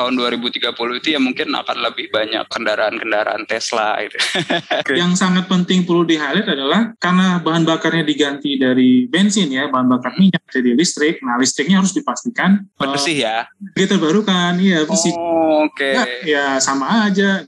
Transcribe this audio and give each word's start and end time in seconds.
tahun 0.00 0.16
2030 0.16 0.72
itu 0.96 1.08
ya 1.12 1.20
mungkin 1.20 1.52
akan 1.52 1.76
lebih 1.84 2.08
banyak 2.08 2.48
kendaraan-kendaraan 2.48 3.44
Tesla 3.44 4.00
gitu. 4.00 4.16
Yang 5.00 5.20
sangat 5.20 5.44
penting 5.44 5.84
perlu 5.84 6.08
di 6.08 6.16
highlight 6.16 6.48
adalah 6.48 6.96
karena 6.96 7.36
bahan 7.44 7.68
bakarnya 7.68 8.08
diganti 8.08 8.56
dari 8.56 9.04
bensin 9.04 9.52
ya, 9.52 9.68
bahan 9.68 9.92
bakar 9.92 10.16
minyak 10.16 10.40
jadi 10.48 10.72
listrik. 10.72 11.20
Nah, 11.20 11.36
listriknya 11.36 11.84
harus 11.84 11.92
dipastikan 11.92 12.64
bersih 12.80 13.28
ya. 13.28 13.44
Kita 13.76 14.00
terbarukan, 14.00 14.56
iya 14.56 14.88
bersih. 14.88 15.12
Oh, 15.12 15.68
oke. 15.68 15.76
Okay. 15.76 15.92
Ya, 15.92 16.04
ya 16.24 16.44
sama 16.56 17.12
aja. 17.12 17.44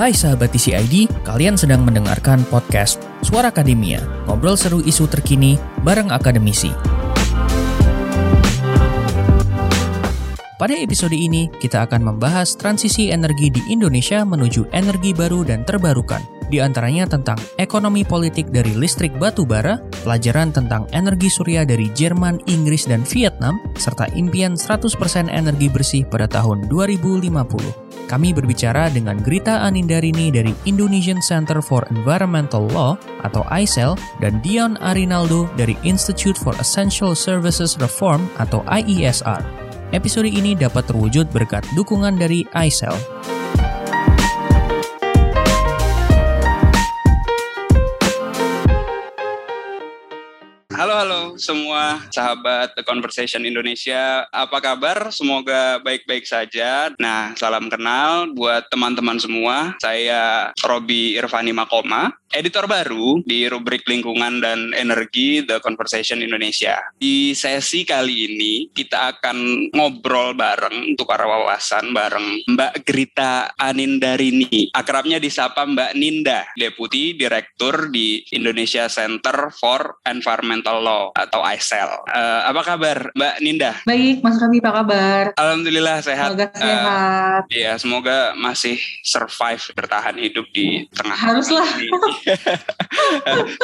Hai 0.00 0.16
sahabat 0.16 0.48
TCID, 0.56 1.12
kalian 1.28 1.60
sedang 1.60 1.84
mendengarkan 1.84 2.40
podcast 2.48 3.04
Suara 3.20 3.52
Akademia, 3.52 4.00
ngobrol 4.24 4.56
seru 4.56 4.80
isu 4.80 5.04
terkini 5.04 5.60
bareng 5.84 6.08
akademisi. 6.08 6.72
Pada 10.60 10.76
episode 10.76 11.16
ini, 11.16 11.48
kita 11.56 11.88
akan 11.88 12.04
membahas 12.04 12.52
transisi 12.52 13.08
energi 13.08 13.48
di 13.48 13.64
Indonesia 13.72 14.20
menuju 14.28 14.68
energi 14.76 15.16
baru 15.16 15.40
dan 15.40 15.64
terbarukan, 15.64 16.20
di 16.52 16.60
antaranya 16.60 17.08
tentang 17.08 17.40
ekonomi 17.56 18.04
politik 18.04 18.52
dari 18.52 18.76
listrik 18.76 19.16
batu 19.16 19.48
bara, 19.48 19.80
pelajaran 20.04 20.52
tentang 20.52 20.84
energi 20.92 21.32
surya 21.32 21.64
dari 21.64 21.88
Jerman, 21.96 22.44
Inggris, 22.44 22.84
dan 22.84 23.08
Vietnam, 23.08 23.56
serta 23.80 24.04
impian 24.12 24.52
100% 24.52 25.32
energi 25.32 25.72
bersih 25.72 26.04
pada 26.04 26.28
tahun 26.28 26.68
2050 26.68 27.88
kami 28.10 28.34
berbicara 28.34 28.90
dengan 28.90 29.22
Grita 29.22 29.62
Anindarini 29.62 30.34
dari 30.34 30.50
Indonesian 30.66 31.22
Center 31.22 31.62
for 31.62 31.86
Environmental 31.94 32.66
Law 32.74 32.98
atau 33.22 33.46
ICEL 33.54 33.94
dan 34.18 34.42
Dion 34.42 34.74
Arinaldo 34.82 35.46
dari 35.54 35.78
Institute 35.86 36.34
for 36.34 36.50
Essential 36.58 37.14
Services 37.14 37.78
Reform 37.78 38.26
atau 38.42 38.66
IESR. 38.66 39.69
Episode 39.90 40.30
ini 40.30 40.54
dapat 40.54 40.86
terwujud 40.86 41.34
berkat 41.34 41.66
dukungan 41.74 42.14
dari 42.14 42.46
ICEL. 42.54 42.94
Halo 50.80 50.96
halo 50.96 51.22
semua 51.36 52.08
sahabat 52.08 52.72
The 52.72 52.80
Conversation 52.80 53.44
Indonesia, 53.44 54.24
apa 54.32 54.64
kabar? 54.64 55.12
Semoga 55.12 55.76
baik-baik 55.84 56.24
saja. 56.24 56.88
Nah, 56.96 57.36
salam 57.36 57.68
kenal 57.68 58.32
buat 58.32 58.64
teman-teman 58.72 59.20
semua. 59.20 59.76
Saya 59.76 60.48
Robi 60.56 61.20
Irvani 61.20 61.52
Makoma, 61.52 62.08
editor 62.32 62.64
baru 62.64 63.20
di 63.28 63.44
rubrik 63.44 63.84
lingkungan 63.84 64.40
dan 64.40 64.72
energi 64.72 65.44
The 65.44 65.60
Conversation 65.60 66.24
Indonesia. 66.24 66.80
Di 66.96 67.36
sesi 67.36 67.84
kali 67.84 68.32
ini 68.32 68.72
kita 68.72 69.20
akan 69.20 69.68
ngobrol 69.76 70.32
bareng 70.32 70.96
untuk 70.96 71.04
para 71.04 71.28
wawasan 71.28 71.92
bareng 71.92 72.48
Mbak 72.56 72.88
Grita 72.88 73.52
Anindarini. 73.52 74.72
Akrabnya 74.72 75.20
disapa 75.20 75.68
Mbak 75.68 75.92
Ninda, 75.92 76.48
Deputi 76.56 77.12
Direktur 77.12 77.92
di 77.92 78.24
Indonesia 78.32 78.88
Center 78.88 79.52
for 79.52 80.00
Environmental 80.08 80.69
Law 80.78 81.10
atau 81.18 81.42
ISEL. 81.42 81.90
Uh, 82.06 82.40
apa 82.46 82.62
kabar 82.62 83.10
Mbak 83.18 83.34
Ninda? 83.42 83.72
Baik, 83.82 84.22
Mas 84.22 84.38
Robi 84.38 84.62
apa 84.62 84.70
kabar? 84.84 85.24
Alhamdulillah 85.34 85.98
sehat. 86.04 86.30
Semoga 86.30 86.46
sehat. 86.54 87.42
Uh, 87.50 87.50
ya, 87.50 87.72
semoga 87.74 88.18
masih 88.38 88.78
survive 89.02 89.62
bertahan 89.74 90.14
hidup 90.14 90.46
di 90.54 90.86
tengah. 90.94 91.18
Haruslah. 91.18 91.66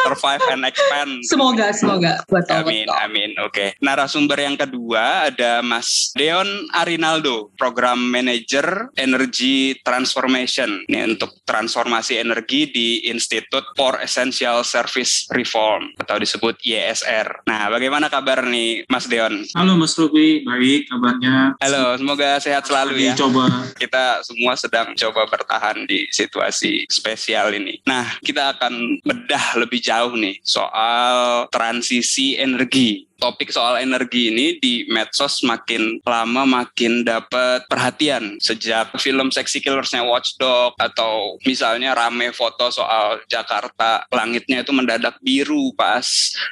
survive 0.06 0.42
and 0.50 0.64
expand. 0.66 1.10
Semoga, 1.22 1.70
semoga. 1.70 2.18
Betul, 2.26 2.64
amin, 2.64 2.86
betul. 2.88 3.04
amin. 3.04 3.30
Oke. 3.44 3.52
Okay. 3.52 3.68
Narasumber 3.84 4.38
yang 4.40 4.56
kedua 4.56 5.30
ada 5.30 5.60
Mas 5.60 6.16
Deon 6.16 6.48
Arinaldo, 6.72 7.52
Program 7.60 8.00
Manager 8.00 8.88
Energy 8.96 9.76
Transformation. 9.84 10.82
Ini 10.88 11.16
untuk 11.16 11.36
transformasi 11.44 12.16
energi 12.16 12.72
di 12.72 12.88
Institute 13.10 13.76
for 13.76 14.00
Essential 14.00 14.64
Service 14.64 15.28
Reform 15.32 15.92
atau 16.00 16.16
disebut 16.16 16.56
IES 16.64 16.95
CSR. 16.96 17.44
Nah, 17.44 17.68
bagaimana 17.68 18.08
kabar 18.08 18.48
nih 18.48 18.88
Mas 18.88 19.04
Deon? 19.04 19.44
Halo 19.52 19.76
Mas 19.76 19.92
Ruby, 20.00 20.40
baik 20.48 20.88
kabarnya. 20.88 21.52
Halo, 21.60 22.00
semoga 22.00 22.40
sehat 22.40 22.64
selalu 22.64 23.12
ya. 23.12 23.12
Coba. 23.12 23.68
Kita 23.76 24.24
semua 24.24 24.56
sedang 24.56 24.96
coba 24.96 25.28
bertahan 25.28 25.84
di 25.84 26.08
situasi 26.08 26.88
spesial 26.88 27.52
ini. 27.52 27.84
Nah, 27.84 28.16
kita 28.24 28.56
akan 28.56 29.04
bedah 29.04 29.60
lebih 29.60 29.84
jauh 29.84 30.16
nih 30.16 30.40
soal 30.40 31.44
transisi 31.52 32.40
energi 32.40 33.05
topik 33.16 33.48
soal 33.48 33.80
energi 33.80 34.28
ini 34.32 34.60
di 34.60 34.84
medsos 34.92 35.40
makin 35.42 36.00
lama 36.04 36.44
makin 36.44 37.02
dapat 37.02 37.64
perhatian 37.66 38.36
sejak 38.40 38.92
film 39.00 39.32
Sexy 39.32 39.64
Killersnya 39.64 40.04
Watchdog 40.04 40.76
atau 40.76 41.40
misalnya 41.48 41.96
rame 41.96 42.30
foto 42.36 42.68
soal 42.68 43.24
Jakarta 43.26 44.04
langitnya 44.12 44.60
itu 44.60 44.72
mendadak 44.76 45.16
biru 45.24 45.72
pas 45.72 46.04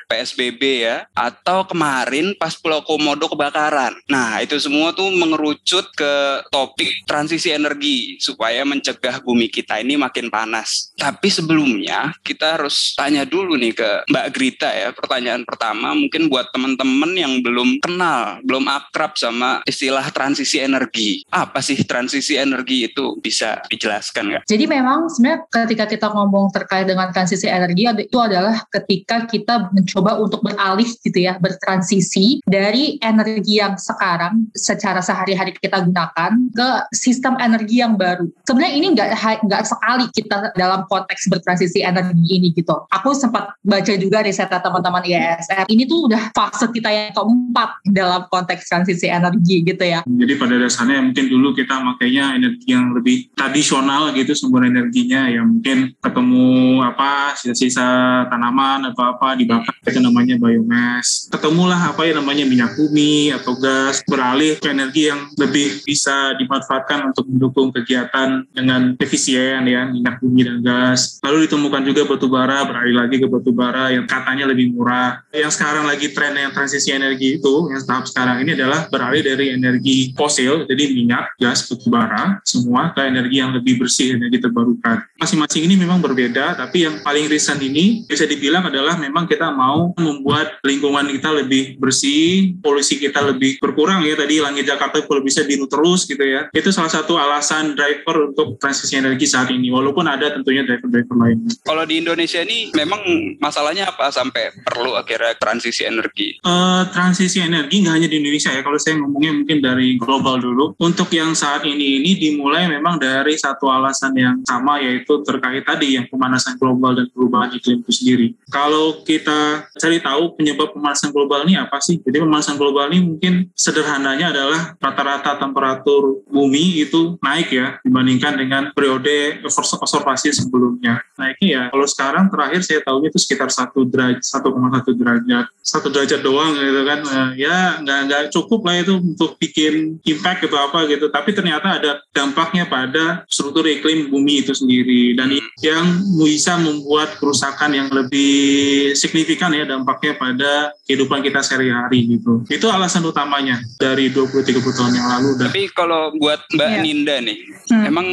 PSBB 0.08 0.62
ya 0.88 1.04
atau 1.12 1.68
kemarin 1.68 2.32
pas 2.40 2.56
Pulau 2.56 2.80
Komodo 2.80 3.28
kebakaran. 3.28 3.92
Nah 4.08 4.40
itu 4.40 4.56
semua 4.56 4.96
tuh 4.96 5.12
mengerucut 5.12 5.92
ke 5.92 6.14
topik 6.48 7.04
transisi 7.04 7.52
energi 7.52 8.16
supaya 8.16 8.64
mencegah 8.64 9.20
bumi 9.20 9.52
kita 9.52 9.80
ini 9.80 10.00
makin 10.00 10.32
panas. 10.32 10.94
Tapi 10.96 11.28
sebelumnya 11.28 12.16
kita 12.24 12.56
harus 12.56 12.96
tanya 12.96 13.28
dulu 13.28 13.58
nih 13.58 13.76
ke 13.76 13.90
Mbak 14.08 14.28
Grita 14.32 14.70
ya 14.72 14.94
pertanyaan 14.94 15.44
pertama 15.44 15.92
mungkin 15.92 16.32
buat 16.32 16.53
teman-teman 16.54 17.10
yang 17.18 17.42
belum 17.42 17.82
kenal, 17.82 18.38
belum 18.46 18.70
akrab 18.70 19.18
sama 19.18 19.58
istilah 19.66 20.06
transisi 20.14 20.62
energi. 20.62 21.26
Apa 21.34 21.58
sih 21.58 21.82
transisi 21.82 22.38
energi 22.38 22.86
itu? 22.86 23.18
Bisa 23.18 23.58
dijelaskan 23.66 24.30
nggak? 24.30 24.42
Jadi 24.46 24.64
memang 24.70 25.10
sebenarnya 25.10 25.50
ketika 25.50 25.84
kita 25.90 26.06
ngomong 26.14 26.54
terkait 26.54 26.86
dengan 26.86 27.10
transisi 27.10 27.50
energi 27.50 27.90
itu 28.06 28.18
adalah 28.22 28.62
ketika 28.70 29.26
kita 29.26 29.74
mencoba 29.74 30.22
untuk 30.22 30.46
beralih 30.46 30.86
gitu 30.86 31.18
ya, 31.18 31.34
bertransisi 31.42 32.38
dari 32.46 32.96
energi 33.02 33.58
yang 33.58 33.74
sekarang 33.74 34.46
secara 34.54 35.02
sehari-hari 35.02 35.52
kita 35.58 35.82
gunakan 35.82 36.32
ke 36.54 36.68
sistem 36.94 37.34
energi 37.42 37.82
yang 37.82 37.98
baru. 37.98 38.30
Sebenarnya 38.46 38.74
ini 38.78 38.86
nggak 38.94 39.08
nggak 39.42 39.62
sekali 39.66 40.06
kita 40.14 40.54
dalam 40.54 40.86
konteks 40.86 41.26
bertransisi 41.26 41.82
energi 41.82 42.24
ini 42.30 42.54
gitu. 42.54 42.86
Aku 42.94 43.10
sempat 43.16 43.56
baca 43.66 43.92
juga 43.98 44.22
riset 44.22 44.48
teman-teman 44.48 45.02
ISR. 45.02 45.66
Ini 45.66 45.82
tuh 45.88 46.06
udah 46.06 46.30
fase 46.44 46.68
kita 46.68 46.90
yang 46.92 47.12
keempat 47.16 47.80
dalam 47.88 48.28
konteks 48.28 48.68
transisi 48.68 49.08
energi 49.08 49.64
gitu 49.64 49.80
ya. 49.80 50.04
Jadi 50.04 50.34
pada 50.36 50.60
dasarnya 50.60 51.00
mungkin 51.00 51.26
dulu 51.32 51.56
kita 51.56 51.80
makanya 51.80 52.36
energi 52.36 52.68
yang 52.68 52.92
lebih 52.92 53.32
tradisional 53.32 54.12
gitu 54.12 54.36
sumber 54.36 54.68
energinya 54.68 55.30
yang 55.30 55.48
mungkin 55.48 55.96
ketemu 56.04 56.80
apa 56.84 57.38
sisa-sisa 57.38 58.28
tanaman 58.28 58.92
atau 58.92 59.16
apa 59.16 59.38
dibakar 59.38 59.72
itu 59.84 60.00
namanya 60.00 60.36
biomass. 60.36 61.32
Ketemulah 61.32 61.94
apa 61.94 62.04
yang 62.04 62.20
namanya 62.20 62.44
minyak 62.44 62.76
bumi 62.76 63.32
atau 63.32 63.56
gas 63.56 64.04
beralih 64.04 64.60
ke 64.60 64.68
energi 64.68 65.08
yang 65.08 65.30
lebih 65.40 65.80
bisa 65.86 66.36
dimanfaatkan 66.36 67.14
untuk 67.14 67.24
mendukung 67.30 67.72
kegiatan 67.72 68.44
dengan 68.52 68.98
efisien 69.00 69.64
ya 69.64 69.88
minyak 69.88 70.20
bumi 70.20 70.44
dan 70.44 70.58
gas. 70.60 71.22
Lalu 71.24 71.48
ditemukan 71.48 71.82
juga 71.86 72.02
batu 72.04 72.26
bara 72.28 72.66
beralih 72.66 72.94
lagi 73.00 73.16
ke 73.22 73.26
batu 73.30 73.50
bara 73.54 73.94
yang 73.94 74.04
katanya 74.04 74.50
lebih 74.50 74.74
murah. 74.74 75.22
Yang 75.32 75.56
sekarang 75.56 75.86
lagi 75.86 76.10
tren 76.10 76.33
yang 76.36 76.52
transisi 76.52 76.74
transisi 76.74 76.90
energi 76.90 77.38
itu 77.38 77.54
yang 77.70 77.80
tahap 77.86 78.04
sekarang 78.10 78.42
ini 78.42 78.58
adalah 78.58 78.90
beralih 78.90 79.22
dari 79.22 79.54
energi 79.54 80.10
fosil, 80.18 80.66
jadi 80.66 80.90
minyak, 80.90 81.38
gas, 81.38 81.70
batu 81.70 81.86
bara, 81.86 82.42
semua 82.42 82.90
ke 82.90 83.00
energi 83.06 83.36
yang 83.38 83.54
lebih 83.54 83.78
bersih, 83.78 84.18
energi 84.18 84.42
terbarukan. 84.42 85.06
Masing-masing 85.22 85.70
ini 85.70 85.78
memang 85.78 86.02
berbeda, 86.02 86.58
tapi 86.58 86.82
yang 86.82 86.98
paling 87.06 87.30
recent 87.30 87.62
ini 87.62 88.02
bisa 88.10 88.26
dibilang 88.26 88.66
adalah 88.66 88.98
memang 88.98 89.30
kita 89.30 89.54
mau 89.54 89.94
membuat 89.94 90.58
lingkungan 90.66 91.06
kita 91.14 91.30
lebih 91.30 91.78
bersih, 91.78 92.58
polusi 92.58 92.98
kita 92.98 93.22
lebih 93.22 93.62
berkurang 93.62 94.02
ya. 94.02 94.18
Tadi 94.18 94.42
langit 94.42 94.66
Jakarta 94.66 94.98
kalau 95.06 95.22
bisa 95.22 95.46
biru 95.46 95.70
terus 95.70 96.10
gitu 96.10 96.26
ya. 96.26 96.50
Itu 96.50 96.74
salah 96.74 96.90
satu 96.90 97.14
alasan 97.14 97.78
driver 97.78 98.34
untuk 98.34 98.58
transisi 98.58 98.98
energi 98.98 99.30
saat 99.30 99.46
ini, 99.54 99.70
walaupun 99.70 100.10
ada 100.10 100.34
tentunya 100.34 100.66
driver-driver 100.66 101.16
lain. 101.16 101.38
Kalau 101.62 101.86
di 101.86 102.02
Indonesia 102.02 102.42
ini 102.42 102.74
memang 102.74 103.00
masalahnya 103.38 103.88
apa 103.94 104.10
sampai 104.10 104.50
perlu 104.66 104.98
akhirnya 104.98 105.38
transisi 105.38 105.86
energi? 105.86 106.23
Uh, 106.44 106.64
Eh, 106.64 106.82
transisi 106.90 107.38
energi 107.38 107.80
nggak 107.80 107.94
hanya 107.96 108.08
di 108.10 108.18
Indonesia 108.20 108.52
ya. 108.52 108.60
Kalau 108.60 108.76
saya 108.76 109.00
ngomongnya 109.00 109.32
mungkin 109.32 109.58
dari 109.62 109.96
global 109.96 110.36
dulu. 110.42 110.64
Untuk 110.82 111.08
yang 111.14 111.32
saat 111.32 111.64
ini 111.64 112.02
ini 112.02 112.18
dimulai 112.18 112.68
memang 112.68 113.00
dari 113.00 113.38
satu 113.38 113.72
alasan 113.72 114.12
yang 114.18 114.36
sama 114.44 114.82
yaitu 114.82 115.22
terkait 115.24 115.64
tadi 115.64 115.96
yang 115.96 116.06
pemanasan 116.10 116.60
global 116.60 116.92
dan 116.92 117.08
perubahan 117.10 117.54
iklim 117.56 117.80
itu 117.80 117.92
sendiri. 117.92 118.26
Kalau 118.52 119.02
kita 119.06 119.70
cari 119.76 119.98
tahu 120.02 120.36
penyebab 120.36 120.76
pemanasan 120.76 121.10
global 121.10 121.46
ini 121.48 121.56
apa 121.56 121.80
sih? 121.80 121.98
Jadi 122.02 122.20
pemanasan 122.20 122.60
global 122.60 122.90
ini 122.92 123.00
mungkin 123.12 123.32
sederhananya 123.54 124.34
adalah 124.34 124.60
rata-rata 124.78 125.40
temperatur 125.40 126.26
bumi 126.28 126.84
itu 126.84 127.16
naik 127.22 127.48
ya 127.54 127.78
dibandingkan 127.82 128.34
dengan 128.36 128.62
periode 128.76 129.40
observasi 129.46 130.34
sebelumnya. 130.36 131.00
Naiknya 131.16 131.48
ya 131.48 131.62
kalau 131.72 131.86
sekarang 131.88 132.24
terakhir 132.28 132.60
saya 132.66 132.80
tahunya 132.84 133.08
itu 133.14 133.20
sekitar 133.20 133.48
satu 133.50 133.86
derajat, 133.86 134.22
1,1 134.22 134.90
derajat. 134.94 135.46
Satu 135.64 135.88
derajat 135.88 136.13
budget 136.14 136.20
doang 136.22 136.52
gitu 136.54 136.82
kan 136.86 137.00
uh, 137.02 137.30
ya 137.34 137.82
nggak 137.82 137.98
nggak 138.06 138.22
cukup 138.30 138.60
lah 138.62 138.74
itu 138.78 138.94
untuk 139.02 139.34
bikin 139.42 139.98
impact 140.06 140.46
atau 140.46 140.70
apa 140.70 140.86
gitu 140.86 141.10
tapi 141.10 141.34
ternyata 141.34 141.80
ada 141.82 141.90
dampaknya 142.14 142.70
pada 142.70 143.26
struktur 143.26 143.66
iklim 143.66 144.12
bumi 144.14 144.46
itu 144.46 144.54
sendiri 144.54 145.18
dan 145.18 145.34
hmm. 145.34 145.58
yang 145.64 145.84
bisa 146.14 146.54
membuat 146.60 147.18
kerusakan 147.18 147.74
yang 147.74 147.88
lebih 147.90 148.94
signifikan 148.94 149.50
ya 149.50 149.66
dampaknya 149.66 150.14
pada 150.14 150.70
kehidupan 150.86 151.24
kita 151.24 151.42
sehari-hari 151.42 152.06
gitu 152.18 152.46
itu 152.46 152.66
alasan 152.70 153.02
utamanya 153.02 153.58
dari 153.80 154.12
20-30 154.14 154.62
tahun 154.62 154.92
yang 154.94 155.08
lalu 155.18 155.30
dan 155.40 155.48
tapi 155.50 155.66
kalau 155.74 156.14
buat 156.14 156.38
Mbak 156.54 156.70
yeah. 156.70 156.82
Ninda 156.82 157.16
nih 157.24 157.38
hmm. 157.74 157.84
emang 157.90 158.06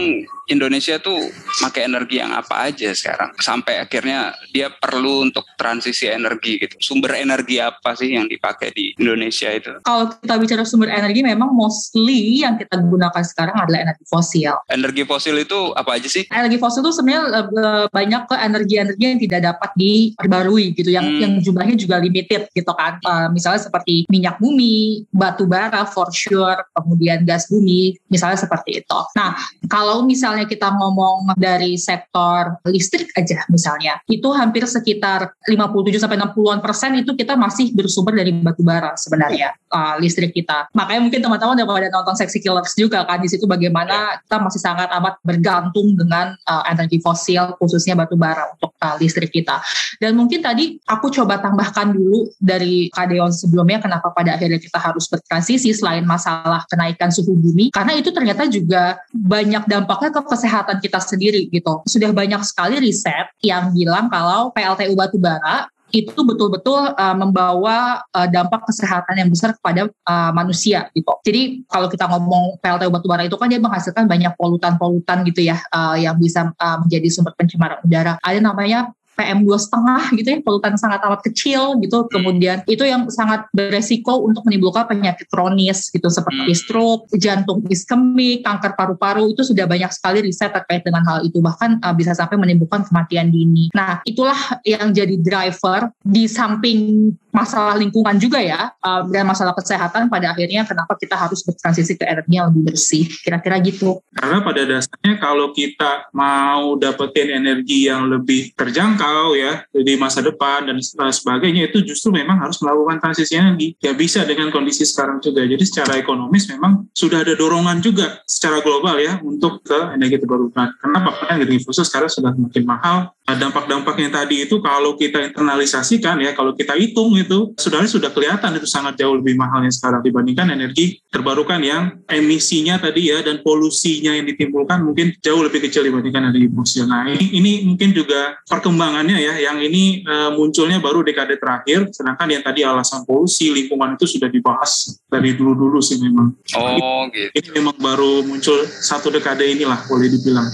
Indonesia 0.49 0.97
tuh 0.97 1.17
pakai 1.61 1.85
energi 1.89 2.21
yang 2.21 2.33
apa 2.33 2.69
aja 2.69 2.91
sekarang 2.93 3.33
sampai 3.39 3.81
akhirnya 3.81 4.33
dia 4.51 4.69
perlu 4.69 5.25
untuk 5.29 5.45
transisi 5.55 6.09
energi 6.09 6.61
gitu. 6.61 6.75
Sumber 6.81 7.17
energi 7.17 7.61
apa 7.61 7.93
sih 7.97 8.13
yang 8.13 8.25
dipakai 8.27 8.73
di 8.73 8.93
Indonesia 8.97 9.49
itu? 9.53 9.71
Kalau 9.85 10.11
kita 10.11 10.35
bicara 10.37 10.63
sumber 10.65 10.89
energi 10.91 11.21
memang 11.21 11.53
mostly 11.53 12.41
yang 12.41 12.57
kita 12.57 12.81
gunakan 12.81 13.23
sekarang 13.23 13.55
adalah 13.57 13.89
energi 13.89 14.05
fosil. 14.07 14.53
Energi 14.67 15.03
fosil 15.07 15.35
itu 15.41 15.59
apa 15.77 15.97
aja 15.97 16.07
sih? 16.09 16.23
Energi 16.31 16.57
fosil 16.57 16.81
itu 16.81 16.91
sebenarnya 16.95 17.23
eh, 17.47 17.85
banyak 17.91 18.21
ke 18.27 18.35
energi-energi 18.37 19.03
yang 19.03 19.19
tidak 19.21 19.41
dapat 19.53 19.69
diperbarui 19.75 20.65
gitu 20.75 20.89
yang 20.91 21.05
hmm. 21.05 21.21
yang 21.21 21.33
jumlahnya 21.39 21.75
juga 21.77 21.95
limited 22.01 22.47
gitu 22.51 22.71
kan. 22.75 22.97
Uh, 23.03 23.27
misalnya 23.31 23.61
seperti 23.63 24.07
minyak 24.07 24.39
bumi, 24.39 25.05
batu 25.11 25.45
bara 25.45 25.83
for 25.87 26.07
sure, 26.11 26.57
kemudian 26.75 27.23
gas 27.27 27.47
bumi, 27.51 27.95
misalnya 28.07 28.39
seperti 28.39 28.83
itu. 28.83 28.99
Nah, 29.15 29.35
kalau 29.67 30.03
misalnya 30.03 30.30
misalnya 30.31 30.47
kita 30.47 30.71
ngomong 30.79 31.35
dari 31.35 31.75
sektor 31.75 32.55
listrik 32.63 33.11
aja 33.19 33.43
misalnya, 33.51 33.99
itu 34.07 34.31
hampir 34.31 34.63
sekitar 34.63 35.35
57 35.43 35.99
sampai 35.99 36.15
60-an 36.15 36.63
persen 36.63 36.95
itu 36.95 37.11
kita 37.19 37.35
masih 37.35 37.75
bersumber 37.75 38.15
dari 38.15 38.31
batu 38.31 38.63
bara 38.63 38.95
sebenarnya 38.95 39.51
uh, 39.67 39.99
listrik 39.99 40.31
kita. 40.31 40.71
Makanya 40.71 41.01
mungkin 41.03 41.19
teman-teman 41.19 41.59
udah 41.59 41.67
pada 41.67 41.89
nonton 41.91 42.15
Sexy 42.15 42.39
Killers 42.39 42.71
juga 42.79 43.03
kan 43.03 43.19
di 43.19 43.27
situ 43.27 43.43
bagaimana 43.43 44.23
kita 44.23 44.39
masih 44.39 44.61
sangat 44.63 44.87
amat 44.95 45.19
bergantung 45.19 45.99
dengan 45.99 46.31
uh, 46.47 46.63
energi 46.71 47.03
fosil 47.03 47.59
khususnya 47.59 47.99
batu 47.99 48.15
bara 48.15 48.55
untuk 48.55 48.71
uh, 48.79 48.95
listrik 49.03 49.35
kita. 49.35 49.59
Dan 49.99 50.15
mungkin 50.15 50.39
tadi 50.39 50.79
aku 50.87 51.11
coba 51.11 51.43
tambahkan 51.43 51.91
dulu 51.91 52.31
dari 52.39 52.87
Kadeon 52.87 53.35
sebelumnya 53.35 53.83
kenapa 53.83 54.15
pada 54.15 54.39
akhirnya 54.39 54.63
kita 54.63 54.79
harus 54.79 55.11
bertransisi 55.11 55.75
selain 55.75 56.07
masalah 56.07 56.63
kenaikan 56.71 57.11
suhu 57.11 57.35
bumi 57.35 57.75
karena 57.75 57.99
itu 57.99 58.15
ternyata 58.15 58.47
juga 58.47 58.95
banyak 59.11 59.67
dampaknya 59.67 60.11
ke 60.13 60.20
kesehatan 60.25 60.77
kita 60.81 60.99
sendiri 60.99 61.47
gitu. 61.49 61.81
Sudah 61.85 62.11
banyak 62.11 62.41
sekali 62.45 62.81
riset 62.81 63.31
yang 63.41 63.73
bilang 63.73 64.09
kalau 64.09 64.49
PLTU 64.53 64.93
batubara 64.93 65.69
itu 65.91 66.23
betul-betul 66.23 66.95
uh, 66.95 67.15
membawa 67.15 67.99
uh, 68.15 68.27
dampak 68.31 68.63
kesehatan 68.63 69.19
yang 69.19 69.29
besar 69.29 69.51
kepada 69.53 69.91
uh, 70.07 70.31
manusia 70.31 70.87
gitu. 70.95 71.11
Jadi 71.21 71.67
kalau 71.67 71.91
kita 71.91 72.07
ngomong 72.07 72.57
PLTU 72.63 72.89
batubara 72.89 73.27
itu 73.27 73.35
kan 73.35 73.51
dia 73.51 73.59
menghasilkan 73.59 74.07
banyak 74.07 74.31
polutan-polutan 74.39 75.27
gitu 75.27 75.51
ya 75.51 75.59
uh, 75.75 75.99
yang 75.99 76.15
bisa 76.15 76.49
uh, 76.55 76.77
menjadi 76.81 77.07
sumber 77.11 77.35
pencemaran 77.35 77.83
udara. 77.83 78.15
Ada 78.23 78.39
namanya 78.39 78.95
PM 79.15 79.45
dua 79.45 79.59
setengah 79.61 80.09
gitu 80.17 80.27
ya 80.33 80.37
polutan 80.41 80.75
sangat 80.79 81.03
amat 81.05 81.21
kecil 81.21 81.77
gitu. 81.83 82.09
Kemudian 82.09 82.65
itu 82.65 82.81
yang 82.81 83.05
sangat 83.13 83.45
beresiko 83.53 84.25
untuk 84.25 84.41
menimbulkan 84.49 84.89
penyakit 84.89 85.29
kronis 85.29 85.93
gitu 85.93 86.09
seperti 86.09 86.51
hmm. 86.51 86.57
stroke 86.57 87.03
jantung 87.15 87.61
iskemik 87.69 88.41
kanker 88.41 88.73
paru-paru 88.73 89.31
itu 89.31 89.45
sudah 89.45 89.69
banyak 89.69 89.91
sekali 89.93 90.25
riset 90.25 90.49
terkait 90.49 90.81
dengan 90.81 91.05
hal 91.05 91.21
itu 91.21 91.37
bahkan 91.39 91.77
uh, 91.85 91.93
bisa 91.93 92.17
sampai 92.17 92.39
menimbulkan 92.39 92.81
kematian 92.87 93.29
dini. 93.29 93.69
Nah 93.77 94.01
itulah 94.03 94.59
yang 94.65 94.89
jadi 94.89 95.15
driver 95.21 95.93
di 96.01 96.25
samping 96.25 97.11
masalah 97.31 97.79
lingkungan 97.79 98.19
juga 98.19 98.43
ya 98.43 98.75
uh, 98.83 99.07
dan 99.07 99.23
masalah 99.23 99.55
kesehatan 99.55 100.11
pada 100.11 100.35
akhirnya 100.35 100.67
kenapa 100.67 100.99
kita 100.99 101.15
harus 101.15 101.45
bertransisi 101.47 101.95
ke 101.95 102.03
energi 102.03 102.35
yang 102.35 102.51
lebih 102.51 102.73
bersih. 102.73 103.05
Kira-kira 103.23 103.61
gitu. 103.63 104.03
Karena 104.11 104.43
pada 104.43 104.61
dasarnya 104.67 105.15
kalau 105.21 105.55
kita 105.55 106.11
mau 106.11 106.75
dapetin 106.75 107.31
energi 107.31 107.87
yang 107.87 108.11
lebih 108.11 108.51
terjangkau 108.55 109.00
terjangkau 109.01 109.33
ya 109.33 109.53
di 109.73 109.93
masa 109.97 110.21
depan 110.21 110.69
dan 110.69 110.77
sebagainya 111.09 111.73
itu 111.73 111.81
justru 111.81 112.13
memang 112.13 112.37
harus 112.37 112.61
melakukan 112.61 113.01
transisi 113.01 113.33
energi. 113.33 113.73
Ya 113.81 113.97
bisa 113.97 114.21
dengan 114.23 114.53
kondisi 114.53 114.85
sekarang 114.85 115.17
juga. 115.17 115.41
Jadi 115.41 115.63
secara 115.65 115.97
ekonomis 115.97 116.45
memang 116.53 116.85
sudah 116.93 117.25
ada 117.25 117.33
dorongan 117.33 117.81
juga 117.81 118.21
secara 118.29 118.61
global 118.61 119.01
ya 119.01 119.17
untuk 119.25 119.65
ke 119.65 119.97
energi 119.97 120.21
terbarukan. 120.21 120.77
Kenapa? 120.77 121.17
Karena 121.17 121.41
energi 121.41 121.65
fosil 121.65 121.85
sekarang 121.85 122.11
sudah 122.13 122.31
makin 122.37 122.63
mahal. 122.63 122.97
Nah, 123.31 123.37
dampak-dampak 123.47 123.95
yang 123.95 124.11
tadi 124.11 124.43
itu 124.43 124.59
kalau 124.59 124.99
kita 124.99 125.31
internalisasikan 125.31 126.19
ya 126.19 126.35
kalau 126.35 126.51
kita 126.51 126.75
hitung 126.75 127.15
itu 127.15 127.55
sudah 127.55 127.79
sudah 127.87 128.11
kelihatan 128.11 128.59
itu 128.59 128.67
sangat 128.67 128.99
jauh 128.99 129.15
lebih 129.15 129.39
mahalnya 129.39 129.71
sekarang 129.71 130.03
dibandingkan 130.03 130.51
energi 130.51 130.99
terbarukan 131.07 131.63
yang 131.63 132.03
emisinya 132.11 132.75
tadi 132.75 133.07
ya 133.07 133.23
dan 133.23 133.39
polusinya 133.39 134.11
yang 134.19 134.27
ditimbulkan 134.27 134.83
mungkin 134.83 135.15
jauh 135.23 135.39
lebih 135.47 135.63
kecil 135.63 135.87
dibandingkan 135.87 136.27
energi 136.27 136.51
fosil. 136.51 136.83
Nah 136.91 137.07
ini, 137.07 137.31
ini 137.31 137.51
mungkin 137.63 137.95
juga 137.95 138.35
perkembangan 138.51 138.90
perkembangannya 138.91 139.17
ya, 139.23 139.33
yang 139.47 139.57
ini 139.63 140.03
uh, 140.03 140.35
munculnya 140.35 140.83
baru 140.83 140.99
dekade 141.07 141.39
terakhir, 141.39 141.87
sedangkan 141.95 142.27
yang 142.27 142.43
tadi 142.43 142.61
alasan 142.67 143.07
polusi 143.07 143.47
lingkungan 143.47 143.95
itu 143.95 144.03
sudah 144.03 144.27
dibahas 144.27 144.99
dari 145.07 145.31
dulu-dulu 145.31 145.79
sih 145.79 145.95
memang. 145.95 146.35
Oh 146.59 147.07
ini, 147.07 147.31
gitu. 147.31 147.55
Ini 147.55 147.63
memang 147.63 147.77
baru 147.79 148.27
muncul 148.27 148.67
satu 148.67 149.07
dekade 149.07 149.47
inilah 149.47 149.87
boleh 149.87 150.11
dibilang. 150.11 150.47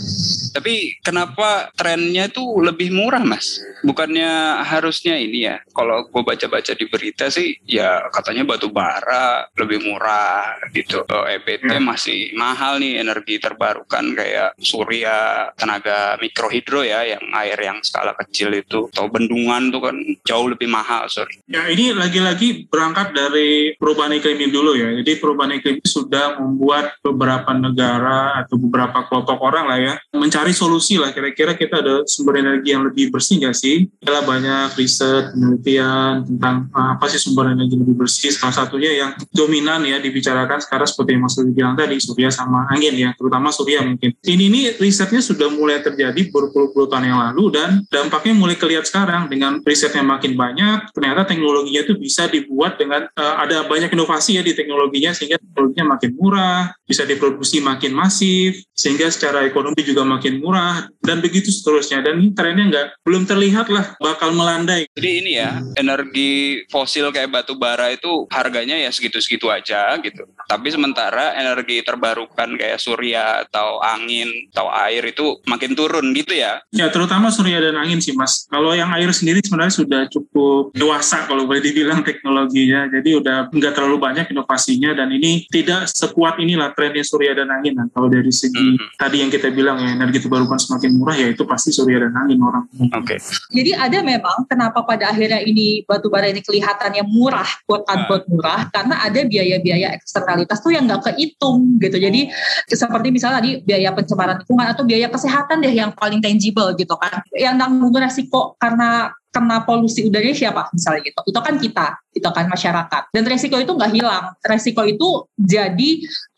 Tapi 0.54 1.01
kenapa 1.01 1.74
trennya 1.74 2.30
itu 2.30 2.42
lebih 2.62 2.94
murah 2.94 3.22
mas? 3.25 3.57
Bukannya 3.81 4.62
harusnya 4.66 5.18
ini 5.18 5.50
ya? 5.50 5.57
Kalau 5.74 6.06
gue 6.10 6.22
baca-baca 6.22 6.74
di 6.78 6.86
berita 6.90 7.30
sih, 7.33 7.57
ya 7.66 8.06
katanya 8.13 8.45
batu 8.45 8.69
bara 8.69 9.50
lebih 9.57 9.81
murah 9.86 10.62
gitu. 10.74 11.06
Oh, 11.10 11.25
EBT 11.25 11.78
ya. 11.78 11.81
masih 11.81 12.33
mahal 12.38 12.78
nih 12.78 13.01
energi 13.01 13.42
terbarukan 13.42 14.13
kayak 14.13 14.57
surya, 14.62 15.50
tenaga 15.57 16.18
mikrohidro 16.22 16.81
ya, 16.86 17.06
yang 17.06 17.22
air 17.38 17.57
yang 17.57 17.78
skala 17.81 18.13
kecil 18.13 18.26
kecil 18.29 18.53
itu 18.53 18.91
atau 18.94 19.07
bendungan 19.09 19.71
tuh 19.74 19.81
kan 19.81 19.95
jauh 20.27 20.47
lebih 20.51 20.69
mahal 20.69 21.07
sorry. 21.07 21.39
Ya 21.47 21.65
ini 21.71 21.95
lagi-lagi 21.95 22.68
berangkat 22.68 23.15
dari 23.15 23.74
perubahan 23.79 24.13
iklim 24.19 24.51
dulu 24.51 24.77
ya. 24.77 24.94
Jadi 25.01 25.12
perubahan 25.18 25.57
iklim 25.57 25.81
sudah 25.83 26.38
membuat 26.38 26.97
beberapa 27.01 27.51
negara 27.56 28.45
atau 28.45 28.59
beberapa 28.59 29.06
kelompok 29.07 29.39
orang 29.41 29.65
lah 29.68 29.79
ya 29.79 29.94
mencari 30.13 30.51
solusi 30.51 31.00
lah 31.00 31.12
kira-kira 31.13 31.56
kita 31.57 31.81
ada 31.81 32.03
sumber 32.06 32.41
energi 32.41 32.74
yang 32.74 32.83
lebih 32.85 33.09
bersih 33.09 33.39
nggak 33.41 33.56
sih? 33.56 33.88
Adalah 34.03 34.24
banyak 34.27 34.77
riset 34.77 35.33
penelitian 35.33 36.25
tentang 36.27 36.68
ah, 36.73 37.00
apa 37.00 37.06
sih 37.09 37.21
sumber 37.21 37.53
energi 37.53 37.75
lebih 37.77 37.95
bersih. 37.95 38.30
Salah 38.33 38.65
satunya 38.65 38.91
yang 38.94 39.12
dominan 39.31 39.85
ya 39.85 39.97
dibicarakan 40.01 40.59
sekarang 40.61 40.87
seperti 40.90 41.16
yang 41.16 41.23
Mas 41.23 41.35
Lili 41.40 41.52
bilang 41.54 41.75
tadi 41.78 41.95
surya 41.97 42.30
sama 42.33 42.68
angin 42.73 42.94
ya, 42.97 43.09
terutama 43.16 43.54
surya 43.54 43.85
mungkin. 43.85 44.13
Ini 44.21 44.44
ini 44.49 44.61
risetnya 44.78 45.21
sudah 45.21 45.49
mulai 45.54 45.80
terjadi 45.81 46.30
berpuluh-puluh 46.33 46.87
tahun 46.90 47.09
yang 47.13 47.19
lalu 47.31 47.44
dan 47.54 47.69
dampaknya 47.87 48.17
dampaknya 48.18 48.33
mulai 48.33 48.57
kelihatan 48.57 48.90
sekarang. 48.90 49.24
Dengan 49.30 49.62
riset 49.62 49.94
yang 49.94 50.09
makin 50.09 50.33
banyak 50.33 50.90
ternyata 50.90 51.30
teknologinya 51.30 51.86
itu 51.86 51.94
bisa 52.02 52.26
dibuat 52.26 52.81
dengan 52.81 53.06
uh, 53.14 53.36
ada 53.45 53.69
banyak 53.69 53.94
inovasi 53.94 54.42
ya 54.42 54.42
di 54.42 54.57
teknologinya 54.57 55.14
sehingga 55.14 55.38
teknologinya 55.38 55.94
makin 55.94 56.12
murah 56.18 56.74
bisa 56.90 57.06
diproduksi 57.06 57.62
makin 57.62 57.94
masif 57.94 58.57
sehingga 58.74 59.14
secara 59.14 59.45
ekonomi 59.45 59.86
juga 59.86 60.02
makin 60.02 60.42
murah 60.42 60.90
dan 61.06 61.21
begitu 61.21 61.54
seterusnya. 61.54 62.02
Dan 62.02 62.26
ini 62.26 62.33
trennya 62.33 62.66
nggak 62.74 62.88
belum 63.06 63.30
terlihat 63.30 63.69
lah 63.69 63.94
bakal 64.02 64.33
melandai. 64.33 64.90
Jadi 64.97 65.09
ini 65.21 65.31
ya 65.38 65.62
energi 65.78 66.66
fosil 66.74 67.14
kayak 67.14 67.30
batu 67.30 67.54
bara 67.54 67.94
itu 67.94 68.26
harganya 68.33 68.81
ya 68.81 68.90
segitu-segitu 68.90 69.45
aja 69.54 69.94
gitu. 70.02 70.26
Tapi 70.50 70.74
sementara 70.74 71.38
energi 71.38 71.86
terbarukan 71.86 72.57
kayak 72.57 72.81
surya 72.81 73.45
atau 73.45 73.78
angin 73.78 74.50
atau 74.57 74.74
air 74.74 75.06
itu 75.06 75.38
makin 75.45 75.78
turun 75.78 76.18
gitu 76.18 76.33
ya. 76.33 76.57
Ya 76.74 76.90
terutama 76.90 77.30
surya 77.30 77.62
dan 77.62 77.78
angin 77.78 78.02
sih 78.07 78.16
mas. 78.16 78.47
Kalau 78.47 78.71
yang 78.71 78.87
air 78.95 79.11
sendiri 79.11 79.44
sebenarnya 79.44 79.76
sudah 79.76 80.02
cukup 80.07 80.71
dewasa 80.71 81.28
kalau 81.28 81.44
boleh 81.44 81.59
dibilang 81.59 81.99
teknologinya. 82.07 82.87
Jadi 82.87 83.19
udah 83.19 83.52
nggak 83.52 83.73
terlalu 83.76 83.99
banyak 83.99 84.31
inovasinya 84.31 84.95
dan 84.95 85.11
ini 85.11 85.44
tidak 85.52 85.92
sekuat 85.92 86.40
inilah 86.40 86.71
trennya 86.71 87.04
surya 87.04 87.35
dan 87.35 87.52
angin. 87.52 87.76
Nah, 87.76 87.92
kalau 87.92 88.07
dari 88.07 88.31
segi 88.31 88.80
hmm. 88.80 88.95
tadi 88.95 89.19
yang 89.19 89.31
kita 89.33 89.52
bilang 89.52 89.76
ya 89.83 89.99
energi 89.99 90.23
terbarukan 90.23 90.56
semakin 90.56 90.95
murah 90.95 91.16
ya 91.19 91.28
itu 91.33 91.44
pasti 91.44 91.76
surya 91.76 92.07
dan 92.07 92.14
angin 92.16 92.40
orang. 92.40 92.64
Oke. 92.95 93.18
Okay. 93.18 93.19
Jadi 93.52 93.71
ada 93.76 93.99
memang 93.99 94.47
kenapa 94.47 94.85
pada 94.87 95.11
akhirnya 95.11 95.44
ini 95.44 95.83
batu 95.83 96.07
bara 96.07 96.30
ini 96.31 96.40
kelihatannya 96.40 97.04
murah, 97.09 97.49
buat 97.68 97.83
unquote 97.83 98.26
ah. 98.26 98.31
murah 98.31 98.59
karena 98.71 98.95
ada 99.04 99.19
biaya-biaya 99.26 99.97
eksternalitas 99.97 100.61
tuh 100.64 100.71
yang 100.71 100.85
nggak 100.85 101.11
kehitung 101.11 101.81
gitu. 101.81 101.97
Jadi 101.97 102.31
seperti 102.69 103.09
misalnya 103.09 103.42
tadi 103.42 103.52
biaya 103.66 103.90
pencemaran 103.92 104.37
lingkungan 104.44 104.68
atau 104.69 104.83
biaya 104.85 105.07
kesehatan 105.09 105.59
deh 105.66 105.73
yang 105.73 105.92
paling 105.97 106.21
tangible 106.21 106.71
gitu 106.78 106.94
kan. 106.95 107.26
Yang 107.33 107.56
nanggung 107.57 107.96
resiko 107.99 108.56
karena 108.61 109.13
kena 109.37 109.61
polusi 109.61 110.01
udara 110.09 110.33
siapa 110.33 110.73
misalnya 110.73 111.06
gitu. 111.06 111.21
Itu 111.29 111.39
kan 111.45 111.61
kita 111.61 111.87
itu 112.17 112.29
kan 112.33 112.49
masyarakat. 112.49 113.13
Dan 113.13 113.23
resiko 113.29 113.61
itu 113.61 113.69
nggak 113.77 113.91
hilang. 113.94 114.33
Resiko 114.41 114.81
itu 114.81 115.29
jadi 115.37 115.89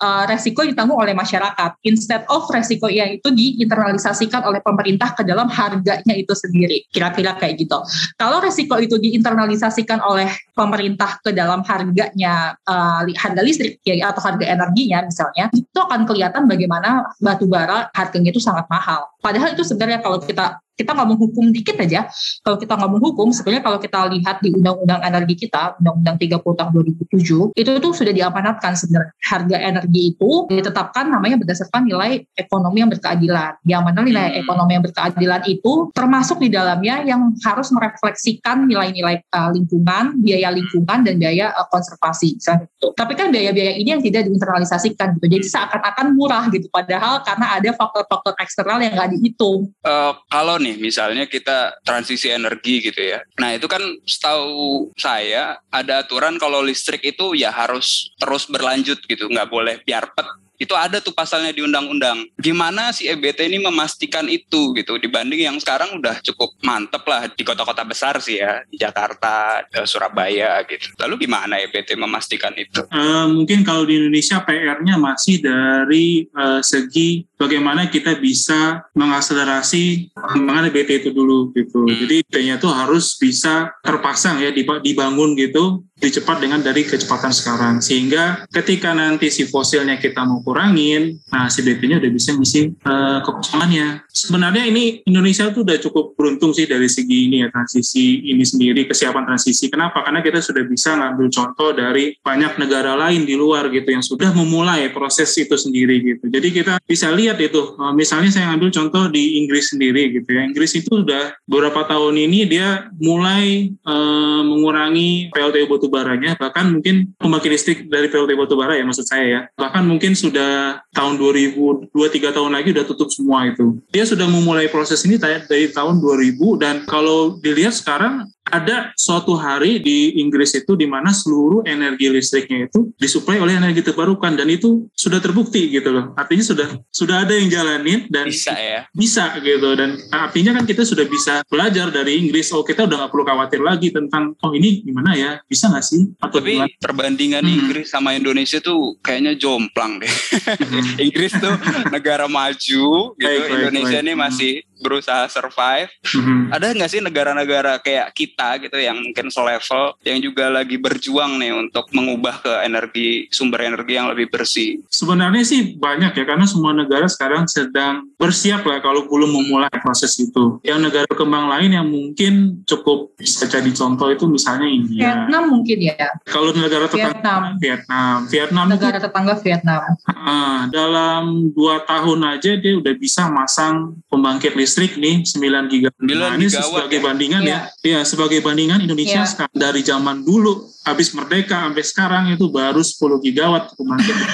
uh, 0.03 0.27
resiko 0.27 0.67
ditanggung 0.67 0.99
oleh 0.99 1.15
masyarakat. 1.15 1.79
Instead 1.87 2.27
of 2.27 2.43
resiko 2.51 2.91
yang 2.91 3.15
itu 3.15 3.31
diinternalisasikan 3.31 4.43
oleh 4.43 4.59
pemerintah 4.59 5.15
ke 5.15 5.23
dalam 5.23 5.47
harganya 5.47 6.11
itu 6.11 6.35
sendiri. 6.35 6.83
Kira-kira 6.91 7.39
kayak 7.39 7.63
gitu. 7.63 7.79
Kalau 8.19 8.43
resiko 8.43 8.75
itu 8.75 8.99
diinternalisasikan 8.99 10.03
oleh 10.03 10.27
pemerintah 10.51 11.23
ke 11.23 11.31
dalam 11.31 11.63
harganya 11.63 12.59
uh, 12.67 13.07
harga 13.07 13.39
listrik 13.39 13.79
ya 13.87 14.11
atau 14.11 14.19
harga 14.19 14.43
energinya 14.43 15.07
misalnya 15.07 15.47
itu 15.55 15.79
akan 15.79 16.03
kelihatan 16.03 16.43
bagaimana 16.49 17.07
batu 17.23 17.47
bara 17.47 17.87
harganya 17.95 18.35
itu 18.35 18.43
sangat 18.43 18.67
mahal. 18.67 19.07
Padahal 19.23 19.55
itu 19.55 19.63
sebenarnya 19.63 20.03
kalau 20.03 20.19
kita 20.19 20.59
kita 20.79 20.95
nggak 20.95 21.09
menghukum 21.11 21.51
dikit 21.51 21.75
aja. 21.75 22.07
Kalau 22.39 22.55
kita 22.55 22.79
nggak 22.79 22.88
menghukum, 22.95 23.33
sebenarnya 23.35 23.65
kalau 23.65 23.77
kita 23.81 23.99
lihat 24.07 24.39
di 24.39 24.55
Undang-Undang 24.55 25.01
Energi 25.03 25.35
kita, 25.35 25.75
Undang-Undang 25.83 26.15
30 26.17 26.39
tahun 26.39 26.71
2007, 27.11 27.57
itu 27.59 27.69
tuh 27.83 27.91
sudah 27.91 28.13
diamanatkan 28.15 28.73
sebenarnya. 28.79 29.11
Harga 29.19 29.57
energi 29.59 30.15
itu 30.15 30.47
ditetapkan 30.47 31.11
namanya 31.11 31.37
berdasarkan 31.37 31.85
nilai 31.85 32.23
ekonomi 32.33 32.81
yang 32.81 32.91
berkeadilan. 32.91 33.51
Yang 33.67 33.81
mana 33.83 33.99
nilai 34.01 34.27
hmm. 34.31 34.41
ekonomi 34.47 34.71
yang 34.79 34.83
berkeadilan 34.87 35.41
itu 35.51 35.73
termasuk 35.91 36.37
di 36.39 36.49
dalamnya 36.49 37.03
yang 37.03 37.35
harus 37.43 37.69
merefleksikan 37.75 38.65
nilai-nilai 38.65 39.27
uh, 39.35 39.51
lingkungan, 39.51 40.23
biaya 40.23 40.49
lingkungan, 40.55 41.03
dan 41.03 41.19
biaya 41.19 41.51
uh, 41.53 41.67
konservasi. 41.67 42.39
Itu. 42.39 42.95
Tapi 42.95 43.13
kan 43.19 43.29
biaya-biaya 43.29 43.75
ini 43.75 43.89
yang 43.91 44.03
tidak 44.03 44.31
diinternalisasikan 44.31 45.19
gitu. 45.19 45.27
Jadi 45.27 45.45
seakan-akan 45.45 46.07
murah 46.15 46.47
gitu. 46.49 46.71
Padahal 46.71 47.21
karena 47.21 47.59
ada 47.59 47.69
faktor-faktor 47.75 48.33
eksternal 48.39 48.79
yang 48.79 48.95
nggak 48.95 49.11
dihitung. 49.19 49.69
Uh, 49.83 50.15
kalau 50.31 50.57
nih 50.57 50.69
nih 50.69 50.77
misalnya 50.77 51.25
kita 51.25 51.81
transisi 51.81 52.29
energi 52.29 52.78
gitu 52.81 53.01
ya. 53.01 53.19
Nah 53.39 53.55
itu 53.55 53.67
kan 53.69 53.81
setahu 54.03 54.89
saya 54.95 55.59
ada 55.69 56.03
aturan 56.03 56.39
kalau 56.41 56.63
listrik 56.63 57.03
itu 57.03 57.35
ya 57.35 57.51
harus 57.51 58.11
terus 58.17 58.49
berlanjut 58.49 58.99
gitu, 59.05 59.29
nggak 59.29 59.49
boleh 59.49 59.75
biar 59.85 60.09
pet 60.15 60.27
itu 60.59 60.75
ada 60.75 60.99
tuh 60.99 61.15
pasalnya 61.15 61.55
di 61.55 61.63
undang-undang. 61.63 62.27
Gimana 62.35 62.91
si 62.91 63.07
EBT 63.07 63.47
ini 63.47 63.63
memastikan 63.63 64.27
itu 64.27 64.75
gitu 64.75 64.99
dibanding 64.99 65.47
yang 65.47 65.57
sekarang 65.57 65.95
udah 65.95 66.19
cukup 66.19 66.51
mantep 66.61 67.01
lah 67.07 67.31
di 67.31 67.47
kota-kota 67.47 67.87
besar 67.87 68.19
sih 68.19 68.43
ya, 68.43 68.59
di 68.67 68.75
Jakarta, 68.75 69.63
Surabaya 69.87 70.59
gitu. 70.67 70.91
Lalu 70.99 71.25
gimana 71.25 71.55
EBT 71.63 71.95
memastikan 71.95 72.51
itu? 72.59 72.83
Uh, 72.91 73.31
mungkin 73.31 73.63
kalau 73.63 73.87
di 73.87 73.95
Indonesia 73.95 74.43
PR-nya 74.43 74.99
masih 74.99 75.39
dari 75.39 76.27
uh, 76.35 76.59
segi 76.59 77.23
bagaimana 77.39 77.87
kita 77.87 78.19
bisa 78.19 78.83
mengakselerasi 78.91 80.11
pengembangan 80.11 80.67
EBT 80.75 81.07
itu 81.07 81.09
dulu 81.15 81.55
gitu. 81.55 81.87
Hmm. 81.87 81.95
Jadi 82.03 82.27
EBT-nya 82.27 82.59
tuh 82.59 82.75
harus 82.75 83.15
bisa 83.15 83.71
terpasang 83.79 84.43
ya 84.43 84.51
dibangun 84.51 85.39
gitu 85.39 85.87
dicepat 85.99 86.39
dengan 86.39 86.63
dari 86.63 86.87
kecepatan 86.87 87.35
sekarang. 87.35 87.83
Sehingga 87.83 88.47
ketika 88.49 88.95
nanti 88.95 89.27
si 89.27 89.45
fosilnya 89.45 89.99
kita 89.99 90.23
mau 90.23 90.39
kurangin 90.39 91.19
nah 91.29 91.51
si 91.51 91.61
BT-nya 91.61 91.99
udah 91.99 92.11
bisa 92.11 92.33
ngisi 92.33 92.73
uh, 92.87 93.19
kekosongannya. 93.21 94.07
Sebenarnya 94.07 94.63
ini 94.65 95.03
Indonesia 95.03 95.51
tuh 95.51 95.67
udah 95.67 95.77
cukup 95.77 96.15
beruntung 96.15 96.55
sih 96.55 96.65
dari 96.65 96.87
segi 96.87 97.27
ini 97.27 97.43
ya 97.43 97.51
transisi 97.51 98.31
ini 98.31 98.47
sendiri 98.47 98.87
kesiapan 98.87 99.27
transisi. 99.27 99.67
Kenapa? 99.67 100.01
Karena 100.01 100.23
kita 100.23 100.39
sudah 100.39 100.63
bisa 100.63 100.95
ngambil 100.95 101.27
contoh 101.29 101.69
dari 101.75 102.15
banyak 102.23 102.55
negara 102.55 102.95
lain 102.95 103.27
di 103.27 103.35
luar 103.35 103.67
gitu 103.69 103.91
yang 103.91 104.01
sudah 104.01 104.31
memulai 104.31 104.87
proses 104.95 105.35
itu 105.35 105.59
sendiri 105.59 105.99
gitu. 105.99 106.31
Jadi 106.31 106.47
kita 106.55 106.73
bisa 106.87 107.11
lihat 107.11 107.37
itu 107.43 107.75
uh, 107.75 107.91
misalnya 107.91 108.31
saya 108.31 108.55
ambil 108.55 108.71
contoh 108.71 109.11
di 109.11 109.43
Inggris 109.43 109.75
sendiri 109.75 110.15
gitu 110.15 110.31
ya. 110.31 110.47
Inggris 110.47 110.71
itu 110.79 111.03
udah 111.03 111.35
beberapa 111.43 111.83
tahun 111.83 112.15
ini 112.15 112.47
dia 112.47 112.87
mulai 112.95 113.75
uh, 113.83 114.41
mengurangi 114.47 115.27
PLTU 115.35 115.67
batu 115.67 115.88
baranya 115.89 116.37
bahkan 116.37 116.69
mungkin 116.71 117.11
pembangkit 117.17 117.51
listrik 117.51 117.79
dari 117.89 118.07
PLT 118.07 118.37
batubara 118.37 118.77
ya 118.77 118.85
maksud 118.85 119.05
saya 119.05 119.25
ya. 119.25 119.41
Bahkan 119.57 119.83
mungkin 119.83 120.13
sudah 120.15 120.81
tahun 120.93 121.17
2000 121.17 121.91
2 121.91 121.91
3 121.91 122.35
tahun 122.37 122.51
lagi 122.53 122.71
udah 122.71 122.85
tutup 122.85 123.09
semua 123.09 123.49
itu. 123.49 123.81
Dia 123.91 124.05
sudah 124.05 124.29
memulai 124.29 124.69
proses 124.69 125.01
ini 125.03 125.17
dari 125.19 125.67
tahun 125.73 125.99
2000 125.99 126.61
dan 126.61 126.75
kalau 126.85 127.41
dilihat 127.41 127.75
sekarang 127.75 128.29
ada 128.49 128.91
suatu 128.97 129.37
hari 129.37 129.79
di 129.79 130.19
Inggris 130.19 130.53
itu 130.57 130.75
di 130.75 130.89
mana 130.89 131.13
seluruh 131.13 131.63
energi 131.65 132.09
listriknya 132.09 132.67
itu 132.69 132.91
disuplai 132.97 133.39
oleh 133.39 133.57
energi 133.57 133.85
terbarukan 133.85 134.35
dan 134.35 134.49
itu 134.49 134.89
sudah 134.93 135.21
terbukti 135.21 135.69
gitu 135.71 135.93
loh. 135.93 136.11
Artinya 136.17 136.43
sudah 136.43 136.67
sudah 136.89 137.25
ada 137.25 137.33
yang 137.37 137.49
jalanin 137.49 138.09
dan 138.09 138.27
bisa 138.27 138.53
ya. 138.53 138.85
Bisa 138.91 139.37
gitu 139.39 139.73
dan 139.77 139.97
artinya 140.11 140.57
kan 140.57 140.65
kita 140.65 140.83
sudah 140.83 141.05
bisa 141.05 141.41
belajar 141.47 141.89
dari 141.93 142.19
Inggris. 142.19 142.51
Oh 142.51 142.65
kita 142.65 142.89
udah 142.89 143.05
nggak 143.05 143.11
perlu 143.13 143.25
khawatir 143.25 143.61
lagi 143.61 143.93
tentang 143.93 144.33
oh 144.41 144.51
ini 144.51 144.81
gimana 144.83 145.15
ya 145.15 145.31
bisa 145.45 145.69
nggak 145.69 145.85
sih? 145.85 146.09
Atau 146.19 146.41
Tapi 146.41 146.59
gimana? 146.59 146.69
perbandingan 146.81 147.43
hmm. 147.45 147.55
Inggris 147.55 147.87
sama 147.89 148.17
Indonesia 148.17 148.59
tuh 148.59 148.97
kayaknya 149.05 149.37
jomplang 149.37 150.01
deh. 150.01 150.09
Hmm. 150.09 151.01
Inggris 151.05 151.33
tuh 151.37 151.53
negara 151.93 152.25
maju 152.25 153.13
gitu. 153.15 153.23
Baik, 153.23 153.49
Indonesia 153.49 153.99
baik, 153.99 154.05
ini 154.05 154.13
masih 154.17 154.51
berusaha 154.79 155.27
survive. 155.29 155.91
Mm-hmm. 156.03 156.39
Ada 156.55 156.65
nggak 156.75 156.91
sih 156.91 157.01
negara-negara 157.03 157.83
kayak 157.83 158.15
kita 158.15 158.59
gitu 158.63 158.77
yang 158.79 158.97
mungkin 158.99 159.27
selevel 159.29 159.95
yang 160.07 160.19
juga 160.23 160.49
lagi 160.49 160.79
berjuang 160.79 161.37
nih 161.37 161.53
untuk 161.53 161.91
mengubah 161.91 162.41
ke 162.41 162.53
energi 162.65 163.27
sumber 163.29 163.67
energi 163.67 163.93
yang 163.99 164.07
lebih 164.09 164.31
bersih? 164.31 164.79
Sebenarnya 164.89 165.43
sih 165.45 165.75
banyak 165.75 166.15
ya 166.15 166.23
karena 166.25 166.47
semua 166.47 166.71
negara 166.71 167.05
sekarang 167.05 167.45
sedang 167.45 168.07
bersiap 168.15 168.63
lah 168.63 168.79
kalau 168.79 169.05
belum 169.05 169.29
memulai 169.29 169.71
proses 169.83 170.15
itu. 170.17 170.57
Yang 170.63 170.79
negara 170.89 171.05
berkembang 171.11 171.51
lain 171.51 171.69
yang 171.75 171.87
mungkin 171.87 172.63
cukup 172.63 173.13
bisa 173.19 173.45
jadi 173.45 173.69
contoh 173.75 174.07
itu 174.09 174.25
misalnya 174.25 174.67
India. 174.67 175.27
Vietnam 175.27 175.43
mungkin 175.51 175.77
ya. 175.83 176.09
Kalau 176.23 176.55
negara 176.55 176.87
tetangga 176.87 177.19
Vietnam. 177.19 177.41
Vietnam. 177.59 178.15
Vietnam 178.31 178.65
negara 178.71 178.97
itu, 178.97 179.05
tetangga 179.05 179.33
Vietnam. 179.43 179.81
Uh, 180.07 180.61
dalam 180.71 181.23
dua 181.51 181.83
tahun 181.83 182.19
aja 182.37 182.51
dia 182.55 182.73
udah 182.79 182.93
bisa 182.95 183.27
masang 183.27 183.99
pembangkit 184.07 184.53
listrik 184.55 184.68
listrik 184.69 185.01
nih 185.01 185.25
9 185.25 185.73
giga. 185.73 185.89
9 185.97 186.13
nah, 186.13 186.37
ini 186.37 186.45
sebagai 186.45 187.01
ya? 187.01 187.03
bandingan 187.09 187.41
ya. 187.41 187.59
ya. 187.81 187.97
Ya, 187.97 187.99
sebagai 188.05 188.45
bandingan 188.45 188.85
Indonesia 188.85 189.25
ya. 189.25 189.49
dari 189.49 189.81
zaman 189.81 190.21
dulu 190.21 190.69
habis 190.85 191.09
merdeka 191.17 191.65
sampai 191.65 191.81
sekarang 191.81 192.23
itu 192.29 192.45
baru 192.53 192.85
10 192.85 193.25
gigawatt 193.25 193.73
pembangkit. 193.73 194.13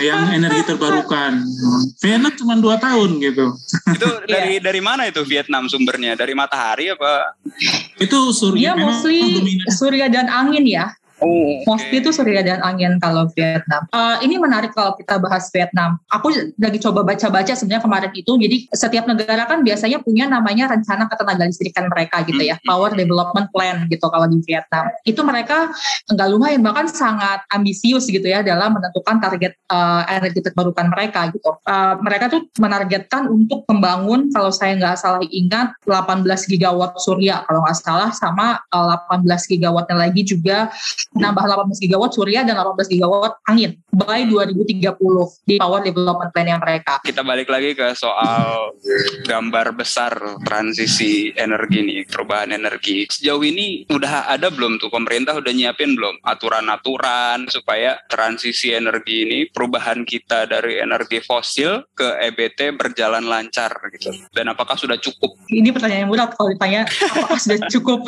yang 0.00 0.34
energi 0.34 0.66
terbarukan. 0.66 1.44
Vietnam 2.00 2.32
cuma 2.34 2.54
dua 2.58 2.76
tahun 2.76 3.22
gitu. 3.22 3.54
Itu 3.92 4.08
dari 4.32 4.58
dari 4.58 4.80
mana 4.82 5.06
itu 5.06 5.22
Vietnam 5.22 5.70
sumbernya? 5.70 6.18
Dari 6.18 6.32
matahari 6.34 6.90
apa? 6.92 7.38
Itu 7.96 8.34
surya. 8.34 8.74
Dia 8.74 8.82
mostly 8.82 9.20
surya 9.70 10.10
dan 10.10 10.26
angin 10.28 10.64
ya. 10.66 10.90
Oh, 11.22 11.30
okay. 11.30 11.62
Mostly 11.64 11.96
itu 12.02 12.10
surya 12.10 12.42
dan 12.42 12.58
angin 12.66 12.98
kalau 12.98 13.30
Vietnam. 13.32 13.86
Uh, 13.94 14.18
ini 14.26 14.36
menarik 14.36 14.74
kalau 14.74 14.98
kita 14.98 15.22
bahas 15.22 15.46
Vietnam. 15.54 16.02
Aku 16.10 16.34
lagi 16.58 16.78
coba 16.82 17.06
baca-baca 17.06 17.54
sebenarnya 17.54 17.82
kemarin 17.86 18.12
itu. 18.12 18.32
Jadi 18.34 18.56
setiap 18.74 19.06
negara 19.06 19.46
kan 19.46 19.62
biasanya 19.62 20.02
punya 20.02 20.26
namanya 20.26 20.74
rencana 20.74 21.06
ketenaga 21.06 21.46
listrikan 21.46 21.86
mereka 21.86 22.26
gitu 22.26 22.42
ya, 22.42 22.58
hmm. 22.58 22.66
Power 22.66 22.90
Development 22.98 23.48
Plan 23.54 23.86
gitu 23.86 24.06
kalau 24.10 24.26
di 24.26 24.42
Vietnam. 24.42 24.90
Itu 25.06 25.22
mereka 25.22 25.70
nggak 26.10 26.28
lumayan 26.28 26.60
bahkan 26.60 26.90
sangat 26.90 27.46
ambisius 27.54 28.10
gitu 28.10 28.26
ya 28.26 28.42
dalam 28.42 28.74
menentukan 28.74 29.22
target 29.22 29.54
uh, 29.70 30.02
energi 30.10 30.42
terbarukan 30.42 30.90
mereka 30.90 31.30
gitu. 31.30 31.54
Uh, 31.62 31.94
mereka 32.02 32.26
tuh 32.28 32.50
menargetkan 32.58 33.30
untuk 33.30 33.62
membangun 33.70 34.28
kalau 34.34 34.50
saya 34.50 34.74
nggak 34.74 34.98
salah 34.98 35.22
ingat 35.30 35.72
18 35.86 36.26
gigawatt 36.50 36.98
surya 36.98 37.46
kalau 37.46 37.62
nggak 37.62 37.78
salah 37.78 38.10
sama 38.10 38.58
uh, 38.74 38.98
18 39.08 39.28
gigawattnya 39.46 39.96
lagi 39.96 40.26
juga 40.26 40.72
nambah 41.12 41.44
18 41.44 41.84
gigawatt 41.84 42.12
surya 42.16 42.40
dan 42.44 42.56
18 42.56 42.88
gigawatt 42.88 43.36
angin 43.48 43.76
by 43.92 44.24
2030 44.24 44.96
di 45.44 45.56
power 45.60 45.84
development 45.84 46.30
plan 46.32 46.48
yang 46.48 46.60
mereka. 46.62 46.98
Kita 47.04 47.20
balik 47.20 47.52
lagi 47.52 47.76
ke 47.76 47.92
soal 47.92 48.72
gambar 49.28 49.76
besar 49.76 50.12
transisi 50.44 51.32
energi 51.36 51.84
nih, 51.84 52.00
perubahan 52.08 52.56
energi. 52.56 53.04
Sejauh 53.08 53.44
ini 53.44 53.84
udah 53.92 54.32
ada 54.32 54.48
belum 54.48 54.80
tuh 54.80 54.88
pemerintah 54.88 55.36
udah 55.36 55.52
nyiapin 55.52 55.92
belum 55.92 56.24
aturan-aturan 56.24 57.48
supaya 57.52 58.00
transisi 58.08 58.72
energi 58.72 59.28
ini 59.28 59.38
perubahan 59.52 60.08
kita 60.08 60.48
dari 60.48 60.80
energi 60.80 61.20
fosil 61.20 61.84
ke 61.92 62.16
EBT 62.32 62.78
berjalan 62.80 63.28
lancar 63.28 63.72
gitu. 63.92 64.12
Dan 64.32 64.48
apakah 64.48 64.78
sudah 64.80 64.96
cukup? 64.96 65.36
Ini 65.52 65.68
pertanyaan 65.74 66.08
yang 66.08 66.12
berat 66.12 66.32
kalau 66.34 66.48
ditanya 66.50 66.82
apakah 66.88 67.38
sudah 67.38 67.58
cukup. 67.68 68.00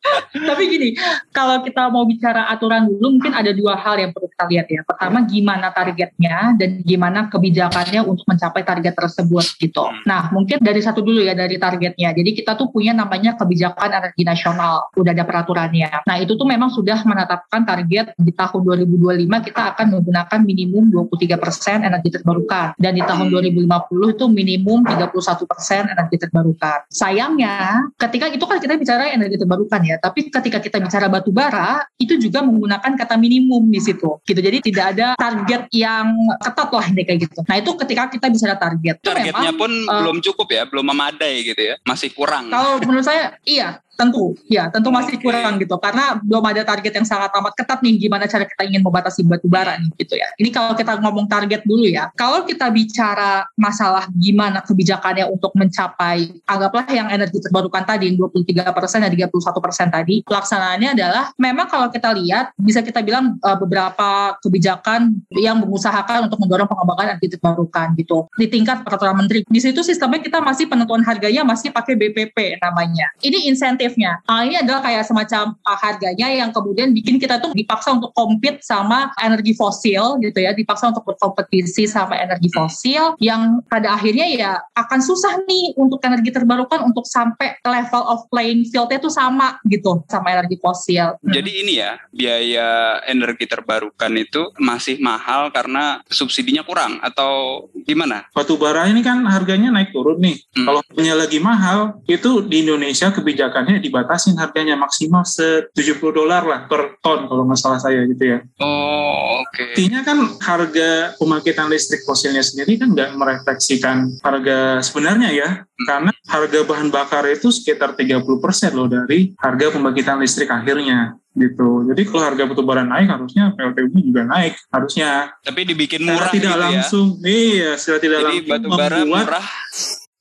Tapi 0.50 0.62
gini, 0.68 0.88
kalau 1.32 1.62
kita 1.64 1.88
mau 1.88 2.04
bicara 2.04 2.49
aturan 2.50 2.90
dulu 2.90 3.16
mungkin 3.16 3.30
ada 3.30 3.54
dua 3.54 3.78
hal 3.78 4.02
yang 4.02 4.10
perlu 4.10 4.26
kita 4.26 4.44
lihat 4.50 4.66
ya. 4.66 4.82
Pertama 4.82 5.22
gimana 5.22 5.70
targetnya 5.70 6.58
dan 6.58 6.82
gimana 6.82 7.30
kebijakannya 7.30 8.02
untuk 8.02 8.26
mencapai 8.26 8.66
target 8.66 8.94
tersebut 8.98 9.46
gitu. 9.62 9.86
Nah 10.02 10.34
mungkin 10.34 10.58
dari 10.58 10.82
satu 10.82 10.98
dulu 11.00 11.22
ya 11.22 11.38
dari 11.38 11.54
targetnya. 11.54 12.10
Jadi 12.10 12.30
kita 12.42 12.58
tuh 12.58 12.74
punya 12.74 12.90
namanya 12.90 13.38
kebijakan 13.38 13.94
energi 13.94 14.26
nasional. 14.26 14.90
Udah 14.98 15.14
ada 15.14 15.22
peraturannya. 15.22 16.02
Nah 16.02 16.16
itu 16.18 16.34
tuh 16.34 16.48
memang 16.48 16.74
sudah 16.74 17.06
menetapkan 17.06 17.62
target 17.62 18.18
di 18.18 18.32
tahun 18.34 18.60
2025 18.66 19.46
kita 19.46 19.62
akan 19.76 19.86
menggunakan 19.94 20.40
minimum 20.42 20.84
23% 20.90 21.86
energi 21.86 22.08
terbarukan. 22.18 22.74
Dan 22.74 22.98
di 22.98 23.02
tahun 23.06 23.30
2050 23.30 24.16
itu 24.18 24.24
minimum 24.26 24.82
31% 24.82 25.94
energi 25.94 26.16
terbarukan. 26.18 26.78
Sayangnya 26.90 27.86
ketika 27.94 28.26
itu 28.26 28.42
kan 28.42 28.58
kita 28.58 28.74
bicara 28.74 29.14
energi 29.14 29.38
terbarukan 29.38 29.80
ya. 29.86 29.96
Tapi 30.02 30.32
ketika 30.32 30.58
kita 30.58 30.76
bicara 30.82 31.06
batu 31.06 31.30
bara 31.30 31.84
itu 32.00 32.16
juga 32.16 32.39
menggunakan 32.44 32.92
kata 32.96 33.14
minimum 33.16 33.68
di 33.68 33.80
situ 33.80 34.20
gitu. 34.24 34.40
Jadi 34.40 34.58
tidak 34.64 34.84
ada 34.96 35.06
target 35.16 35.68
yang 35.72 36.10
ketat 36.40 36.68
lah 36.70 36.86
ini 36.90 37.02
kayak 37.06 37.18
gitu. 37.28 37.40
Nah 37.46 37.56
itu 37.58 37.70
ketika 37.80 38.02
kita 38.08 38.26
bicara 38.28 38.54
target. 38.56 38.96
Targetnya 39.00 39.52
memang, 39.52 39.60
pun 39.60 39.72
uh, 39.88 40.00
belum 40.04 40.18
cukup 40.24 40.48
ya 40.50 40.62
belum 40.68 40.84
memadai 40.86 41.34
gitu 41.44 41.62
ya. 41.62 41.74
Masih 41.84 42.10
kurang. 42.12 42.48
kalau 42.50 42.80
menurut 42.82 43.06
saya 43.06 43.36
iya 43.44 43.80
tentu 43.96 44.36
ya 44.48 44.68
tentu 44.72 44.88
masih 44.88 45.16
kurang 45.20 45.60
gitu. 45.60 45.76
Karena 45.78 46.18
belum 46.20 46.44
ada 46.44 46.62
target 46.64 46.92
yang 47.02 47.06
sangat 47.06 47.30
amat 47.36 47.52
ketat 47.56 47.78
nih 47.84 47.94
gimana 48.00 48.24
cara 48.26 48.44
kita 48.46 48.62
ingin 48.66 48.82
membatasi 48.82 49.26
batu 49.26 49.46
bara 49.50 49.76
nih 49.76 49.90
gitu 50.00 50.14
ya. 50.16 50.28
Ini 50.40 50.48
kalau 50.52 50.72
kita 50.74 50.98
ngomong 51.00 51.26
target 51.26 51.62
dulu 51.66 51.86
ya. 51.86 52.08
Kalau 52.16 52.44
kita 52.44 52.68
bicara 52.72 53.44
masalah 53.56 54.08
gimana 54.16 54.64
kebijakannya 54.64 55.28
untuk 55.28 55.52
mencapai 55.56 56.42
anggaplah 56.48 56.86
yang 56.90 57.08
energi 57.12 57.38
terbarukan 57.42 57.84
tadi 57.84 58.12
yang 58.12 58.16
23 58.16 58.76
persen 58.76 58.98
dan 59.04 59.10
31 59.12 59.64
persen 59.64 59.86
tadi 59.92 60.14
pelaksanaannya 60.24 60.88
adalah 60.96 61.24
memang 61.36 61.66
kalau 61.68 61.88
kita 61.92 62.12
lihat 62.16 62.52
bisa 62.56 62.80
kita 62.80 63.04
bilang 63.04 63.36
uh, 63.44 63.56
beberapa 63.56 64.36
kebijakan 64.40 65.20
yang 65.36 65.60
mengusahakan 65.60 66.26
untuk 66.30 66.40
mendorong 66.42 66.68
pengembangan 66.68 67.14
energi 67.14 67.36
terbarukan 67.36 67.92
gitu. 67.96 68.26
Di 68.34 68.46
tingkat 68.48 68.82
peraturan 68.82 69.16
menteri. 69.18 69.44
Di 69.44 69.60
situ 69.60 69.80
sistemnya 69.84 70.20
kita 70.22 70.40
masih 70.40 70.66
penentuan 70.66 71.04
harganya 71.04 71.44
masih 71.44 71.70
pakai 71.70 71.94
BPP 71.96 72.60
namanya. 72.60 73.12
Ini 73.20 73.50
insentif 73.50 73.89
insentifnya. 73.90 74.22
Nah, 74.26 74.46
ini 74.46 74.56
adalah 74.56 74.80
kayak 74.84 75.04
semacam 75.06 75.58
uh, 75.66 75.78
harganya 75.78 76.28
yang 76.30 76.50
kemudian 76.54 76.94
bikin 76.94 77.18
kita 77.18 77.42
tuh 77.42 77.50
dipaksa 77.52 77.98
untuk 77.98 78.14
compete 78.14 78.62
sama 78.62 79.10
energi 79.18 79.52
fosil 79.58 80.22
gitu 80.22 80.38
ya, 80.38 80.54
dipaksa 80.54 80.94
untuk 80.94 81.02
berkompetisi 81.04 81.90
sama 81.90 82.14
energi 82.16 82.48
fosil 82.54 83.18
yang 83.18 83.60
pada 83.66 83.98
akhirnya 83.98 84.26
ya 84.30 84.52
akan 84.78 85.00
susah 85.02 85.42
nih 85.44 85.74
untuk 85.74 85.98
energi 86.06 86.30
terbarukan 86.30 86.86
untuk 86.86 87.04
sampai 87.04 87.58
level 87.66 88.02
of 88.06 88.20
playing 88.30 88.62
fieldnya 88.70 89.02
tuh 89.02 89.12
sama 89.12 89.58
gitu 89.66 90.06
sama 90.06 90.30
energi 90.38 90.56
fosil. 90.62 91.18
Hmm. 91.18 91.32
Jadi 91.34 91.50
ini 91.66 91.72
ya 91.82 91.98
biaya 92.14 92.68
energi 93.10 93.50
terbarukan 93.50 94.12
itu 94.14 94.54
masih 94.60 95.02
mahal 95.02 95.50
karena 95.50 96.00
subsidinya 96.06 96.62
kurang 96.62 97.02
atau 97.02 97.66
gimana? 97.84 98.28
Batu 98.30 98.54
bara 98.54 98.86
ini 98.86 99.02
kan 99.02 99.24
harganya 99.26 99.72
naik 99.74 99.90
turun 99.90 100.20
nih. 100.22 100.38
Hmm. 100.54 100.66
Kalau 100.68 100.80
punya 100.86 101.14
lagi 101.16 101.42
mahal 101.42 102.00
itu 102.06 102.44
di 102.44 102.62
Indonesia 102.66 103.10
kebijakannya 103.10 103.69
dibatasin 103.78 104.34
harganya 104.40 104.74
maksimal 104.74 105.22
se 105.22 105.70
70 105.76 106.00
dolar 106.10 106.42
lah 106.42 106.66
per 106.66 106.98
ton 106.98 107.30
kalau 107.30 107.46
masalah 107.46 107.78
saya 107.78 108.02
gitu 108.08 108.24
ya. 108.24 108.38
Oh, 108.58 109.44
oke. 109.44 109.54
Okay. 109.54 109.76
Artinya 109.76 110.00
kan 110.02 110.18
harga 110.42 110.90
pembangkitan 111.20 111.70
listrik 111.70 112.02
fosilnya 112.02 112.42
sendiri 112.42 112.80
kan 112.80 112.90
nggak 112.90 113.14
merefleksikan 113.14 114.18
harga 114.24 114.82
sebenarnya 114.82 115.30
ya. 115.30 115.48
Hmm. 115.62 115.86
Karena 115.86 116.12
harga 116.26 116.58
bahan 116.66 116.88
bakar 116.90 117.28
itu 117.30 117.52
sekitar 117.54 117.94
30% 117.94 118.26
loh 118.74 118.88
dari 118.90 119.36
harga 119.38 119.66
pembangkitan 119.70 120.18
listrik 120.18 120.50
akhirnya 120.50 121.20
gitu. 121.38 121.86
Jadi 121.86 122.02
kalau 122.10 122.22
harga 122.26 122.42
batu 122.42 122.62
bara 122.66 122.82
naik 122.82 123.06
harusnya 123.06 123.54
PLTU 123.54 123.94
juga 124.02 124.26
naik 124.26 124.58
harusnya. 124.74 125.30
Tapi 125.46 125.60
dibikin 125.62 126.02
murah 126.02 126.30
tidak 126.34 126.58
gitu 126.58 126.64
langsung. 126.64 127.06
Ya? 127.22 127.30
Iya, 127.30 127.70
secara 127.78 127.98
tidak 128.02 128.18
Jadi 128.18 128.26
langsung 128.26 128.50
batu 128.50 128.68
bara 128.74 128.98
murah 129.06 129.46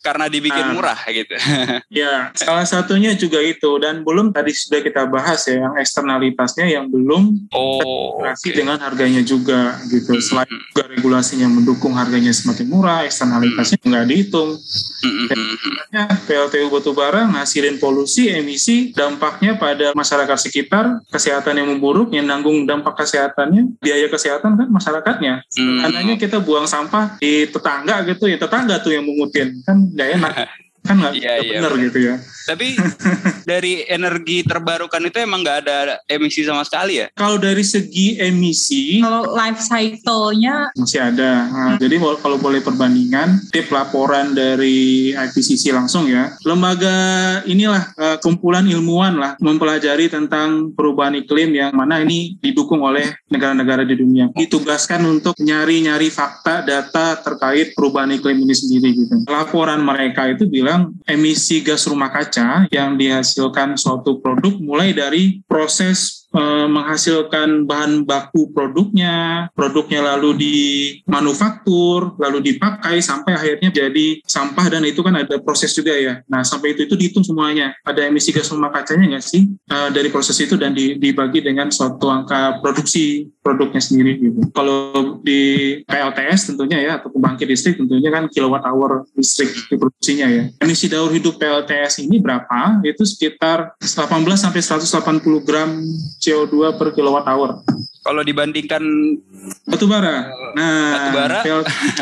karena 0.09 0.25
dibikin 0.25 0.65
nah, 0.65 0.73
murah 0.73 0.99
gitu. 1.05 1.37
Ya, 1.89 2.33
salah 2.37 2.65
satunya 2.65 3.13
juga 3.17 3.41
itu 3.41 3.77
dan 3.81 4.05
belum 4.05 4.29
tadi 4.33 4.53
sudah 4.53 4.81
kita 4.81 5.09
bahas 5.09 5.41
ya 5.49 5.65
yang 5.65 5.73
eksternalitasnya 5.77 6.65
yang 6.69 6.85
belum 6.89 7.49
oh, 7.53 8.21
okay. 8.21 8.53
dengan 8.53 8.77
harganya 8.77 9.21
juga 9.25 9.77
gitu. 9.89 10.17
Hmm. 10.17 10.21
Selain 10.21 10.49
juga 10.49 10.83
regulasinya 10.89 11.49
mendukung 11.49 11.97
harganya 11.97 12.29
semakin 12.33 12.65
murah, 12.69 13.05
eksternalitasnya 13.05 13.81
hmm. 13.81 13.89
nggak 13.89 14.05
dihitung. 14.09 14.49
Hmm. 14.99 15.27
PLTU 16.29 16.67
batubara 16.69 17.25
ngasilin 17.25 17.81
polusi, 17.81 18.29
emisi, 18.29 18.93
dampaknya 18.93 19.57
pada 19.57 19.93
masyarakat 19.97 20.37
sekitar, 20.37 21.01
kesehatan 21.09 21.57
yang 21.57 21.67
memburuk, 21.73 22.13
yang 22.13 22.29
nanggung 22.29 22.65
dampak 22.69 23.01
kesehatannya, 23.01 23.77
biaya 23.81 24.07
kesehatan 24.09 24.57
kan 24.57 24.67
masyarakatnya. 24.69 25.41
Hmm. 25.57 25.85
Andanya 25.89 26.15
kita 26.17 26.37
buang 26.41 26.69
sampah 26.69 27.17
di 27.17 27.49
tetangga 27.49 28.05
gitu 28.05 28.29
ya, 28.29 28.37
tetangga 28.37 28.77
tuh 28.81 28.93
yang 28.93 29.05
mengutin 29.05 29.59
kan 29.65 29.89
nggak 29.99 30.11
enak 30.15 30.35
kan 30.83 30.95
nggak 30.97 31.13
iya, 31.19 31.33
iya, 31.43 31.59
benar 31.61 31.73
gitu 31.77 31.99
ya. 31.99 32.15
Tapi 32.49 32.67
dari 33.51 33.85
energi 33.85 34.41
terbarukan 34.41 35.01
itu 35.05 35.17
emang 35.21 35.45
nggak 35.45 35.57
ada 35.65 35.77
emisi 36.09 36.41
sama 36.41 36.65
sekali 36.65 37.03
ya? 37.03 37.07
Kalau 37.13 37.37
dari 37.37 37.61
segi 37.61 38.17
emisi, 38.17 39.03
kalau 39.03 39.35
life 39.37 39.61
cycle-nya 39.61 40.73
masih 40.73 41.01
ada. 41.01 41.31
Nah, 41.49 41.67
hmm. 41.75 41.77
Jadi 41.81 41.95
kalau 41.99 42.37
boleh 42.41 42.61
perbandingan, 42.63 43.51
tip 43.53 43.69
laporan 43.69 44.33
dari 44.33 45.11
IPCC 45.13 45.75
langsung 45.75 46.09
ya. 46.09 46.33
Lembaga 46.41 46.97
inilah 47.45 47.83
uh, 47.97 48.17
kumpulan 48.23 48.65
ilmuwan 48.65 49.19
lah 49.19 49.31
mempelajari 49.37 50.09
tentang 50.09 50.73
perubahan 50.73 51.17
iklim 51.17 51.53
yang 51.53 51.71
mana 51.73 52.01
ini 52.01 52.39
didukung 52.41 52.81
oleh 52.81 53.05
negara-negara 53.29 53.85
di 53.85 53.95
dunia. 53.97 54.31
Ditugaskan 54.33 55.05
untuk 55.05 55.37
nyari-nyari 55.37 56.09
fakta 56.09 56.65
data 56.65 57.19
terkait 57.21 57.77
perubahan 57.77 58.13
iklim 58.15 58.41
ini 58.41 58.55
sendiri 58.55 58.89
gitu. 58.95 59.15
Laporan 59.29 59.81
mereka 59.81 60.25
itu 60.29 60.49
bilang 60.49 60.68
bilang 60.69 60.93
emisi 61.09 61.65
gas 61.65 61.89
rumah 61.89 62.13
kaca 62.13 62.69
yang 62.69 62.93
dihasilkan 62.93 63.73
suatu 63.73 64.21
produk 64.21 64.53
mulai 64.61 64.93
dari 64.93 65.41
proses 65.49 66.18
menghasilkan 66.69 67.65
bahan 67.65 68.05
baku 68.05 68.53
produknya, 68.53 69.47
produknya 69.57 70.05
lalu 70.13 70.37
dimanufaktur, 70.37 72.13
lalu 72.21 72.53
dipakai 72.53 73.01
sampai 73.01 73.33
akhirnya 73.33 73.73
jadi 73.73 74.21
sampah 74.21 74.65
dan 74.69 74.85
itu 74.85 75.01
kan 75.01 75.17
ada 75.17 75.41
proses 75.41 75.73
juga 75.73 75.97
ya. 75.97 76.21
Nah 76.29 76.45
sampai 76.45 76.77
itu 76.77 76.85
itu 76.85 76.93
dihitung 76.93 77.25
semuanya. 77.25 77.73
Ada 77.81 78.05
emisi 78.05 78.29
gas 78.29 78.53
rumah 78.53 78.69
kacanya 78.69 79.17
nggak 79.17 79.25
sih 79.25 79.49
uh, 79.73 79.89
dari 79.89 80.13
proses 80.13 80.37
itu 80.37 80.53
dan 80.53 80.77
dibagi 80.77 81.41
dengan 81.41 81.73
suatu 81.73 82.09
angka 82.09 82.61
produksi 82.61 83.25
produknya 83.41 83.81
sendiri 83.81 84.21
gitu. 84.21 84.39
Kalau 84.53 85.17
di 85.25 85.41
PLTS 85.89 86.53
tentunya 86.53 86.77
ya 86.77 86.91
atau 87.01 87.09
pembangkit 87.09 87.49
listrik 87.49 87.81
tentunya 87.81 88.13
kan 88.13 88.29
kilowatt 88.29 88.65
hour 88.69 89.09
listrik 89.17 89.49
diproduksinya 89.69 90.27
ya. 90.29 90.43
Emisi 90.61 90.85
daur 90.85 91.09
hidup 91.09 91.41
PLTS 91.41 92.05
ini 92.05 92.21
berapa? 92.21 92.85
Itu 92.85 93.01
sekitar 93.01 93.73
18 93.81 93.97
sampai 94.37 94.61
180 94.61 95.47
gram 95.47 95.69
CO2 96.19 96.75
per 96.75 96.91
kilowatt 96.91 97.25
hour. 97.25 97.63
Kalau 97.99 98.21
dibandingkan 98.23 98.81
batu 99.67 99.85
bara. 99.87 100.27
Nah, 100.55 101.11
bara. 101.15 101.39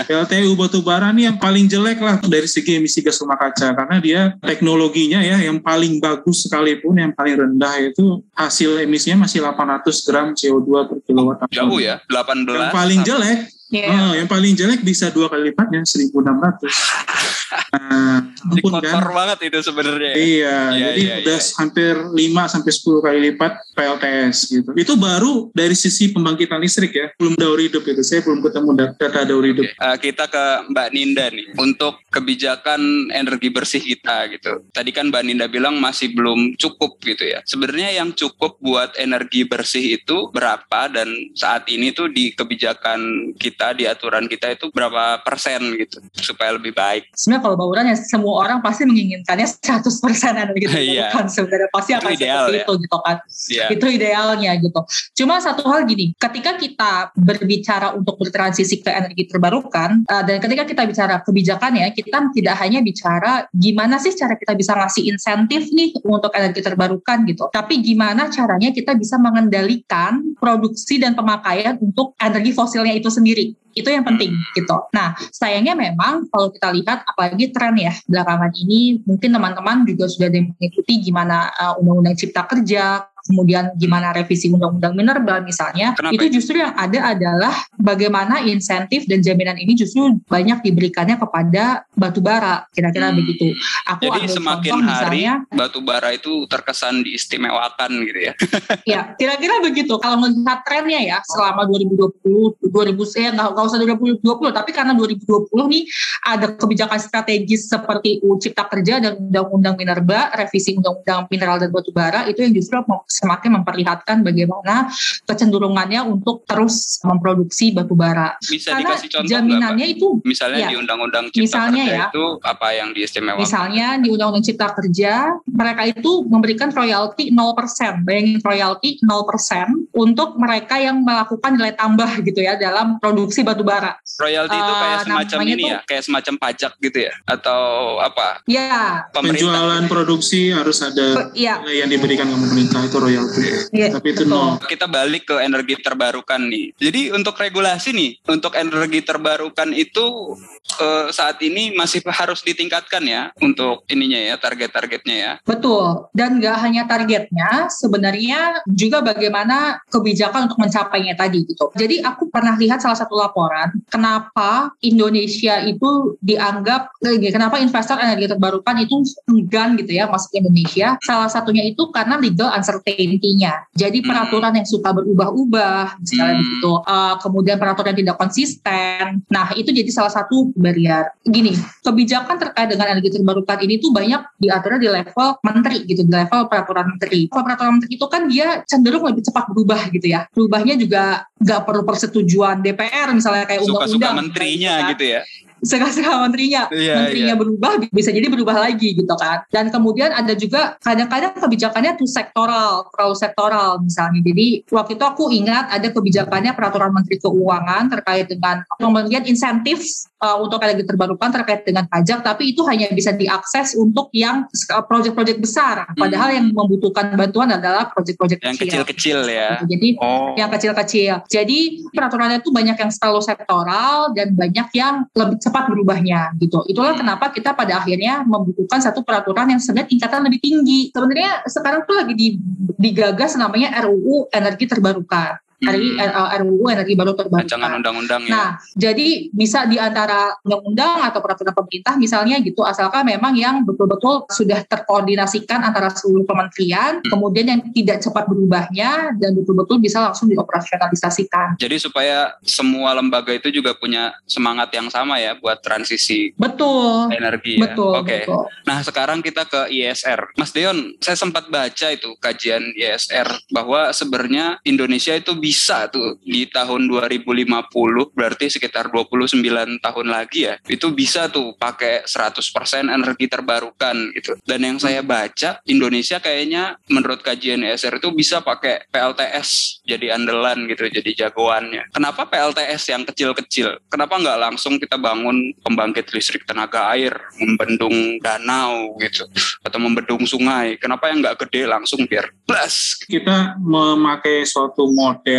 PLTU 0.05 0.51
batu 0.61 0.79
bara 0.81 1.09
ini 1.13 1.29
yang 1.29 1.37
paling 1.37 1.65
jelek 1.69 2.01
lah 2.01 2.17
dari 2.21 2.45
segi 2.49 2.77
emisi 2.77 3.05
gas 3.05 3.21
rumah 3.21 3.37
kaca 3.37 3.73
karena 3.73 3.97
dia 4.01 4.21
teknologinya 4.41 5.21
ya 5.21 5.41
yang 5.41 5.61
paling 5.61 5.97
bagus 6.01 6.45
sekalipun 6.45 6.97
yang 7.01 7.11
paling 7.13 7.37
rendah 7.37 7.75
itu 7.81 8.23
hasil 8.33 8.81
emisinya 8.81 9.25
masih 9.25 9.41
800 9.45 10.07
gram 10.07 10.27
CO2 10.33 10.69
per 10.85 10.97
kilowatt 11.05 11.45
hour. 11.45 11.51
Jauh 11.53 11.79
ya, 11.81 12.01
18. 12.09 12.45
Yang 12.45 12.73
paling 12.73 13.01
jelek 13.05 13.39
Yeah. 13.67 13.91
Oh, 13.91 14.15
yang 14.15 14.31
paling 14.31 14.55
jelek 14.55 14.79
bisa 14.79 15.11
dua 15.11 15.27
kali 15.27 15.51
lipatnya 15.51 15.83
1600. 15.83 16.07
Nah, 17.77 18.27
ampun 18.47 18.79
kan. 18.79 19.03
banget 19.11 19.39
itu 19.51 19.59
sebenarnya. 19.63 20.13
Iya, 20.15 20.57
ya, 20.71 20.87
jadi 20.91 21.01
ya, 21.01 21.15
udah 21.23 21.39
ya. 21.39 21.53
hampir 21.59 21.93
5 21.95 22.53
sampai 22.53 22.71
10 22.71 23.05
kali 23.05 23.19
lipat 23.31 23.53
PLTS 23.75 24.37
gitu. 24.49 24.69
Itu 24.73 24.93
baru 24.97 25.49
dari 25.53 25.75
sisi 25.77 26.09
pembangkitan 26.11 26.59
listrik 26.59 26.93
ya, 26.93 27.07
belum 27.15 27.37
daur 27.37 27.59
hidup 27.59 27.83
itu. 27.85 28.01
Saya 28.01 28.23
belum 28.25 28.41
ketemu 28.41 28.69
data 28.97 29.21
daur 29.23 29.45
hidup. 29.45 29.65
Okay. 29.67 29.79
Uh, 29.79 29.87
eh, 29.93 29.97
kita 30.01 30.25
ke 30.27 30.45
Mbak 30.73 30.89
Ninda 30.93 31.25
nih 31.29 31.47
untuk 31.59 32.01
kebijakan 32.09 33.11
energi 33.13 33.49
bersih 33.53 33.81
kita 33.83 34.31
gitu. 34.33 34.65
Tadi 34.73 34.89
kan 34.95 35.09
Mbak 35.11 35.23
Ninda 35.23 35.45
bilang 35.47 35.77
masih 35.77 36.11
belum 36.15 36.57
cukup 36.57 36.97
gitu 37.03 37.23
ya. 37.27 37.43
Sebenarnya 37.45 38.01
yang 38.03 38.15
cukup 38.15 38.57
buat 38.59 38.95
energi 38.97 39.45
bersih 39.45 39.99
itu 40.01 40.31
berapa 40.33 40.89
dan 40.89 41.09
saat 41.37 41.69
ini 41.69 41.93
tuh 41.93 42.09
di 42.09 42.33
kebijakan 42.33 43.33
kita 43.37 43.77
di 43.77 43.85
aturan 43.85 44.25
kita 44.25 44.57
itu 44.57 44.73
berapa 44.73 45.21
persen 45.21 45.77
gitu 45.77 46.01
supaya 46.17 46.57
lebih 46.57 46.73
baik. 46.73 47.13
Sebenarnya 47.13 47.36
kalau 47.39 47.55
bauran 47.55 47.87
ya 47.87 47.95
semua 47.97 48.43
orang 48.45 48.59
pasti 48.61 48.83
menginginkannya 48.85 49.47
100% 49.47 49.87
energi 50.33 50.65
Iya. 50.67 51.09
terbarukan 51.11 51.25
sebenarnya 51.27 51.69
pasti 51.73 51.91
Itu 51.93 51.99
akan 51.99 52.11
ideal, 52.13 52.37
seperti 52.47 52.57
ya. 52.57 52.63
itu 52.63 52.73
gitu 52.83 52.97
kan 53.01 53.17
Iya. 53.47 53.65
itu 53.73 53.85
idealnya 53.87 54.51
gitu. 54.59 54.79
Cuma 55.17 55.35
satu 55.39 55.63
hal 55.67 55.85
gini, 55.85 56.13
ketika 56.17 56.51
kita 56.55 56.93
berbicara 57.15 57.93
untuk 57.95 58.15
bertransisi 58.19 58.81
ke 58.81 58.89
energi 58.91 59.27
terbarukan 59.27 60.03
uh, 60.05 60.23
dan 60.23 60.37
ketika 60.39 60.63
kita 60.65 60.83
bicara 60.85 61.15
kebijakan 61.21 61.71
ya, 61.77 61.87
kita 61.91 62.29
tidak 62.33 62.55
hanya 62.61 62.79
bicara 62.81 63.45
gimana 63.53 63.97
sih 63.97 64.13
cara 64.13 64.35
kita 64.35 64.53
bisa 64.53 64.73
ngasih 64.77 65.03
insentif 65.09 65.69
nih 65.71 65.93
untuk 66.05 66.31
energi 66.33 66.61
terbarukan 66.63 67.23
gitu. 67.25 67.49
Tapi 67.49 67.81
gimana 67.81 68.29
caranya 68.29 68.69
kita 68.71 68.93
bisa 68.95 69.17
mengendalikan 69.17 70.21
produksi 70.37 70.97
dan 70.97 71.13
pemakaian 71.13 71.77
untuk 71.79 72.13
energi 72.19 72.51
fosilnya 72.53 72.93
itu 72.93 73.09
sendiri. 73.09 73.53
Itu 73.77 73.93
yang 73.93 74.01
penting 74.01 74.33
gitu. 74.57 74.77
Nah, 74.89 75.13
sayangnya 75.29 75.77
memang 75.77 76.25
kalau 76.33 76.49
kita 76.49 76.73
lihat 76.73 77.05
apalagi 77.05 77.53
tren 77.53 77.77
ya 77.77 77.93
belakangan 78.09 78.49
ini 78.57 79.05
mungkin 79.05 79.29
teman-teman 79.29 79.85
juga 79.85 80.09
sudah 80.09 80.33
mengikuti 80.33 81.05
gimana 81.05 81.53
uh, 81.53 81.77
undang-undang 81.77 82.17
cipta 82.17 82.49
kerja 82.49 83.05
kemudian 83.27 83.75
gimana 83.75 84.15
revisi 84.15 84.47
undang-undang 84.47 84.95
minerba 84.95 85.43
misalnya 85.43 85.93
Kenapa 85.93 86.15
itu 86.15 86.39
justru 86.39 86.63
yang 86.63 86.73
ada 86.73 87.13
adalah 87.13 87.53
bagaimana 87.75 88.41
insentif 88.47 89.03
dan 89.05 89.19
jaminan 89.19 89.59
ini 89.59 89.75
justru 89.75 90.15
banyak 90.31 90.63
diberikannya 90.63 91.19
kepada 91.19 91.83
batu 91.93 92.23
bara 92.23 92.63
kira-kira 92.71 93.07
Hmm. 93.11 93.19
begitu 93.23 93.55
aku 93.87 94.01
Jadi 94.03 94.19
ambil 94.19 94.35
semakin 94.35 94.71
contoh 94.71 94.87
hari 94.87 95.17
misalnya 95.17 95.33
batu 95.51 95.79
bara 95.81 96.09
itu 96.13 96.31
terkesan 96.47 97.01
diistimewakan 97.01 97.91
gitu 98.03 98.19
ya. 98.19 98.33
ya 98.97 99.01
kira-kira 99.17 99.63
begitu 99.63 99.93
kalau 99.97 100.21
melihat 100.21 100.61
trennya 100.63 101.01
ya 101.01 101.17
selama 101.25 101.65
2020 101.67 102.69
2000 102.69 103.23
ya 103.23 103.29
nggak 103.33 103.65
usah 103.65 103.79
2020 103.81 104.21
tapi 104.53 104.71
karena 104.71 104.93
2020 104.93 105.73
nih 105.73 105.83
ada 106.27 106.45
kebijakan 106.53 106.99
strategis 106.99 107.67
seperti 107.67 108.21
UU 108.21 108.37
Cipta 108.37 108.67
Kerja 108.69 109.01
dan 109.01 109.17
Undang-Undang 109.17 109.75
Minerba 109.79 110.31
revisi 110.35 110.77
Undang-Undang 110.77 111.31
Mineral 111.31 111.57
dan 111.57 111.69
Batu 111.73 111.91
Bara 111.91 112.29
itu 112.29 112.43
yang 112.43 112.53
justru 112.53 112.79
semakin 113.17 113.57
memperlihatkan 113.57 114.21
bagaimana 114.21 114.87
kecenderungannya 115.25 116.01
untuk 116.03 116.45
terus 116.45 117.01
memproduksi 117.01 117.71
batu 117.71 117.93
bara 117.93 118.37
Bisa 118.39 118.71
karena 118.71 118.93
dikasih 118.93 119.09
contoh 119.11 119.27
jaminannya 119.27 119.87
itu 119.89 120.07
Misalnya 120.23 120.57
Iya. 120.57 120.69
di 120.69 120.77
Undang-Undang 120.77 121.25
Cipta 121.27 121.41
Misalnya 121.43 121.83
Kerja 121.83 121.93
ya. 121.93 122.05
itu 122.09 122.25
apa 122.41 122.67
yang 122.71 122.89
diistimewakan? 122.91 123.41
Misalnya 123.41 123.87
di 123.97 124.07
Undang-Undang 124.09 124.43
Cipta 124.43 124.67
Kerja, 124.71 125.13
mereka 125.47 125.81
itu 125.85 126.11
memberikan 126.23 126.69
royalti 126.69 127.29
0%. 127.29 128.03
Bayangin 128.03 128.37
royalti 128.39 128.89
0% 128.99 129.91
untuk 129.91 130.35
mereka 130.35 130.77
yang 130.77 131.01
melakukan 131.01 131.53
nilai 131.53 131.73
tambah 131.73 132.09
gitu 132.21 132.39
ya 132.39 132.55
dalam 132.55 132.97
produksi 132.97 133.41
batu 133.41 133.61
bara. 133.61 133.97
Royalti 134.15 134.53
itu 134.53 134.65
Eh, 134.67 134.77
kayak 134.77 134.99
semacam 135.03 135.37
namanya 135.37 135.49
ini 135.49 135.61
tuh- 135.61 135.71
ya, 135.71 135.79
kayak 135.83 136.03
semacam 136.03 136.33
pajak 136.37 136.71
gitu 136.79 136.97
ya, 136.99 137.13
atau 137.23 137.61
apa? 137.99 138.27
Ya, 138.45 139.05
Pemerintah. 139.09 139.33
Penjualan 139.47 139.83
produksi 139.87 140.41
harus 140.49 140.77
ada 140.79 141.07
pe- 141.15 141.31
ya, 141.35 141.61
nilai 141.61 141.77
yang 141.77 141.89
diberikan 141.89 142.25
ke 142.25 142.35
pemerintah 142.35 142.79
itu 142.81 142.97
royalti. 143.07 143.41
ya 143.71 143.87
Tapi 143.95 144.07
itu 144.11 144.23
nol. 144.27 144.59
Kita 144.59 144.85
balik 144.91 145.31
ke 145.31 145.35
energi 145.39 145.79
terbarukan 145.79 146.41
nih. 146.43 146.75
Jadi 146.75 147.01
untuk 147.15 147.39
regulasi 147.39 147.95
nih, 147.95 148.11
untuk 148.27 148.53
energi 148.59 149.01
terbarukan 149.01 149.71
itu 149.71 150.35
eh, 150.83 151.07
saat 151.15 151.39
ini 151.39 151.71
masih 151.73 152.03
harus 152.11 152.43
ditingkatkan 152.43 153.03
ya 153.07 153.31
untuk 153.39 153.87
ininya 153.87 154.19
ya 154.19 154.35
target-targetnya 154.35 155.15
ya. 155.15 155.33
Betul. 155.47 156.11
Dan 156.11 156.43
nggak 156.43 156.57
hanya 156.59 156.83
targetnya, 156.85 157.71
sebenarnya 157.71 158.61
juga 158.67 158.99
bagaimana 158.99 159.79
kebijakan 159.87 160.51
untuk 160.51 160.59
mencapainya 160.59 161.15
tadi 161.15 161.47
gitu. 161.47 161.71
Jadi 161.73 162.03
aku 162.03 162.27
pernah 162.27 162.59
lihat 162.59 162.83
salah 162.83 162.99
satu 162.99 163.15
laporan, 163.15 163.71
kenapa 163.87 164.75
Indonesia 164.83 165.63
itu 165.63 166.19
dianggap, 166.19 166.91
eh, 167.05 167.31
kenapa 167.31 167.61
investor 167.61 167.97
energi 168.01 168.27
terbarukan 168.27 168.75
itu 168.83 169.01
enggan 169.29 169.79
gitu 169.79 169.91
ya 169.95 170.09
masuk 170.09 170.35
ke 170.35 170.37
Indonesia. 170.43 170.97
Salah 171.03 171.29
satunya 171.31 171.63
itu 171.63 171.89
karena 171.93 172.19
legal 172.19 172.49
uncertainty-nya. 172.87 173.67
Jadi 173.75 173.99
Hmm. 173.99 174.07
peraturan 174.07 174.53
yang 174.55 174.67
suka 174.67 174.89
berubah-ubah, 174.95 175.99
misalnya 175.99 176.39
Hmm. 176.39 176.41
begitu. 176.41 176.71
Eh, 176.87 177.15
kemudian 177.19 177.57
peraturan 177.59 177.91
yang 177.91 177.99
tidak 178.07 178.17
konsisten. 178.17 179.03
Nah 179.27 179.47
itu 179.59 179.69
jadi 179.75 179.91
salah 179.91 180.13
satu 180.13 180.55
barrier. 180.55 181.11
Gini, 181.27 181.51
kebijakan 181.83 182.35
terkait 182.39 182.67
dengan 182.71 182.87
energi 182.87 183.11
terbarukan 183.11 183.59
ini 183.59 183.75
tuh 183.83 183.91
banyak 183.91 184.21
diatur 184.39 184.79
di 184.79 184.87
level 184.87 185.29
menteri 185.43 185.77
gitu, 185.83 186.01
di 186.07 186.13
level 186.15 186.47
peraturan 186.47 186.85
menteri. 186.95 187.27
Kalau 187.27 187.43
peraturan 187.43 187.71
menteri 187.77 187.91
itu 187.99 188.05
kan 188.07 188.21
dia 188.31 188.47
cenderung 188.63 189.03
lebih 189.03 189.23
cepat 189.27 189.51
berubah 189.51 189.81
gitu 189.91 190.07
ya. 190.07 190.25
Berubahnya 190.31 190.79
juga 190.79 191.27
nggak 191.37 191.61
perlu 191.63 191.83
persetujuan 191.83 192.59
DPR 192.59 193.09
misalnya 193.11 193.45
kayak 193.45 193.61
Suka-suka 193.61 193.85
undang-undang. 193.87 194.15
menterinya 194.25 194.73
kan. 194.81 194.89
gitu 194.93 195.05
ya. 195.15 195.21
Suka-suka 195.57 196.21
menterinya. 196.21 196.69
Iya, 196.69 196.93
menterinya 197.01 197.33
berubah 197.33 197.71
bisa 197.89 198.13
jadi 198.13 198.29
berubah 198.29 198.61
lagi 198.61 198.93
gitu 198.93 199.09
kan. 199.17 199.41
Dan 199.49 199.73
kemudian 199.73 200.13
ada 200.13 200.37
juga 200.37 200.77
kadang-kadang 200.77 201.33
kebijakannya 201.33 201.97
tuh 201.97 202.05
sektoral, 202.05 202.85
terlalu 202.93 203.15
sektoral 203.17 203.81
misalnya. 203.81 204.21
Jadi 204.21 204.69
waktu 204.69 204.93
itu 204.93 205.01
aku 205.01 205.33
ingat 205.33 205.73
ada 205.73 205.89
kebijakannya 205.89 206.53
peraturan 206.53 206.93
Menteri 206.93 207.17
Keuangan 207.17 207.89
terkait 207.89 208.29
dengan 208.29 208.61
pemberian 208.77 209.25
insentif 209.25 209.81
uh, 210.21 210.37
untuk 210.37 210.61
energi 210.61 210.85
terbarukan 210.85 211.29
terkait 211.33 211.65
dengan 211.65 211.89
pajak, 211.89 212.21
tapi 212.21 212.53
itu 212.53 212.61
hanya 212.69 212.93
bisa 212.93 213.17
diakses 213.17 213.73
untuk 213.73 214.13
yang 214.13 214.45
uh, 214.45 214.83
proyek-proyek 214.85 215.41
besar. 215.41 215.89
Padahal 215.97 216.29
Hmm. 216.29 216.37
yang 216.37 216.47
membutuhkan 216.53 217.17
bantuan 217.17 217.49
adalah 217.49 217.89
proyek-proyek 217.89 218.45
Yang 218.45 218.61
kecil. 218.61 218.69
kecil-kecil 218.85 219.19
ya. 219.25 219.49
Gitu. 219.57 219.73
Jadi 219.73 219.87
Oh. 219.97 220.37
yang 220.37 220.53
kecil-kecil. 220.53 221.25
Jadi 221.27 221.87
peraturannya 221.91 222.39
itu 222.39 222.49
banyak 222.49 222.77
yang 222.79 222.91
terlalu 222.91 223.21
sektoral 223.23 224.11
dan 224.15 224.33
banyak 224.33 224.67
yang 224.73 225.05
lebih 225.11 225.37
cepat 225.37 225.63
berubahnya 225.69 226.33
gitu. 226.39 226.63
Itulah 226.67 226.95
Hmm. 226.95 227.01
kenapa 227.03 227.29
kita 227.29 227.53
pada 227.53 227.83
akhirnya 227.83 228.23
membutuhkan 228.23 228.79
satu 228.79 229.03
peraturan 229.03 229.51
yang 229.51 229.59
sebenarnya 229.59 229.89
tingkatan 229.91 230.21
lebih 230.25 230.39
tinggi. 230.41 230.81
Sebenarnya 230.91 231.43
sekarang 231.47 231.83
tuh 231.85 231.95
lagi 231.99 232.13
di- 232.15 232.39
digagas 232.79 233.35
namanya 233.35 233.75
RUU 233.83 234.31
energi 234.31 234.65
terbarukan. 234.67 235.37
RI, 235.57 235.97
Hmm. 235.97 236.29
RUU 236.45 236.69
energi 236.69 236.93
baru 236.93 237.17
terbarukan. 237.17 237.49
Rancangan 237.49 237.81
undang-undang 237.81 238.21
ya. 238.25 238.31
Nah, 238.31 238.49
jadi 238.77 239.25
bisa 239.33 239.65
di 239.65 239.81
antara 239.81 240.37
undang-undang 240.45 241.01
atau 241.01 241.17
peraturan 241.17 241.49
pemerintah 241.49 241.97
misalnya 241.97 242.37
gitu, 242.37 242.61
asalkan 242.61 243.09
memang 243.09 243.33
yang 243.33 243.65
betul-betul 243.65 244.29
sudah 244.29 244.61
terkoordinasikan 244.69 245.65
antara 245.65 245.89
seluruh 245.89 246.29
kementerian, 246.29 247.01
kemudian 247.01 247.49
yang 247.49 247.61
tidak 247.73 248.05
cepat 248.05 248.29
berubahnya 248.29 249.17
dan 249.17 249.33
betul-betul 249.33 249.81
bisa 249.81 250.05
langsung 250.05 250.29
dioperasionalisasikan. 250.29 251.57
Jadi 251.57 251.75
supaya 251.81 252.37
semua 252.45 252.93
lembaga 252.93 253.33
itu 253.33 253.49
juga 253.49 253.73
punya 253.73 254.13
semangat 254.29 254.69
yang 254.77 254.93
sama 254.93 255.17
ya 255.17 255.33
buat 255.37 255.59
transisi 255.65 256.37
Betul, 256.37 257.09
energi 257.11 257.57
ya. 257.57 257.73
betul, 257.73 257.91
Oke. 257.97 258.29
betul. 258.29 258.45
Nah 258.69 258.79
sekarang 258.85 259.25
kita 259.25 259.49
ke 259.49 259.73
ISR. 259.73 260.37
Mas 260.37 260.53
Deon, 260.53 260.93
saya 261.01 261.17
sempat 261.17 261.49
baca 261.49 261.87
itu 261.89 262.13
kajian 262.21 262.61
ISR 262.77 263.25
bahwa 263.49 263.89
sebenarnya 263.89 264.61
Indonesia 264.61 265.17
itu 265.17 265.33
bisa 265.47 265.87
tuh 265.87 266.19
di 266.27 266.43
tahun 266.51 266.91
2050 266.91 268.11
berarti 268.11 268.51
sekitar 268.51 268.91
29 268.91 269.39
tahun 269.79 270.07
lagi 270.11 270.51
ya. 270.51 270.59
Itu 270.67 270.91
bisa 270.91 271.31
tuh 271.31 271.55
pakai 271.55 272.03
100% 272.03 272.91
energi 272.91 273.31
terbarukan 273.31 274.11
gitu. 274.11 274.35
Dan 274.43 274.67
yang 274.67 274.75
saya 274.75 274.99
baca 274.99 275.63
Indonesia 275.63 276.19
kayaknya 276.19 276.75
menurut 276.91 277.23
kajian 277.23 277.63
ISR 277.63 278.03
itu 278.03 278.11
bisa 278.11 278.43
pakai 278.43 278.91
PLTS 278.91 279.79
jadi 279.87 280.19
andalan 280.19 280.67
gitu, 280.67 280.91
jadi 280.91 281.27
jagoannya. 281.27 281.95
Kenapa 281.95 282.27
PLTS 282.27 282.91
yang 282.91 283.07
kecil-kecil? 283.07 283.87
Kenapa 283.87 284.19
nggak 284.19 284.39
langsung 284.51 284.75
kita 284.75 284.99
bangun 284.99 285.55
pembangkit 285.63 286.11
listrik 286.11 286.43
tenaga 286.43 286.91
air, 286.91 287.15
membendung 287.39 288.19
danau 288.19 288.99
gitu, 288.99 289.23
atau 289.63 289.79
membendung 289.79 290.27
sungai? 290.27 290.75
Kenapa 290.75 291.07
yang 291.07 291.23
nggak 291.23 291.47
gede 291.47 291.69
langsung 291.69 292.03
biar 292.03 292.27
plus? 292.43 292.99
Kita 293.07 293.55
memakai 293.61 294.43
suatu 294.43 294.89
model 294.91 295.36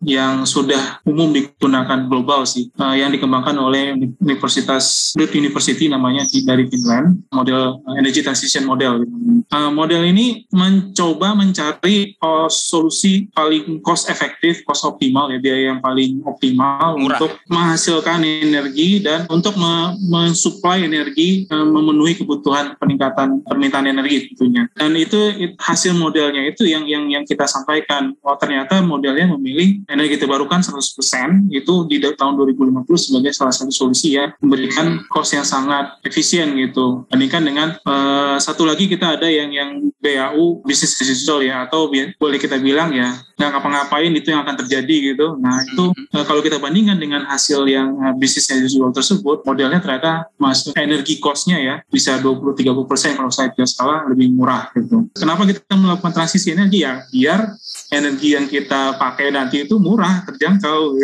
yang 0.00 0.44
sudah 0.44 1.02
umum 1.04 1.30
digunakan 1.30 2.08
global 2.08 2.48
sih, 2.48 2.72
eh, 2.72 2.94
yang 3.04 3.12
dikembangkan 3.12 3.56
oleh 3.56 3.92
Universitas 4.16 5.12
Lund 5.12 5.32
University 5.32 5.86
namanya 5.86 6.24
di 6.24 6.40
dari 6.42 6.64
Finland, 6.66 7.20
model 7.30 7.84
eh, 7.84 8.00
energy 8.00 8.24
transition 8.24 8.64
model. 8.64 9.04
gitu. 9.04 9.12
Eh, 9.50 9.70
model 9.74 10.02
ini 10.06 10.46
mencoba 10.54 11.34
mencari 11.34 12.14
eh, 12.14 12.48
solusi 12.48 13.28
paling 13.34 13.84
cost 13.84 14.08
efektif, 14.08 14.64
cost 14.64 14.86
optimal 14.86 15.28
ya 15.28 15.38
biaya 15.42 15.74
yang 15.74 15.80
paling 15.82 16.22
optimal 16.24 16.96
Murah. 16.96 17.18
untuk 17.18 17.36
menghasilkan 17.50 18.22
energi 18.24 19.02
dan 19.04 19.26
untuk 19.28 19.58
me- 19.58 19.96
mensuplai 20.08 20.86
energi 20.86 21.44
eh, 21.44 21.66
memenuhi 21.66 22.16
kebutuhan 22.16 22.78
peningkatan 22.80 23.44
permintaan 23.44 23.90
energi 23.90 24.32
tentunya. 24.32 24.64
Dan 24.72 24.96
itu 24.96 25.18
it- 25.36 25.58
hasil 25.60 25.92
modelnya 25.92 26.46
itu 26.48 26.64
yang 26.64 26.86
yang 26.88 27.04
yang 27.10 27.24
kita 27.28 27.44
sampaikan. 27.44 28.16
Oh 28.24 28.38
ternyata 28.38 28.80
modelnya 28.80 29.19
sebenarnya 29.20 29.36
memilih 29.36 29.68
energi 29.84 30.16
terbarukan 30.16 30.64
100% 30.64 31.52
itu 31.52 31.74
di 31.84 31.96
tahun 32.00 32.32
2050 32.40 32.88
sebagai 32.96 33.32
salah 33.36 33.52
satu 33.52 33.68
solusi 33.68 34.16
ya 34.16 34.32
memberikan 34.40 35.04
cost 35.12 35.36
yang 35.36 35.44
sangat 35.44 36.00
efisien 36.00 36.56
gitu. 36.56 37.04
Bandingkan 37.12 37.44
dengan 37.44 37.68
uh, 37.84 38.40
satu 38.40 38.64
lagi 38.64 38.88
kita 38.88 39.20
ada 39.20 39.28
yang 39.28 39.52
yang 39.52 39.70
BAU 40.00 40.64
bisnis 40.64 40.96
digital 40.96 41.44
ya 41.44 41.68
atau 41.68 41.92
boleh 41.92 42.38
kita 42.40 42.56
bilang 42.56 42.96
ya 42.96 43.12
nggak 43.36 43.56
ngapa-ngapain 43.56 44.12
itu 44.16 44.32
yang 44.32 44.40
akan 44.44 44.56
terjadi 44.64 45.12
gitu. 45.12 45.36
Nah 45.36 45.60
itu 45.64 45.92
uh, 46.16 46.24
kalau 46.24 46.40
kita 46.40 46.56
bandingkan 46.56 46.96
dengan 46.96 47.28
hasil 47.28 47.68
yang 47.68 47.92
uh, 48.00 48.16
bisnis 48.16 48.48
digital 48.48 48.92
tersebut 48.96 49.44
modelnya 49.44 49.84
ternyata 49.84 50.32
masuk 50.40 50.72
energi 50.80 51.20
costnya 51.20 51.60
ya 51.60 51.74
bisa 51.92 52.16
20-30 52.20 52.88
persen 52.88 53.12
kalau 53.16 53.28
saya 53.28 53.52
tidak 53.52 53.68
salah 53.68 54.08
lebih 54.08 54.32
murah 54.32 54.72
gitu. 54.72 55.08
Kenapa 55.12 55.44
kita 55.44 55.76
melakukan 55.76 56.12
transisi 56.16 56.56
energi 56.56 56.84
ya 56.84 57.04
biar 57.12 57.60
energi 57.92 58.28
yang 58.32 58.46
kita 58.48 58.96
nanti 59.32 59.64
itu 59.64 59.80
murah 59.80 60.22
terjangkau. 60.28 60.98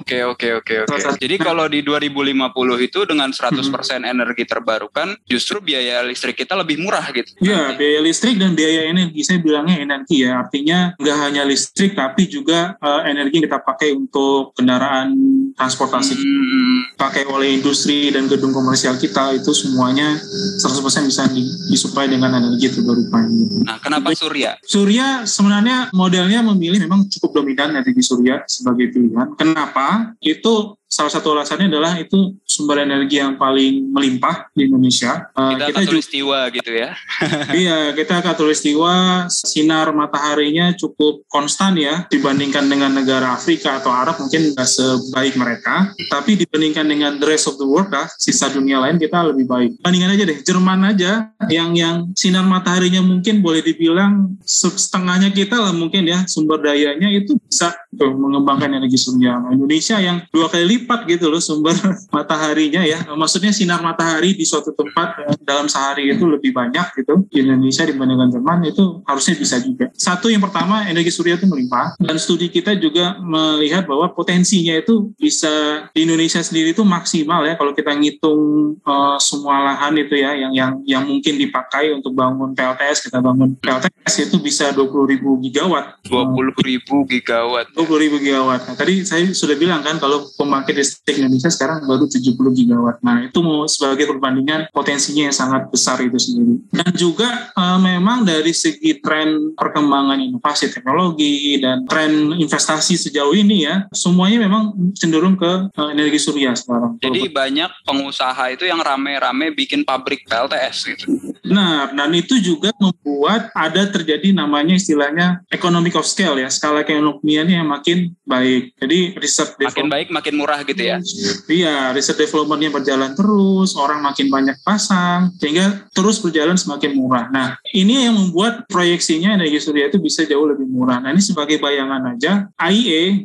Oke 0.00 0.22
oke 0.22 0.62
oke 0.62 0.74
oke. 0.86 0.96
Jadi 1.18 1.36
kalau 1.40 1.66
di 1.66 1.80
2050 1.82 2.86
itu 2.86 3.00
dengan 3.08 3.30
100% 3.32 3.58
hmm. 3.58 4.02
energi 4.06 4.44
terbarukan 4.46 5.16
justru 5.26 5.58
biaya 5.58 6.04
listrik 6.04 6.38
kita 6.38 6.54
lebih 6.54 6.78
murah 6.82 7.04
gitu. 7.10 7.32
Iya 7.40 7.74
biaya 7.74 8.00
listrik 8.04 8.36
dan 8.36 8.54
biaya 8.54 8.86
energi 8.86 9.20
saya 9.24 9.40
bilangnya 9.40 9.80
energi 9.80 10.26
ya 10.26 10.44
artinya 10.44 10.94
nggak 11.00 11.18
hanya 11.18 11.42
listrik 11.48 11.96
tapi 11.96 12.28
juga 12.28 12.76
uh, 12.78 13.02
energi 13.08 13.40
yang 13.40 13.46
kita 13.48 13.60
pakai 13.64 13.96
untuk 13.96 14.52
kendaraan 14.54 15.16
transportasi 15.60 16.16
hmm. 16.16 16.96
pakai 16.96 17.28
oleh 17.28 17.60
industri 17.60 18.08
dan 18.08 18.30
gedung 18.30 18.54
komersial 18.54 18.96
kita 18.96 19.36
itu 19.36 19.52
semuanya 19.52 20.16
100% 20.16 21.10
bisa 21.10 21.28
disuplai 21.68 22.08
dengan 22.08 22.32
energi 22.32 22.72
terbarukan. 22.72 23.28
Gitu. 23.28 23.56
Nah 23.66 23.76
kenapa 23.82 24.14
surya? 24.16 24.56
Surya 24.64 25.28
sebenarnya 25.28 25.92
model 25.92 26.20
modelnya 26.20 26.44
memilih 26.52 26.84
memang 26.84 27.08
cukup 27.08 27.40
dominan 27.40 27.72
energi 27.72 28.04
surya 28.04 28.44
sebagai 28.44 28.92
pilihan. 28.92 29.32
Kenapa? 29.40 30.12
Itu 30.20 30.76
salah 30.84 31.08
satu 31.08 31.32
alasannya 31.32 31.72
adalah 31.72 31.96
itu 31.96 32.36
sumber 32.50 32.82
energi 32.82 33.22
yang 33.22 33.38
paling 33.38 33.94
melimpah 33.94 34.50
di 34.50 34.66
Indonesia. 34.66 35.30
Uh, 35.38 35.54
kita, 35.54 35.70
kita 35.70 35.78
katulistiwa 35.86 36.38
gitu 36.50 36.72
ya. 36.74 36.90
iya, 37.62 37.78
kita 37.94 38.18
katulistiwa 38.18 38.94
sinar 39.30 39.94
mataharinya 39.94 40.74
cukup 40.74 41.22
konstan 41.30 41.78
ya 41.78 42.10
dibandingkan 42.10 42.66
dengan 42.66 42.90
negara 42.90 43.38
Afrika 43.38 43.78
atau 43.78 43.94
Arab 43.94 44.18
mungkin 44.18 44.50
nggak 44.50 44.66
sebaik 44.66 45.38
mereka, 45.38 45.94
tapi 46.10 46.34
dibandingkan 46.34 46.90
dengan 46.90 47.12
the 47.22 47.26
rest 47.30 47.46
of 47.46 47.54
the 47.62 47.66
world 47.66 47.94
lah, 47.94 48.10
sisa 48.18 48.50
dunia 48.50 48.82
lain 48.82 48.98
kita 48.98 49.22
lebih 49.30 49.46
baik. 49.46 49.78
Bandingkan 49.78 50.18
aja 50.18 50.24
deh, 50.26 50.38
Jerman 50.42 50.82
aja 50.90 51.30
yang 51.46 51.78
yang 51.78 52.10
sinar 52.18 52.42
mataharinya 52.42 52.98
mungkin 52.98 53.38
boleh 53.38 53.62
dibilang 53.62 54.34
setengahnya 54.42 55.30
kita 55.30 55.54
lah 55.54 55.70
mungkin 55.70 56.10
ya 56.10 56.26
sumber 56.26 56.58
dayanya 56.58 57.06
itu 57.14 57.38
bisa 57.46 57.70
tuh, 57.94 58.10
mengembangkan 58.16 58.74
energi 58.74 58.98
surya. 58.98 59.38
Indonesia 59.52 60.00
yang 60.02 60.24
dua 60.34 60.50
kali 60.50 60.64
lipat 60.66 61.06
gitu 61.06 61.30
loh 61.30 61.38
sumber 61.38 61.76
mataharinya 62.40 62.82
ya. 62.88 63.04
Maksudnya 63.12 63.52
sinar 63.52 63.84
matahari 63.84 64.32
di 64.32 64.48
suatu 64.48 64.72
tempat 64.72 65.20
ya, 65.20 65.28
dalam 65.44 65.68
sehari 65.68 66.08
itu 66.08 66.24
lebih 66.24 66.56
banyak 66.56 66.96
gitu. 66.96 67.28
Di 67.28 67.44
Indonesia 67.44 67.84
dibandingkan 67.84 68.32
Jerman 68.32 68.64
itu 68.64 69.04
harusnya 69.04 69.36
bisa 69.36 69.60
juga. 69.60 69.92
Satu 69.92 70.32
yang 70.32 70.40
pertama 70.40 70.88
energi 70.88 71.12
surya 71.12 71.36
itu 71.36 71.44
melimpah 71.44 72.00
dan 72.00 72.16
studi 72.16 72.48
kita 72.48 72.72
juga 72.80 73.20
melihat 73.20 73.84
bahwa 73.84 74.08
potensinya 74.16 74.72
itu 74.72 75.12
bisa 75.20 75.84
di 75.92 76.08
Indonesia 76.08 76.40
sendiri 76.40 76.72
itu 76.72 76.80
maksimal 76.80 77.44
ya 77.44 77.60
kalau 77.60 77.76
kita 77.76 77.92
ngitung 77.92 78.40
uh, 78.88 79.20
semua 79.20 79.60
lahan 79.60 79.92
itu 80.00 80.16
ya 80.16 80.32
yang 80.32 80.52
yang 80.56 80.72
yang 80.88 81.04
mungkin 81.04 81.36
dipakai 81.36 81.92
untuk 81.92 82.16
bangun 82.16 82.56
PLTS 82.56 83.10
kita 83.10 83.20
bangun 83.20 83.52
PLTS 83.60 84.30
itu 84.30 84.40
bisa 84.40 84.72
20 84.72 85.12
ribu 85.12 85.36
gigawatt. 85.44 86.00
20 86.08 86.56
ribu 86.64 87.04
gigawatt. 87.04 87.68
20 87.76 88.04
ribu 88.08 88.16
gigawatt. 88.22 88.62
Nah, 88.64 88.76
tadi 88.78 89.04
saya 89.04 89.28
sudah 89.34 89.58
bilang 89.58 89.84
kan 89.84 89.98
kalau 89.98 90.24
pembangkit 90.38 90.78
listrik 90.78 91.18
Indonesia 91.18 91.50
sekarang 91.50 91.90
baru 91.90 92.06
70 92.06 92.29
gigawatt. 92.34 92.98
Nah 93.02 93.26
itu 93.26 93.38
mau 93.40 93.64
sebagai 93.66 94.10
perbandingan 94.10 94.68
potensinya 94.74 95.30
yang 95.30 95.36
sangat 95.36 95.70
besar 95.70 95.98
itu 96.02 96.18
sendiri. 96.18 96.60
Dan 96.70 96.90
juga 96.94 97.52
uh, 97.54 97.78
memang 97.78 98.26
dari 98.26 98.52
segi 98.52 98.98
tren 99.00 99.54
perkembangan 99.54 100.18
inovasi 100.20 100.70
teknologi 100.70 101.58
dan 101.62 101.86
tren 101.86 102.34
investasi 102.36 102.98
sejauh 102.98 103.32
ini 103.34 103.66
ya 103.66 103.86
semuanya 103.94 104.46
memang 104.46 104.74
cenderung 104.96 105.34
ke 105.38 105.70
uh, 105.72 105.88
energi 105.90 106.18
surya 106.20 106.52
sekarang. 106.54 106.98
Jadi 107.00 107.30
banyak 107.30 107.70
pengusaha 107.86 108.52
itu 108.52 108.66
yang 108.68 108.82
rame-rame 108.82 109.54
bikin 109.54 109.86
pabrik 109.86 110.26
PLTS 110.28 110.76
gitu. 110.90 111.06
Nah, 111.50 111.90
dan 111.90 112.12
itu 112.14 112.38
juga 112.38 112.70
membuat 112.78 113.50
ada 113.56 113.88
terjadi 113.88 114.30
namanya 114.30 114.78
istilahnya 114.78 115.42
economic 115.50 115.96
of 115.98 116.06
scale 116.06 116.38
ya, 116.38 116.46
skala 116.52 116.86
keekonomiannya 116.86 117.56
yang 117.58 117.68
makin 117.68 118.14
baik. 118.22 118.76
Jadi 118.78 119.18
riset 119.18 119.58
makin 119.58 119.90
baik 119.90 120.08
makin 120.14 120.34
murah 120.38 120.60
gitu 120.62 120.78
ya. 120.78 121.02
Iya, 121.50 121.90
riset 121.96 122.19
developmentnya 122.20 122.68
berjalan 122.68 123.16
terus, 123.16 123.72
orang 123.72 124.04
makin 124.04 124.28
banyak 124.28 124.60
pasang, 124.60 125.32
sehingga 125.40 125.88
terus 125.96 126.20
berjalan 126.20 126.60
semakin 126.60 126.92
murah. 126.92 127.32
Nah, 127.32 127.56
ini 127.72 128.04
yang 128.04 128.14
membuat 128.14 128.68
proyeksinya 128.68 129.32
energi 129.32 129.64
surya 129.64 129.88
itu 129.88 129.96
bisa 129.96 130.28
jauh 130.28 130.44
lebih 130.44 130.68
murah. 130.68 131.00
Nah, 131.00 131.16
ini 131.16 131.24
sebagai 131.24 131.56
bayangan 131.56 132.12
aja, 132.12 132.52
IEA, 132.60 133.24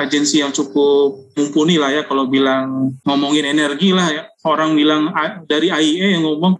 agensi 0.00 0.40
yang 0.40 0.50
cukup 0.50 1.31
mumpuni 1.36 1.76
lah 1.80 1.90
ya 1.92 2.02
kalau 2.04 2.28
bilang 2.28 2.92
ngomongin 3.04 3.48
energi 3.48 3.92
lah 3.92 4.08
ya, 4.12 4.22
orang 4.42 4.74
bilang 4.74 5.10
dari 5.46 5.70
IEA 5.70 6.18
yang 6.18 6.26
ngomong 6.26 6.58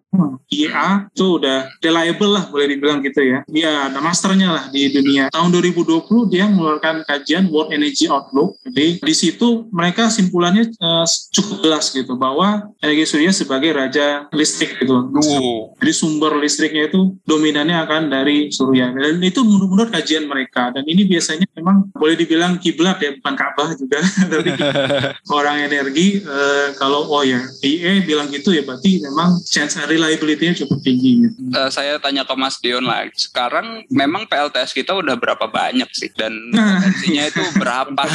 IEA 0.52 1.08
itu 1.08 1.40
udah 1.40 1.66
reliable 1.80 2.30
lah 2.37 2.44
boleh 2.52 2.66
dibilang 2.68 3.00
gitu 3.00 3.24
ya. 3.24 3.40
Dia 3.48 3.88
ada 3.88 3.98
masternya 4.04 4.52
lah 4.52 4.64
di 4.68 4.92
dunia. 4.92 5.32
Tahun 5.32 5.48
2020 5.48 6.28
dia 6.28 6.44
mengeluarkan 6.46 7.08
kajian 7.08 7.48
World 7.48 7.72
Energy 7.72 8.06
Outlook. 8.06 8.61
Jadi 8.68 9.00
di 9.00 9.14
situ 9.16 9.66
mereka 9.72 10.12
simpulannya 10.12 10.68
uh, 10.78 11.08
cukup 11.32 11.64
jelas 11.64 11.88
gitu 11.88 12.14
bahwa 12.20 12.68
energi 12.85 13.04
surya 13.08 13.32
sebagai 13.32 13.72
raja 13.72 14.28
listrik 14.37 14.76
gitu. 14.76 15.08
Oh. 15.08 15.72
Jadi 15.80 15.92
sumber 15.96 16.37
listriknya 16.37 16.92
itu 16.92 17.16
dominannya 17.24 17.76
akan 17.88 18.12
dari 18.12 18.52
surya. 18.52 18.92
Dan 18.92 19.24
itu 19.24 19.40
menurut-menurut 19.40 19.90
kajian 19.90 20.28
mereka. 20.28 20.70
Dan 20.70 20.85
ini 20.85 21.08
biasanya 21.08 21.48
memang 21.56 21.88
boleh 21.96 22.14
dibilang 22.14 22.61
kiblat 22.61 23.00
ya, 23.00 23.16
bukan 23.16 23.35
Ka'bah 23.35 23.72
juga. 23.74 23.98
orang 25.38 25.66
energi 25.66 26.22
uh, 26.25 26.75
kalau 26.79 27.11
oh 27.11 27.22
ya 27.22 27.42
IE 27.62 28.03
bilang 28.07 28.31
gitu 28.31 28.55
ya 28.55 28.62
berarti 28.62 29.03
memang 29.03 29.38
chance 29.46 29.79
reliability-nya 29.79 30.55
cukup 30.64 30.79
tinggi. 30.83 31.27
Gitu. 31.27 31.38
Uh, 31.53 31.68
saya 31.68 31.98
tanya 31.98 32.25
ke 32.27 32.35
Mas 32.38 32.59
Dion 32.62 32.85
lah, 32.85 33.07
sekarang 33.14 33.85
memang 33.90 34.27
PLTS 34.27 34.75
kita 34.75 34.94
udah 34.96 35.16
berapa 35.18 35.46
banyak 35.48 35.88
sih 35.92 36.11
dan 36.14 36.33
potensinya 36.53 37.25
itu 37.29 37.42
berapa? 37.59 38.03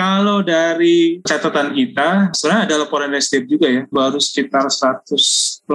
Kalau 0.00 0.42
dari 0.42 1.20
catatan 1.24 1.74
kita, 1.74 2.30
sebenarnya 2.34 2.62
ada 2.68 2.76
laporan 2.86 3.14
SDM 3.14 3.44
juga 3.48 3.66
ya, 3.66 3.82
baru 3.90 4.18
sekitar 4.22 4.70
180 4.70 5.66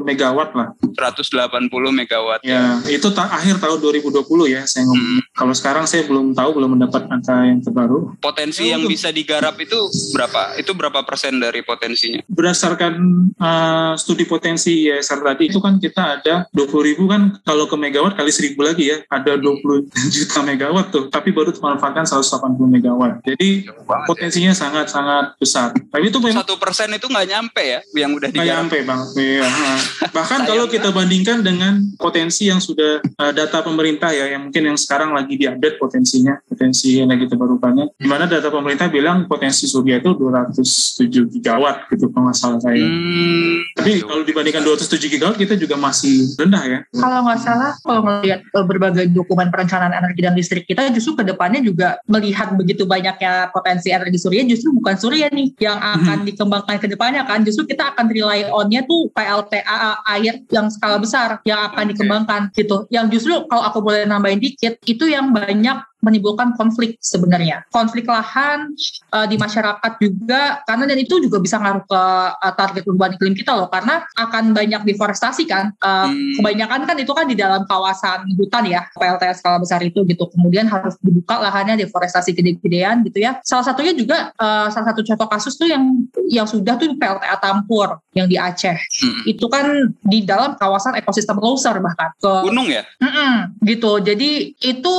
megawatt 0.00 0.50
lah. 0.56 0.68
180 0.80 1.68
megawatt. 1.92 2.40
Ya, 2.44 2.80
itu 2.88 3.08
ta 3.12 3.28
akhir 3.28 3.60
tahun 3.60 3.78
2020 3.80 4.54
ya 4.54 4.62
saya 4.64 4.88
ngomong. 4.88 5.04
Hmm. 5.04 5.20
Kalau 5.34 5.54
sekarang 5.54 5.84
saya 5.84 6.06
belum 6.06 6.32
tahu, 6.32 6.50
belum 6.56 6.70
mendapat 6.78 7.10
angka 7.10 7.33
yang 7.42 7.58
terbaru. 7.58 8.14
Potensi 8.22 8.70
ya, 8.70 8.78
yang 8.78 8.86
bisa 8.86 9.10
digarap 9.10 9.58
itu 9.58 9.90
berapa? 10.14 10.54
Itu 10.60 10.78
berapa 10.78 11.02
persen 11.02 11.42
dari 11.42 11.66
potensinya? 11.66 12.22
Berdasarkan 12.30 12.94
uh, 13.38 13.92
studi 13.98 14.28
potensi 14.28 14.86
ISR 14.86 15.24
tadi 15.24 15.44
itu 15.48 15.58
kan 15.62 15.80
kita 15.80 16.20
ada 16.20 16.34
20 16.52 16.88
ribu 16.92 17.08
kan 17.08 17.38
kalau 17.46 17.64
ke 17.64 17.76
megawatt 17.78 18.18
kali 18.18 18.30
seribu 18.30 18.66
lagi 18.66 18.90
ya 18.90 19.00
ada 19.08 19.38
20 19.38 19.88
juta 20.10 20.40
megawatt 20.44 20.90
tuh 20.92 21.04
tapi 21.08 21.30
baru 21.32 21.54
dimanfaatkan 21.54 22.04
180 22.04 22.58
megawatt 22.68 23.24
jadi 23.24 23.70
potensinya 24.04 24.52
sangat-sangat 24.52 25.38
besar 25.40 25.72
tapi 25.88 26.10
itu 26.10 26.18
memang 26.20 26.44
satu 26.44 26.60
persen 26.60 26.92
itu 26.92 27.06
nggak 27.08 27.26
nyampe 27.30 27.62
ya 27.62 27.80
yang 27.96 28.12
udah 28.12 28.28
digarap 28.28 28.44
nggak 28.44 28.58
nyampe 28.60 28.78
bang 28.84 29.00
iya. 29.16 29.46
bahkan 30.16 30.40
kalau 30.44 30.66
kita 30.68 30.88
bandingkan 30.92 31.40
dengan 31.40 31.80
potensi 31.96 32.50
yang 32.50 32.60
sudah 32.60 33.00
uh, 33.00 33.32
data 33.32 33.64
pemerintah 33.64 34.12
ya 34.12 34.34
yang 34.36 34.50
mungkin 34.50 34.74
yang 34.74 34.78
sekarang 34.78 35.16
lagi 35.16 35.38
diupdate 35.38 35.80
potensinya 35.80 36.36
potensi 36.44 37.00
energi 37.00 37.23
terbarukannya 37.28 37.94
di 37.96 38.08
mana 38.08 38.24
data 38.28 38.48
pemerintah 38.48 38.88
bilang 38.92 39.26
potensi 39.26 39.66
surya 39.66 40.00
itu 40.00 40.14
207 40.16 41.32
gigawatt 41.38 41.88
gitu 41.92 42.10
kalau 42.12 42.30
nggak 42.30 42.38
salah 42.38 42.60
saya. 42.60 42.84
Hmm, 42.84 43.64
Tapi 43.76 43.90
betul. 44.00 44.08
kalau 44.08 44.22
dibandingkan 44.22 44.62
207 44.62 45.12
gigawatt 45.16 45.36
kita 45.38 45.54
juga 45.58 45.76
masih 45.78 46.34
rendah 46.38 46.64
ya. 46.64 46.78
Kalau 46.92 47.18
nggak 47.24 47.40
salah 47.40 47.72
kalau 47.80 48.00
melihat 48.04 48.40
eh, 48.44 48.64
berbagai 48.64 49.04
dokumen 49.10 49.48
perencanaan 49.48 49.94
energi 49.94 50.20
dan 50.22 50.34
listrik 50.34 50.64
kita 50.64 50.90
justru 50.94 51.18
ke 51.18 51.24
depannya 51.26 51.60
juga 51.64 51.98
melihat 52.06 52.52
begitu 52.54 52.84
banyaknya 52.84 53.50
potensi 53.50 53.90
energi 53.90 54.18
surya 54.20 54.42
justru 54.46 54.74
bukan 54.74 54.94
surya 54.96 55.28
nih 55.32 55.54
yang 55.60 55.78
akan 55.78 56.22
hmm. 56.22 56.28
dikembangkan 56.28 56.76
ke 56.80 56.86
depannya 56.90 57.22
kan 57.24 57.40
justru 57.42 57.68
kita 57.68 57.94
akan 57.94 58.10
rely 58.10 58.46
on-nya 58.50 58.84
tuh 58.84 59.08
PLTA 59.12 60.02
air 60.16 60.44
yang 60.50 60.66
skala 60.68 60.98
besar 61.00 61.40
yang 61.44 61.70
akan 61.70 61.84
okay. 61.84 61.90
dikembangkan 61.94 62.42
gitu. 62.54 62.76
Yang 62.88 63.06
justru 63.18 63.34
kalau 63.48 63.64
aku 63.66 63.78
boleh 63.80 64.04
nambahin 64.08 64.40
dikit 64.40 64.78
itu 64.84 65.04
yang 65.08 65.30
banyak 65.30 65.78
menimbulkan 66.04 66.52
konflik 66.54 67.00
sebenarnya. 67.00 67.64
Konflik 67.72 68.04
lahan 68.04 68.76
uh, 69.10 69.26
di 69.26 69.40
masyarakat 69.40 69.92
juga 69.98 70.60
karena 70.68 70.84
dan 70.84 70.98
itu 71.00 71.18
juga 71.24 71.40
bisa 71.40 71.56
ngaruh 71.56 71.84
ke 71.88 72.02
uh, 72.36 72.54
target 72.54 72.82
perubahan 72.84 73.16
iklim 73.16 73.34
kita 73.34 73.56
loh 73.56 73.72
karena 73.72 74.04
akan 74.20 74.52
banyak 74.52 74.84
deforestasi 74.84 75.48
kan. 75.48 75.72
Uh, 75.80 76.12
hmm. 76.12 76.44
Kebanyakan 76.44 76.80
kan 76.84 76.96
itu 77.00 77.12
kan 77.16 77.26
di 77.26 77.36
dalam 77.36 77.64
kawasan 77.64 78.28
hutan 78.36 78.64
ya 78.68 78.84
PLTS 78.92 79.40
skala 79.40 79.58
besar 79.58 79.80
itu 79.80 80.04
gitu. 80.04 80.28
Kemudian 80.28 80.68
harus 80.68 81.00
dibuka 81.00 81.40
lahannya 81.40 81.80
deforestasi 81.88 82.36
gede-gedean 82.36 83.00
gitu 83.08 83.24
ya. 83.24 83.40
Salah 83.40 83.64
satunya 83.64 83.96
juga 83.96 84.30
uh, 84.36 84.68
salah 84.68 84.92
satu 84.92 85.00
contoh 85.00 85.28
kasus 85.32 85.56
tuh 85.56 85.72
yang 85.72 86.04
yang 86.28 86.44
sudah 86.44 86.76
tuh 86.76 86.92
PLTA 87.00 87.40
Tampur 87.40 88.04
yang 88.12 88.28
di 88.28 88.36
Aceh. 88.36 88.76
Hmm. 88.76 89.22
Itu 89.24 89.48
kan 89.48 89.94
di 90.04 90.22
dalam 90.22 90.54
kawasan 90.60 91.00
ekosistem 91.00 91.40
loser 91.40 91.80
bahkan 91.80 92.12
ke 92.20 92.32
gunung 92.44 92.68
ya. 92.68 92.82
Mm 93.00 93.10
-mm, 93.10 93.34
gitu. 93.66 93.92
Jadi 94.00 94.30
itu 94.60 94.94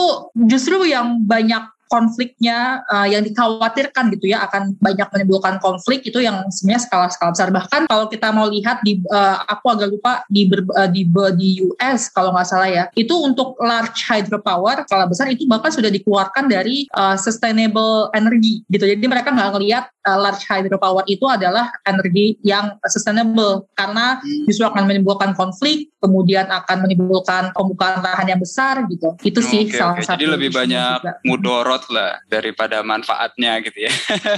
justru 0.47 0.83
yang 0.95 1.07
banyak 1.27 1.74
konfliknya 1.87 2.81
uh, 2.89 3.07
yang 3.07 3.23
dikhawatirkan 3.23 4.13
gitu 4.17 4.31
ya 4.33 4.45
akan 4.45 4.75
banyak 4.77 5.07
menimbulkan 5.13 5.57
konflik 5.61 6.05
itu 6.05 6.21
yang 6.21 6.45
sebenarnya 6.51 6.83
skala-skala 6.85 7.31
besar. 7.33 7.49
Bahkan 7.53 7.81
kalau 7.89 8.05
kita 8.11 8.29
mau 8.33 8.47
lihat 8.49 8.81
di 8.81 9.01
uh, 9.09 9.41
aku 9.45 9.65
agak 9.73 9.89
lupa 9.93 10.13
di 10.27 10.49
ber, 10.49 10.65
uh, 10.75 10.89
di 10.89 11.07
di 11.37 11.49
US 11.65 12.09
kalau 12.11 12.35
nggak 12.35 12.47
salah 12.47 12.69
ya. 12.69 12.83
Itu 12.93 13.17
untuk 13.21 13.57
large 13.61 14.05
hydropower 14.05 14.85
skala 14.85 15.09
besar 15.09 15.31
itu 15.31 15.47
bahkan 15.49 15.71
sudah 15.71 15.89
dikeluarkan 15.89 16.49
dari 16.51 16.85
uh, 16.93 17.17
sustainable 17.17 18.09
energy 18.13 18.61
gitu. 18.69 18.85
Jadi 18.85 19.05
mereka 19.05 19.31
nggak 19.33 19.51
ngelihat 19.57 19.85
uh, 20.05 20.19
large 20.19 20.43
hydropower 20.45 21.05
itu 21.09 21.25
adalah 21.25 21.71
energi 21.87 22.37
yang 22.45 22.77
sustainable. 22.85 23.69
Karena 23.73 24.19
justru 24.45 24.65
akan 24.67 24.85
menimbulkan 24.85 25.33
konflik 25.33 25.89
kemudian 26.05 26.45
akan 26.45 26.85
menimbulkan 26.85 27.49
pembukaan 27.57 28.05
lahan 28.05 28.29
yang 28.29 28.41
besar 28.41 28.85
gitu. 28.85 29.17
Itu 29.25 29.41
sih 29.41 29.65
okay, 29.65 29.77
salah 29.77 29.97
okay. 29.97 30.05
satu 30.05 30.21
jadi 30.21 30.37
lebih 30.37 30.49
banyak 30.53 31.25
mudorot 31.25 31.74
mudarat 31.75 31.83
lah 31.91 32.11
daripada 32.31 32.77
manfaatnya 32.81 33.59
gitu 33.63 33.85
ya. 33.87 33.91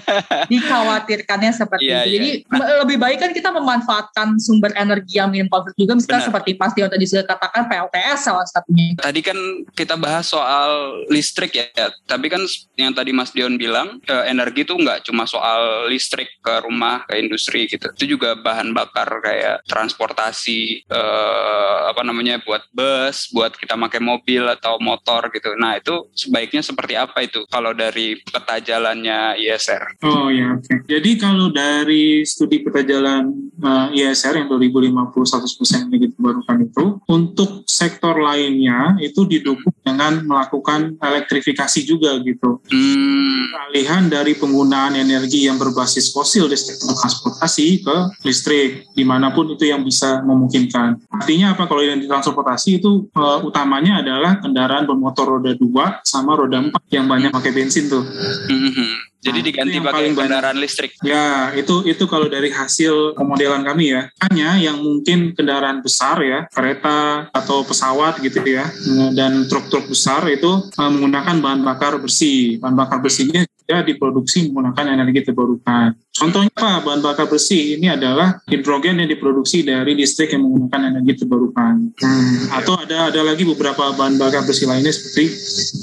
Dikhawatirkannya 0.52 1.52
seperti 1.54 1.90
yeah, 1.90 2.04
itu. 2.04 2.12
Jadi 2.18 2.30
yeah. 2.50 2.78
lebih 2.82 2.98
baik 2.98 3.18
kan 3.22 3.32
kita 3.34 3.50
memanfaatkan 3.54 4.42
sumber 4.42 4.74
energi 4.74 5.22
yang 5.22 5.30
minim 5.30 5.48
konflik 5.48 5.78
juga 5.78 5.94
misalnya 5.98 6.26
Benar. 6.26 6.30
seperti 6.34 6.50
Mas 6.58 6.74
Dion 6.74 6.90
tadi 6.90 7.06
sudah 7.06 7.26
katakan 7.26 7.64
PLTS 7.70 8.20
salah 8.26 8.48
satunya. 8.48 8.98
Tadi 8.98 9.20
kan 9.22 9.38
kita 9.78 9.96
bahas 9.96 10.26
soal 10.28 11.04
listrik 11.12 11.54
ya, 11.54 11.70
tapi 12.10 12.28
kan 12.32 12.42
yang 12.76 12.94
tadi 12.94 13.12
Mas 13.14 13.32
Dion 13.32 13.56
bilang 13.56 14.02
eh, 14.06 14.26
energi 14.30 14.66
itu 14.66 14.74
nggak 14.74 15.06
cuma 15.06 15.30
soal 15.30 15.90
listrik 15.92 16.42
ke 16.42 16.54
rumah 16.66 17.06
ke 17.06 17.22
industri 17.22 17.70
gitu. 17.70 17.90
Itu 17.94 18.18
juga 18.18 18.34
bahan 18.38 18.74
bakar 18.74 19.08
kayak 19.22 19.66
transportasi 19.70 20.88
eh, 20.88 21.80
apa 21.88 22.02
namanya 22.02 22.42
buat 22.42 22.64
bus, 22.74 23.30
buat 23.32 23.54
kita 23.54 23.78
pakai 23.78 24.02
mobil 24.02 24.44
atau 24.48 24.80
motor 24.82 25.30
gitu. 25.32 25.54
Nah, 25.56 25.80
itu 25.80 26.08
sebaiknya 26.16 26.64
seperti 26.64 26.94
apa 26.96 27.24
itu 27.28 27.44
kalau 27.52 27.76
dari 27.76 28.16
peta 28.24 28.58
jalannya 28.64 29.36
ISR? 29.38 30.00
Oh 30.08 30.32
ya, 30.32 30.56
oke. 30.56 30.64
Okay. 30.64 30.78
Jadi 30.88 31.12
kalau 31.20 31.52
dari 31.52 32.24
studi 32.24 32.64
peta 32.64 32.82
jalan 32.82 33.52
uh, 33.60 33.92
eh, 33.92 34.08
ISR 34.08 34.44
yang 34.44 34.48
2050 34.48 35.12
100% 35.12 35.88
energi 35.92 36.08
terbarukan 36.16 36.58
itu, 36.64 36.86
untuk 37.12 37.68
sektor 37.68 38.16
lainnya 38.16 38.96
itu 39.04 39.28
didukung 39.28 39.76
dengan 39.84 40.24
melakukan 40.24 40.96
elektrifikasi 41.04 41.80
juga 41.84 42.16
gitu. 42.24 42.64
Hmm. 42.72 43.52
Alihan 43.68 44.08
dari 44.08 44.38
penggunaan 44.38 44.96
energi 44.96 45.48
yang 45.50 45.60
berbasis 45.60 46.16
fosil 46.16 46.48
di 46.48 46.56
sektor 46.56 46.96
transportasi 46.96 47.84
ke 47.84 47.98
listrik, 48.24 48.88
di 48.96 49.04
mana 49.04 49.34
pun 49.34 49.52
itu 49.52 49.68
yang 49.68 49.84
bisa 49.84 50.24
memungkinkan. 50.24 51.04
Artinya 51.12 51.58
apa 51.58 51.68
kalau 51.68 51.84
yang 51.84 52.00
di 52.00 52.08
transportasi 52.08 52.80
itu 52.80 53.10
uh, 53.18 53.44
utamanya 53.44 54.00
adalah 54.06 54.40
kendaraan 54.40 54.86
bermotor 54.88 55.38
roda 55.38 55.52
dua 55.58 56.00
sama 56.06 56.38
roda 56.38 56.62
empat 56.62 56.84
yang 56.94 57.10
banyak 57.10 57.17
pakai 57.34 57.52
bensin 57.54 57.90
tuh. 57.90 58.06
Mm-hmm. 58.48 59.08
Jadi 59.18 59.40
nah, 59.42 59.46
diganti 59.50 59.78
pakai 59.82 60.04
kendaraan 60.14 60.58
listrik. 60.62 60.92
Ya, 61.02 61.52
itu 61.58 61.84
itu 61.90 62.06
kalau 62.06 62.30
dari 62.30 62.54
hasil 62.54 63.18
pemodelan 63.18 63.66
kami 63.66 63.92
ya. 63.92 64.08
Hanya 64.30 64.56
yang 64.62 64.78
mungkin 64.80 65.34
kendaraan 65.34 65.82
besar 65.82 66.22
ya, 66.22 66.46
kereta 66.54 67.28
atau 67.34 67.66
pesawat 67.66 68.22
gitu 68.22 68.40
ya, 68.46 68.70
dan 69.18 69.50
truk-truk 69.50 69.90
besar 69.90 70.22
itu 70.30 70.70
uh, 70.70 70.90
menggunakan 70.94 71.44
bahan 71.44 71.62
bakar 71.66 71.98
bersih. 71.98 72.62
Bahan 72.62 72.78
bakar 72.78 73.02
bersihnya 73.02 73.50
ya 73.68 73.84
diproduksi 73.84 74.48
menggunakan 74.48 74.96
energi 74.96 75.28
terbarukan. 75.28 75.92
Contohnya 76.18 76.50
apa? 76.56 76.82
Bahan 76.82 77.02
bakar 77.06 77.30
bersih 77.30 77.78
ini 77.78 77.94
adalah 77.94 78.42
hidrogen 78.50 78.98
yang 78.98 79.06
diproduksi 79.12 79.62
dari 79.62 79.94
listrik 79.94 80.34
yang 80.34 80.50
menggunakan 80.50 80.96
energi 80.96 81.22
terbarukan. 81.22 81.94
Hmm. 81.94 82.58
Atau 82.58 82.74
ada 82.80 83.14
ada 83.14 83.22
lagi 83.22 83.46
beberapa 83.46 83.94
bahan 83.94 84.18
bakar 84.18 84.42
bersih 84.48 84.66
lainnya 84.66 84.90
seperti 84.90 85.30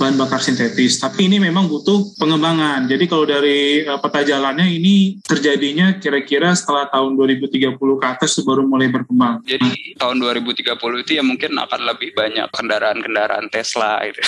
bahan 0.01 0.19
bakar 0.19 0.43
sintetis. 0.43 0.99
Tapi 0.99 1.31
ini 1.31 1.39
memang 1.39 1.71
butuh 1.71 2.19
pengembangan. 2.19 2.91
Jadi 2.91 3.05
kalau 3.07 3.29
dari 3.29 3.87
uh, 3.87 4.01
peta 4.03 4.27
jalannya 4.27 4.67
ini 4.67 5.23
terjadinya 5.23 6.03
kira-kira 6.03 6.51
setelah 6.57 6.91
tahun 6.91 7.15
2030 7.15 7.79
ke 7.79 8.07
atas 8.09 8.35
baru 8.43 8.67
mulai 8.67 8.91
berkembang. 8.91 9.45
Jadi 9.47 9.95
tahun 10.01 10.19
2030 10.19 11.05
itu 11.07 11.11
ya 11.15 11.23
mungkin 11.23 11.55
akan 11.55 11.81
lebih 11.95 12.11
banyak 12.17 12.51
kendaraan-kendaraan 12.51 13.47
Tesla 13.55 14.03
itu. 14.03 14.19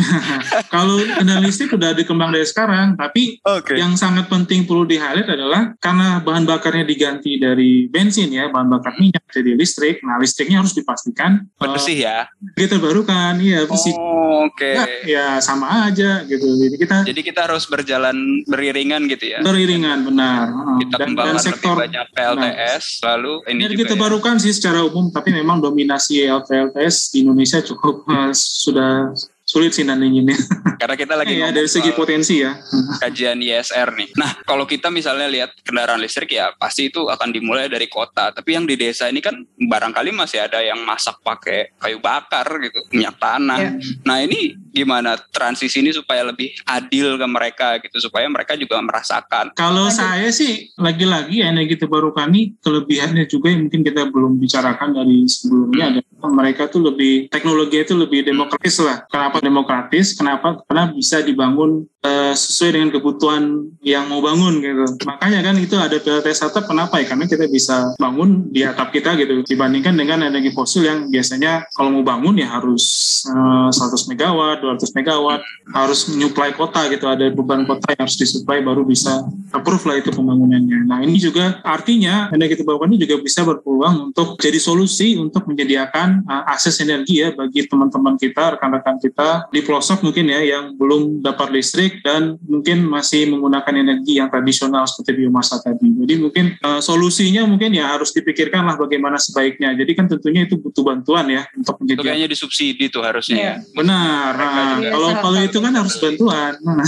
kalau 0.72 0.96
kendaraan 1.02 1.44
listrik 1.44 1.76
sudah 1.76 1.92
dikembang 1.92 2.32
dari 2.32 2.48
sekarang 2.48 2.75
sekarang. 2.76 2.88
Tapi 3.00 3.22
okay. 3.40 3.76
yang 3.80 3.96
sangat 3.96 4.28
penting 4.28 4.68
perlu 4.68 4.84
di 4.84 5.00
highlight 5.00 5.32
adalah 5.32 5.72
karena 5.80 6.20
bahan 6.20 6.44
bakarnya 6.44 6.84
diganti 6.84 7.40
dari 7.40 7.88
bensin 7.88 8.28
ya, 8.28 8.52
bahan 8.52 8.68
bakar 8.68 8.92
minyak 9.00 9.24
jadi 9.32 9.56
listrik. 9.56 10.04
Nah 10.04 10.20
listriknya 10.20 10.60
harus 10.60 10.76
dipastikan 10.76 11.48
bersih 11.56 11.96
uh, 11.96 12.04
ya. 12.04 12.18
Kita 12.52 12.76
terbarukan, 12.76 13.40
iya 13.40 13.64
bersih. 13.64 13.96
Oh, 13.96 14.44
Oke. 14.46 14.76
Okay. 14.76 14.76
Ya, 14.76 14.84
ya 15.08 15.26
sama 15.40 15.88
aja 15.88 16.22
gitu. 16.28 16.44
Jadi 16.44 16.76
kita. 16.76 16.96
Jadi 17.08 17.20
kita 17.24 17.40
harus 17.48 17.64
berjalan 17.64 18.44
beriringan 18.44 19.08
gitu 19.08 19.24
ya. 19.32 19.40
Beriringan 19.40 20.04
benar. 20.04 20.52
Kita 20.84 20.96
dan, 21.00 21.16
dan 21.16 21.36
sektor 21.40 21.72
lebih 21.72 21.88
banyak 21.88 22.06
PLTS, 22.12 22.84
nah, 23.00 23.16
lalu 23.16 23.32
ini 23.48 23.60
jadi 23.64 23.76
kita 23.86 23.94
ya. 23.96 24.00
barukan 24.00 24.36
sih 24.36 24.52
secara 24.52 24.84
umum, 24.84 25.08
tapi 25.08 25.32
memang 25.32 25.62
dominasi 25.62 26.26
LPLTS 26.26 27.14
di 27.14 27.24
Indonesia 27.24 27.64
cukup 27.64 28.04
uh, 28.10 28.32
sudah 28.34 29.14
sulit 29.56 29.72
sih 29.72 29.84
nandinginnya. 29.88 30.36
Karena 30.76 30.96
kita 31.00 31.14
lagi 31.16 31.40
ya, 31.40 31.48
dari 31.48 31.64
segi 31.64 31.96
potensi 31.96 32.44
ya. 32.44 32.52
Kajian 33.00 33.40
ISR 33.40 33.96
nih. 33.96 34.12
Nah, 34.20 34.44
kalau 34.44 34.68
kita 34.68 34.92
misalnya 34.92 35.24
lihat 35.30 35.56
kendaraan 35.64 35.96
listrik 35.96 36.36
ya 36.36 36.52
pasti 36.60 36.92
itu 36.92 37.08
akan 37.08 37.32
dimulai 37.32 37.64
dari 37.64 37.88
kota. 37.88 38.28
Tapi 38.36 38.52
yang 38.52 38.68
di 38.68 38.76
desa 38.76 39.08
ini 39.08 39.24
kan 39.24 39.40
barangkali 39.56 40.12
masih 40.12 40.44
ada 40.44 40.60
yang 40.60 40.76
masak 40.84 41.16
pakai 41.24 41.72
kayu 41.80 41.96
bakar 42.02 42.44
gitu, 42.60 42.84
minyak 42.92 43.16
tanah. 43.16 43.56
Ya. 43.56 43.70
Nah, 44.04 44.20
ini 44.20 44.52
gimana 44.76 45.16
transisi 45.32 45.80
ini 45.80 45.96
supaya 45.96 46.28
lebih 46.28 46.52
adil 46.68 47.16
ke 47.16 47.24
mereka 47.24 47.68
gitu 47.80 47.96
supaya 47.96 48.28
mereka 48.28 48.52
juga 48.60 48.76
merasakan. 48.84 49.56
Kalau 49.56 49.88
saya 49.88 50.28
sih 50.28 50.68
lagi-lagi 50.76 51.40
energi 51.40 51.80
terbarukan 51.80 52.28
ini 52.28 52.60
kelebihannya 52.60 53.24
juga 53.24 53.48
yang 53.48 53.72
mungkin 53.72 53.80
kita 53.80 54.12
belum 54.12 54.36
bicarakan 54.36 54.92
dari 54.92 55.24
sebelumnya 55.24 55.84
hmm. 55.88 55.92
adalah 56.04 56.30
mereka 56.44 56.68
tuh 56.68 56.84
lebih 56.92 57.32
teknologi 57.32 57.80
itu 57.80 57.96
lebih 57.96 58.20
demokratis 58.20 58.76
lah. 58.84 59.08
Kenapa 59.08 59.36
kenapa 59.36 59.45
demokratis? 59.46 60.18
Kenapa? 60.18 60.58
Karena 60.66 60.90
bisa 60.90 61.22
dibangun 61.22 61.86
uh, 62.06 62.34
sesuai 62.34 62.70
dengan 62.78 62.90
kebutuhan 62.94 63.42
yang 63.82 64.06
mau 64.06 64.22
bangun 64.22 64.62
gitu. 64.62 64.84
Makanya 65.06 65.42
kan 65.42 65.54
itu 65.58 65.76
ada 65.76 65.96
PLTS 65.98 66.46
atap 66.46 66.70
kenapa 66.70 67.02
ya? 67.02 67.06
Karena 67.10 67.26
kita 67.26 67.46
bisa 67.50 67.94
bangun 67.98 68.50
di 68.50 68.62
atap 68.62 68.94
kita 68.94 69.18
gitu 69.18 69.42
dibandingkan 69.46 69.94
dengan 69.98 70.26
energi 70.26 70.54
fosil 70.54 70.86
yang 70.86 71.10
biasanya 71.10 71.66
kalau 71.74 71.94
mau 71.94 72.04
bangun 72.06 72.38
ya 72.38 72.48
harus 72.50 72.84
uh, 73.30 73.70
100 73.70 74.10
megawatt, 74.10 74.62
200 74.62 74.96
megawatt, 74.96 75.42
harus 75.74 76.00
menyuplai 76.10 76.54
kota 76.54 76.86
gitu. 76.90 77.06
Ada 77.06 77.34
beban 77.34 77.66
kota 77.66 77.94
yang 77.94 78.06
harus 78.06 78.18
disuplai 78.18 78.62
baru 78.62 78.86
bisa 78.86 79.26
approve 79.50 79.84
lah 79.86 79.96
itu 79.98 80.10
pembangunannya. 80.14 80.86
Nah 80.86 81.02
ini 81.02 81.18
juga 81.18 81.60
artinya 81.66 82.30
energi 82.30 82.62
terbarukan 82.62 82.90
ini 82.94 83.02
juga 83.02 83.22
bisa 83.22 83.42
berpeluang 83.42 84.12
untuk 84.12 84.38
jadi 84.38 84.58
solusi 84.62 85.18
untuk 85.18 85.44
menyediakan 85.50 86.26
uh, 86.26 86.44
akses 86.50 86.78
energi 86.82 87.22
ya 87.22 87.34
bagi 87.34 87.66
teman-teman 87.66 88.14
kita, 88.16 88.56
rekan-rekan 88.56 88.96
kita 89.02 89.35
di 89.52 89.60
pelosok 89.60 90.04
mungkin 90.06 90.30
ya 90.30 90.40
yang 90.42 90.64
belum 90.76 91.20
dapat 91.20 91.52
listrik 91.52 92.00
dan 92.00 92.40
mungkin 92.44 92.86
masih 92.86 93.28
menggunakan 93.32 93.74
energi 93.76 94.18
yang 94.18 94.28
tradisional 94.32 94.88
seperti 94.88 95.24
biomasa 95.24 95.60
tadi. 95.60 95.88
Jadi 95.90 96.14
mungkin 96.20 96.56
uh, 96.62 96.80
solusinya 96.80 97.44
mungkin 97.44 97.76
ya 97.76 97.96
harus 97.96 98.12
dipikirkan 98.12 98.64
lah 98.64 98.76
bagaimana 98.78 99.20
sebaiknya. 99.20 99.76
Jadi 99.76 99.92
kan 99.92 100.06
tentunya 100.08 100.44
itu 100.48 100.60
butuh 100.60 100.82
bantuan 100.82 101.26
ya 101.28 101.42
untuk 101.56 101.76
menjadi. 101.82 102.00
Kayaknya 102.06 102.28
disubsidi 102.30 102.86
tuh 102.88 103.02
harusnya. 103.04 103.36
Ya. 103.36 103.54
Benar. 103.74 104.32
Nah, 104.36 104.76
kalau 104.92 105.08
kalau 105.20 105.40
itu 105.42 105.58
kan 105.60 105.72
harus 105.74 105.94
bantuan. 105.98 106.52
Nah. 106.62 106.86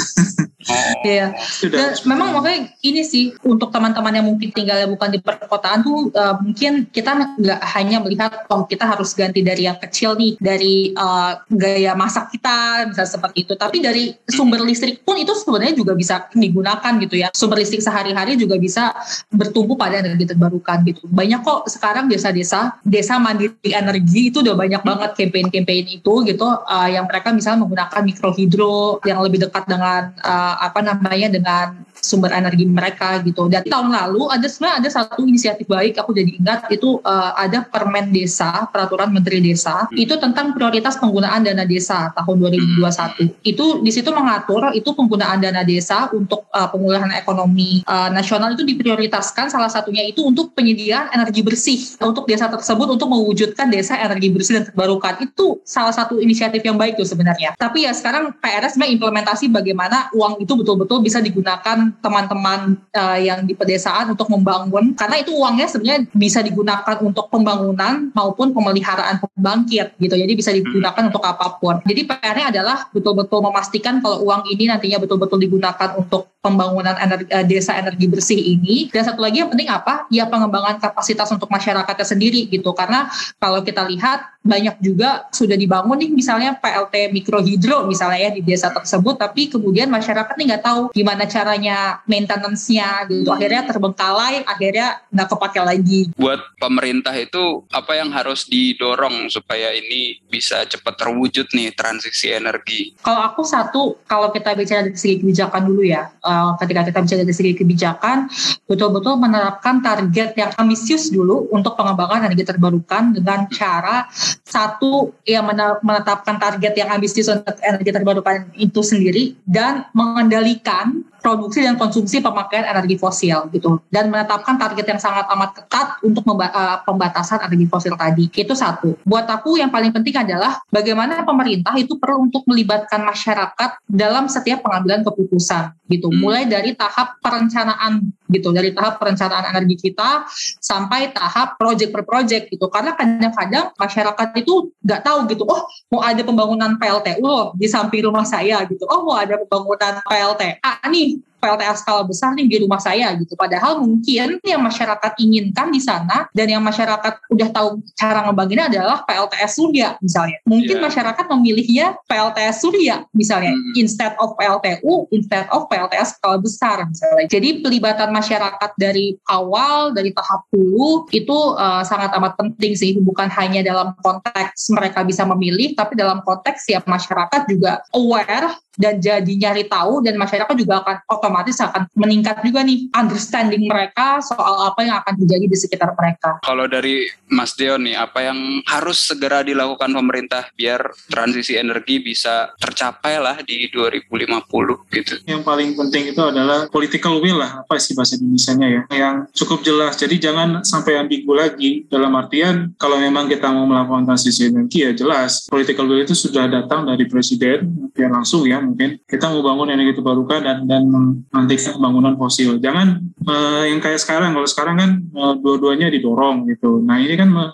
Oh. 0.68 1.06
Iya. 1.06 1.32
Dan 1.64 1.96
memang 2.04 2.34
pokoknya 2.34 2.74
ini 2.84 3.00
sih 3.06 3.32
untuk 3.46 3.70
teman-teman 3.70 4.11
yang 4.11 4.26
mungkin 4.26 4.50
tinggalnya 4.52 4.90
bukan 4.90 5.14
di 5.14 5.20
perkotaan 5.22 5.80
tuh 5.80 6.11
uh, 6.12 6.37
mungkin 6.42 6.90
kita 6.90 7.38
nggak 7.38 7.61
hanya 7.78 8.02
melihat 8.02 8.44
oh 8.52 8.66
kita 8.68 8.84
harus 8.84 9.14
ganti 9.14 9.40
dari 9.40 9.64
yang 9.64 9.78
kecil 9.78 10.18
nih 10.18 10.34
dari 10.42 10.92
uh, 10.92 11.40
gaya 11.48 11.94
masak 11.94 12.27
kita 12.30 12.86
bisa 12.92 13.04
seperti 13.08 13.44
itu. 13.48 13.54
Tapi 13.58 13.82
dari 13.82 14.14
sumber 14.28 14.62
listrik 14.62 15.02
pun 15.02 15.16
itu 15.18 15.32
sebenarnya 15.34 15.74
juga 15.74 15.92
bisa 15.96 16.28
digunakan 16.32 16.92
gitu 17.02 17.14
ya. 17.18 17.28
Sumber 17.34 17.58
listrik 17.60 17.82
sehari-hari 17.82 18.36
juga 18.36 18.56
bisa 18.60 18.94
bertumbuh 19.32 19.74
pada 19.74 20.00
energi 20.00 20.28
terbarukan 20.28 20.84
gitu. 20.86 21.04
Banyak 21.08 21.40
kok 21.42 21.66
sekarang 21.68 22.06
desa-desa 22.06 22.78
desa 22.84 23.18
mandiri 23.18 23.72
energi 23.72 24.30
itu 24.30 24.40
udah 24.44 24.54
banyak 24.54 24.82
banget 24.84 25.10
campaign-campaign 25.16 25.84
itu 26.00 26.12
gitu 26.28 26.46
uh, 26.46 26.88
yang 26.88 27.08
mereka 27.08 27.32
misalnya 27.32 27.64
menggunakan 27.64 28.00
mikrohidro 28.04 29.00
yang 29.04 29.18
lebih 29.24 29.48
dekat 29.48 29.64
dengan 29.66 30.12
uh, 30.22 30.54
apa 30.60 30.80
namanya 30.84 31.28
dengan 31.32 31.66
sumber 32.00 32.32
energi 32.32 32.64
mereka 32.64 33.20
gitu. 33.20 33.46
Dan 33.52 33.68
tahun 33.68 33.92
lalu 33.92 34.32
ada 34.32 34.46
sebenarnya 34.48 34.76
ada 34.87 34.90
satu 34.90 35.22
inisiatif 35.28 35.68
baik 35.68 36.00
aku 36.00 36.16
jadi 36.16 36.40
ingat 36.40 36.61
itu 36.72 36.98
uh, 37.04 37.37
ada 37.37 37.68
Permen 37.68 38.11
Desa, 38.11 38.66
Peraturan 38.72 39.12
Menteri 39.12 39.44
Desa 39.44 39.87
hmm. 39.87 39.98
itu 40.00 40.16
tentang 40.16 40.56
prioritas 40.56 40.96
penggunaan 40.96 41.44
dana 41.44 41.68
desa 41.68 42.11
tahun 42.16 42.48
2021. 42.48 42.80
Hmm. 42.80 43.28
Itu 43.44 43.84
di 43.84 43.90
situ 43.92 44.08
mengatur 44.11 44.72
itu 44.72 44.90
penggunaan 44.96 45.44
dana 45.44 45.62
desa 45.62 46.08
untuk 46.16 46.48
uh, 46.50 46.68
pemulihan 46.72 47.12
ekonomi 47.12 47.84
uh, 47.84 48.08
nasional 48.08 48.56
itu 48.56 48.64
diprioritaskan 48.64 49.52
salah 49.52 49.68
satunya 49.68 50.02
itu 50.08 50.24
untuk 50.24 50.56
penyediaan 50.56 51.12
energi 51.12 51.44
bersih 51.44 51.78
untuk 52.00 52.24
desa 52.24 52.48
tersebut 52.48 52.96
untuk 52.96 53.12
mewujudkan 53.12 53.68
desa 53.68 54.00
energi 54.00 54.32
bersih 54.32 54.62
dan 54.62 54.64
terbarukan. 54.72 55.20
Itu 55.20 55.61
salah 55.62 55.92
satu 55.92 56.16
inisiatif 56.16 56.64
yang 56.64 56.80
baik 56.80 56.96
tuh 56.96 57.04
sebenarnya. 57.04 57.52
Tapi 57.58 57.84
ya 57.84 57.92
sekarang 57.92 58.32
PRS 58.38 58.78
sebenarnya 58.78 58.94
implementasi 58.94 59.44
bagaimana 59.50 60.08
uang 60.14 60.38
itu 60.38 60.52
betul-betul 60.54 61.02
bisa 61.02 61.18
digunakan 61.18 61.88
teman-teman 61.98 62.77
uh, 62.94 63.18
yang 63.18 63.44
di 63.44 63.53
pedesaan 63.57 64.12
untuk 64.12 64.29
membangun. 64.31 64.94
Karena 64.94 65.16
itu 65.20 65.35
uangnya 65.35 65.66
sebenarnya 65.66 66.09
bisa 66.12 66.40
digunakan 66.40 66.96
untuk 67.03 67.29
pembangunan 67.33 68.11
maupun 68.12 68.53
pemeliharaan 68.53 69.20
pembangkit 69.20 69.98
gitu. 69.98 70.14
Jadi 70.14 70.33
bisa 70.33 70.51
digunakan 70.55 71.03
untuk 71.09 71.24
apa 71.24 71.59
pun. 71.59 71.81
Jadi 71.85 72.07
PR-nya 72.07 72.46
adalah 72.53 72.88
betul-betul 72.94 73.40
memastikan 73.44 73.98
kalau 73.98 74.24
uang 74.24 74.46
ini 74.53 74.70
nantinya 74.70 74.98
betul-betul 75.03 75.38
digunakan 75.40 75.98
untuk 75.98 76.38
pembangunan 76.48 76.96
energi, 76.96 77.28
uh, 77.28 77.44
desa 77.44 77.76
energi 77.76 78.06
bersih 78.08 78.40
ini. 78.40 78.88
Dan 78.88 79.04
satu 79.04 79.20
lagi 79.20 79.44
yang 79.44 79.52
penting 79.52 79.68
apa? 79.68 80.08
Ya 80.08 80.24
pengembangan 80.24 80.80
kapasitas 80.80 81.28
untuk 81.28 81.52
masyarakatnya 81.52 82.06
sendiri 82.06 82.48
gitu. 82.48 82.73
Karena 82.73 83.12
kalau 83.37 83.60
kita 83.60 83.85
lihat 83.85 84.38
banyak 84.38 84.81
juga 84.81 85.29
sudah 85.29 85.58
dibangun 85.58 86.00
nih 86.00 86.10
misalnya 86.14 86.56
PLT 86.56 87.12
mikrohidro 87.12 87.85
misalnya 87.85 88.29
ya 88.29 88.31
di 88.33 88.40
desa 88.40 88.73
tersebut. 88.73 89.20
Tapi 89.20 89.52
kemudian 89.52 89.92
masyarakat 89.92 90.33
nih 90.38 90.46
nggak 90.54 90.64
tahu 90.64 90.83
gimana 90.94 91.29
caranya 91.29 92.00
maintenance-nya 92.08 93.04
gitu. 93.12 93.29
Akhirnya 93.29 93.68
terbengkalai 93.68 94.46
akhirnya 94.48 95.02
nggak 95.12 95.29
kepake 95.37 95.60
lagi. 95.60 96.00
Buat 96.16 96.40
pemerintah 96.56 97.12
itu 97.12 97.66
apa 97.75 97.98
yang 97.98 98.08
harus 98.14 98.46
didorong 98.46 99.29
supaya 99.29 99.75
ini 99.75 100.23
bisa 100.31 100.64
cepat 100.64 100.96
terwujud 100.96 101.50
nih 101.52 101.75
transisi 101.75 102.31
energi? 102.31 102.94
Kalau 103.02 103.20
aku 103.27 103.42
satu 103.44 104.00
kalau 104.06 104.31
kita 104.33 104.54
bicara 104.54 104.87
dari 104.87 104.96
segi 104.96 105.20
kebijakan 105.20 105.62
dulu 105.66 105.83
ya 105.83 106.08
uh, 106.23 106.37
ketika 106.58 106.86
kita 106.88 106.98
bicara 107.04 107.20
dari 107.24 107.34
segi 107.34 107.52
kebijakan 107.56 108.16
betul-betul 108.64 109.14
menerapkan 109.18 109.80
target 109.80 110.36
yang 110.36 110.50
ambisius 110.56 111.10
dulu 111.10 111.48
untuk 111.50 111.74
pengembangan 111.74 112.28
energi 112.28 112.44
terbarukan 112.46 113.16
dengan 113.16 113.48
cara 113.50 114.06
satu 114.49 115.13
yang 115.29 115.44
menetapkan 115.85 116.40
target 116.40 116.73
yang 116.73 116.88
ambisius 116.88 117.29
untuk 117.29 117.61
energi 117.61 117.92
terbarukan 117.92 118.49
itu 118.57 118.81
sendiri 118.81 119.37
dan 119.44 119.85
mengendalikan 119.92 121.05
produksi 121.21 121.67
dan 121.67 121.77
konsumsi 121.77 122.25
pemakaian 122.25 122.65
energi 122.65 122.96
fosil 122.96 123.53
gitu. 123.53 123.83
Dan 123.92 124.09
menetapkan 124.09 124.57
target 124.57 124.87
yang 124.88 125.01
sangat 125.03 125.29
amat 125.29 125.51
ketat 125.61 125.88
untuk 126.01 126.25
uh, 126.25 126.81
pembatasan 126.87 127.44
energi 127.44 127.67
fosil 127.69 127.94
tadi. 127.99 128.31
Itu 128.33 128.57
satu. 128.57 128.96
Buat 129.05 129.29
aku 129.29 129.61
yang 129.61 129.69
paling 129.69 129.92
penting 129.92 130.17
adalah 130.17 130.63
bagaimana 130.73 131.27
pemerintah 131.29 131.77
itu 131.77 132.01
perlu 132.01 132.25
untuk 132.31 132.46
melibatkan 132.49 133.05
masyarakat 133.05 133.85
dalam 133.85 134.31
setiap 134.31 134.65
pengambilan 134.65 135.05
keputusan 135.05 135.77
gitu. 135.92 136.09
Hmm. 136.09 136.21
mulai 136.21 136.44
dari 136.44 136.77
tahap 136.77 137.17
perencanaan 137.21 138.13
gitu. 138.29 138.52
Dari 138.52 138.70
tahap 138.76 139.00
perencanaan 139.00 139.56
energi 139.56 139.90
kita 139.90 140.29
sampai 140.60 141.10
tahap 141.12 141.56
project 141.56 141.90
per 141.90 142.04
project 142.04 142.52
gitu. 142.52 142.68
Karena 142.68 142.94
kadang-kadang 142.94 143.72
masyarakat 143.74 144.29
itu 144.38 144.72
nggak 144.85 145.00
tahu 145.04 145.18
gitu 145.33 145.44
oh 145.48 145.64
mau 145.92 146.00
ada 146.04 146.20
pembangunan 146.22 146.76
PLTU 146.76 147.24
loh 147.24 147.52
di 147.56 147.66
samping 147.66 148.04
rumah 148.04 148.24
saya 148.29 148.62
gitu. 148.68 148.85
Oh 148.87 149.04
mau 149.04 149.16
ada 149.16 149.40
pembangunan 149.40 150.00
PLTA 150.04 150.72
nih 150.88 151.20
PLTA 151.38 151.74
skala 151.78 152.02
besar 152.04 152.34
nih 152.34 152.46
di 152.50 152.56
rumah 152.62 152.82
saya 152.82 153.14
gitu. 153.16 153.38
Padahal 153.38 153.80
mungkin 153.80 154.42
yang 154.42 154.62
masyarakat 154.62 155.12
inginkan 155.22 155.70
di 155.70 155.80
sana 155.80 156.26
dan 156.34 156.46
yang 156.50 156.62
masyarakat 156.62 157.30
udah 157.30 157.48
tahu 157.54 157.80
cara 157.94 158.26
ngebanginnya 158.28 158.66
adalah 158.68 159.06
PLTS 159.06 159.52
Surya 159.58 159.88
misalnya. 160.02 160.38
Mungkin 160.44 160.76
yeah. 160.78 160.84
masyarakat 160.84 161.24
memilihnya 161.38 161.86
PLTS 162.06 162.56
Surya 162.60 163.06
misalnya 163.14 163.54
hmm. 163.54 163.78
instead 163.78 164.12
of 164.18 164.34
PLTU, 164.34 165.06
instead 165.14 165.46
of 165.54 165.70
PLTS 165.70 166.18
skala 166.18 166.38
besar 166.42 166.82
misalnya. 166.84 167.26
Jadi 167.30 167.62
pelibatan 167.62 168.10
masyarakat 168.10 168.70
dari 168.74 169.14
awal 169.30 169.94
dari 169.94 170.10
tahap 170.10 170.44
hulu 170.50 171.06
itu 171.14 171.36
uh, 171.54 171.82
sangat 171.86 172.10
amat 172.18 172.34
penting 172.36 172.74
sih 172.74 172.98
bukan 172.98 173.30
hanya 173.30 173.62
dalam 173.62 173.94
konteks 174.02 174.70
mereka 174.74 175.06
bisa 175.06 175.22
memilih 175.24 175.72
tapi 175.78 175.94
dalam 175.94 176.20
konteks 176.26 176.66
ya 176.68 176.82
masyarakat 176.84 177.46
juga 177.46 177.82
aware 177.94 178.58
dan 178.78 179.02
jadi 179.02 179.26
nyari 179.26 179.66
tahu 179.66 180.06
dan 180.06 180.14
masyarakat 180.14 180.54
juga 180.54 180.80
akan 180.86 180.96
otomatis 181.29 181.60
akan 181.60 181.85
meningkat 181.92 182.40
juga 182.40 182.64
nih 182.64 182.88
understanding 182.96 183.68
mereka 183.68 184.24
soal 184.24 184.72
apa 184.72 184.81
yang 184.81 184.96
akan 185.04 185.14
terjadi 185.20 185.44
di 185.44 185.56
sekitar 185.60 185.92
mereka. 185.92 186.40
Kalau 186.40 186.64
dari 186.64 187.04
Mas 187.29 187.52
Deo 187.52 187.76
nih, 187.76 188.00
apa 188.00 188.24
yang 188.24 188.64
harus 188.64 189.04
segera 189.04 189.44
dilakukan 189.44 189.92
pemerintah 189.92 190.48
biar 190.56 190.88
transisi 191.12 191.60
energi 191.60 192.00
bisa 192.00 192.56
tercapai 192.56 193.20
lah 193.20 193.37
di 193.44 193.68
2050 193.68 194.96
gitu? 194.96 195.14
Yang 195.29 195.42
paling 195.44 195.76
penting 195.76 196.16
itu 196.16 196.22
adalah 196.24 196.64
political 196.72 197.20
will 197.20 197.44
lah, 197.44 197.60
apa 197.60 197.76
sih 197.76 197.92
bahasa 197.92 198.16
Indonesia-nya 198.16 198.68
ya, 198.72 198.83
yang 198.96 199.16
cukup 199.37 199.60
jelas. 199.60 200.00
Jadi 200.00 200.16
jangan 200.16 200.64
sampai 200.64 200.96
ambigu 200.96 201.37
lagi 201.37 201.85
dalam 201.92 202.16
artian 202.16 202.72
kalau 202.81 202.96
memang 202.96 203.29
kita 203.29 203.52
mau 203.52 203.68
melakukan 203.68 204.08
transisi 204.08 204.48
energi 204.48 204.88
ya 204.88 204.92
jelas 204.96 205.50
political 205.50 205.85
will 205.85 206.00
itu 206.00 206.14
sudah 206.16 206.48
datang 206.48 206.88
dari 206.88 207.04
presiden 207.04 207.90
ya 207.92 208.08
langsung 208.08 208.46
ya 208.46 208.62
mungkin 208.62 208.98
kita 209.04 209.29
mau 209.29 209.42
bangun 209.44 209.74
energi 209.74 209.98
terbarukan 209.98 210.40
dan 210.44 210.58
dan 210.64 210.85
menghentikan 211.31 211.77
pembangunan 211.79 212.14
fosil. 212.16 212.58
Jangan 212.62 213.02
uh, 213.27 213.64
yang 213.66 213.81
kayak 213.83 214.00
sekarang. 214.00 214.35
Kalau 214.35 214.48
sekarang 214.48 214.77
kan 214.79 214.90
uh, 215.14 215.35
dua-duanya 215.38 215.90
didorong 215.90 216.46
gitu. 216.50 216.81
Nah 216.83 216.98
ini 217.02 217.14
kan 217.19 217.29
me 217.29 217.44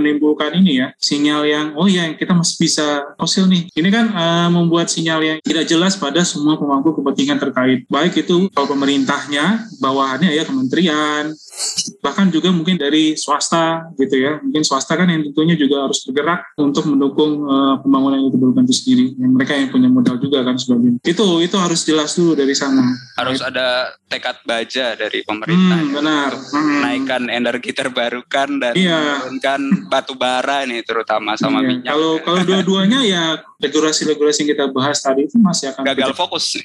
menimbulkan 0.00 0.56
ini 0.56 0.80
ya 0.80 0.88
sinyal 0.96 1.44
yang 1.44 1.66
oh 1.76 1.86
ya 1.86 2.08
kita 2.16 2.32
masih 2.32 2.56
bisa 2.60 2.86
fosil 3.16 3.46
nih. 3.46 3.68
Ini 3.72 3.88
kan 3.92 4.06
uh, 4.12 4.48
membuat 4.48 4.88
sinyal 4.88 5.20
yang 5.20 5.38
tidak 5.44 5.68
jelas 5.68 5.94
pada 5.98 6.24
semua 6.24 6.56
pemangku 6.56 6.96
kepentingan 6.96 7.38
terkait. 7.38 7.84
Baik 7.86 8.24
itu 8.24 8.48
kalau 8.52 8.68
pemerintahnya, 8.72 9.70
bawahannya 9.78 10.30
ya 10.32 10.46
kementerian, 10.46 11.32
bahkan 12.00 12.28
juga 12.32 12.50
mungkin 12.50 12.80
dari 12.80 13.14
swasta 13.14 13.90
gitu 14.00 14.16
ya. 14.16 14.40
Mungkin 14.40 14.62
swasta 14.64 14.96
kan 14.96 15.08
yang 15.08 15.26
tentunya 15.30 15.54
juga 15.58 15.88
harus 15.88 16.02
bergerak 16.06 16.40
untuk 16.56 16.86
mendukung 16.88 17.44
uh, 17.44 17.80
pembangunan 17.82 18.22
itu 18.24 18.30
terbarukan 18.34 18.64
itu 18.66 18.74
sendiri. 18.74 19.06
Yang 19.18 19.32
mereka 19.36 19.52
yang 19.56 19.68
punya 19.70 19.88
modal 19.90 20.16
juga 20.18 20.38
kan 20.46 20.56
sebagainya. 20.56 20.98
Itu 21.04 21.26
itu 21.44 21.56
harus 21.58 21.80
jelas 21.84 22.14
dulu 22.16 22.32
dari 22.38 22.54
sana. 22.56 22.84
Harus 23.20 23.40
ada 23.44 23.92
tekad 24.10 24.36
baja 24.42 24.98
dari 24.98 25.22
pemerintah. 25.22 25.78
Hmm, 25.78 25.94
benar. 25.94 26.30
Hmm. 26.34 26.80
Naikkan 26.82 27.22
energi 27.30 27.70
terbarukan 27.70 28.58
dan 28.58 28.74
iya. 28.74 29.22
menurunkan 29.22 29.60
batu 29.86 30.18
bara 30.18 30.66
nih 30.66 30.82
terutama 30.82 31.38
sama 31.38 31.62
iya. 31.62 31.68
minyak. 31.68 31.92
Kalau 31.94 32.12
kalau 32.24 32.42
dua-duanya 32.42 33.00
ya 33.06 33.38
regulasi-regulasi 33.60 34.42
yang 34.42 34.50
kita 34.56 34.64
bahas 34.72 34.98
tadi 35.04 35.28
itu 35.28 35.36
masih 35.36 35.70
akan 35.70 35.84
gagal 35.84 36.12
fokus. 36.16 36.58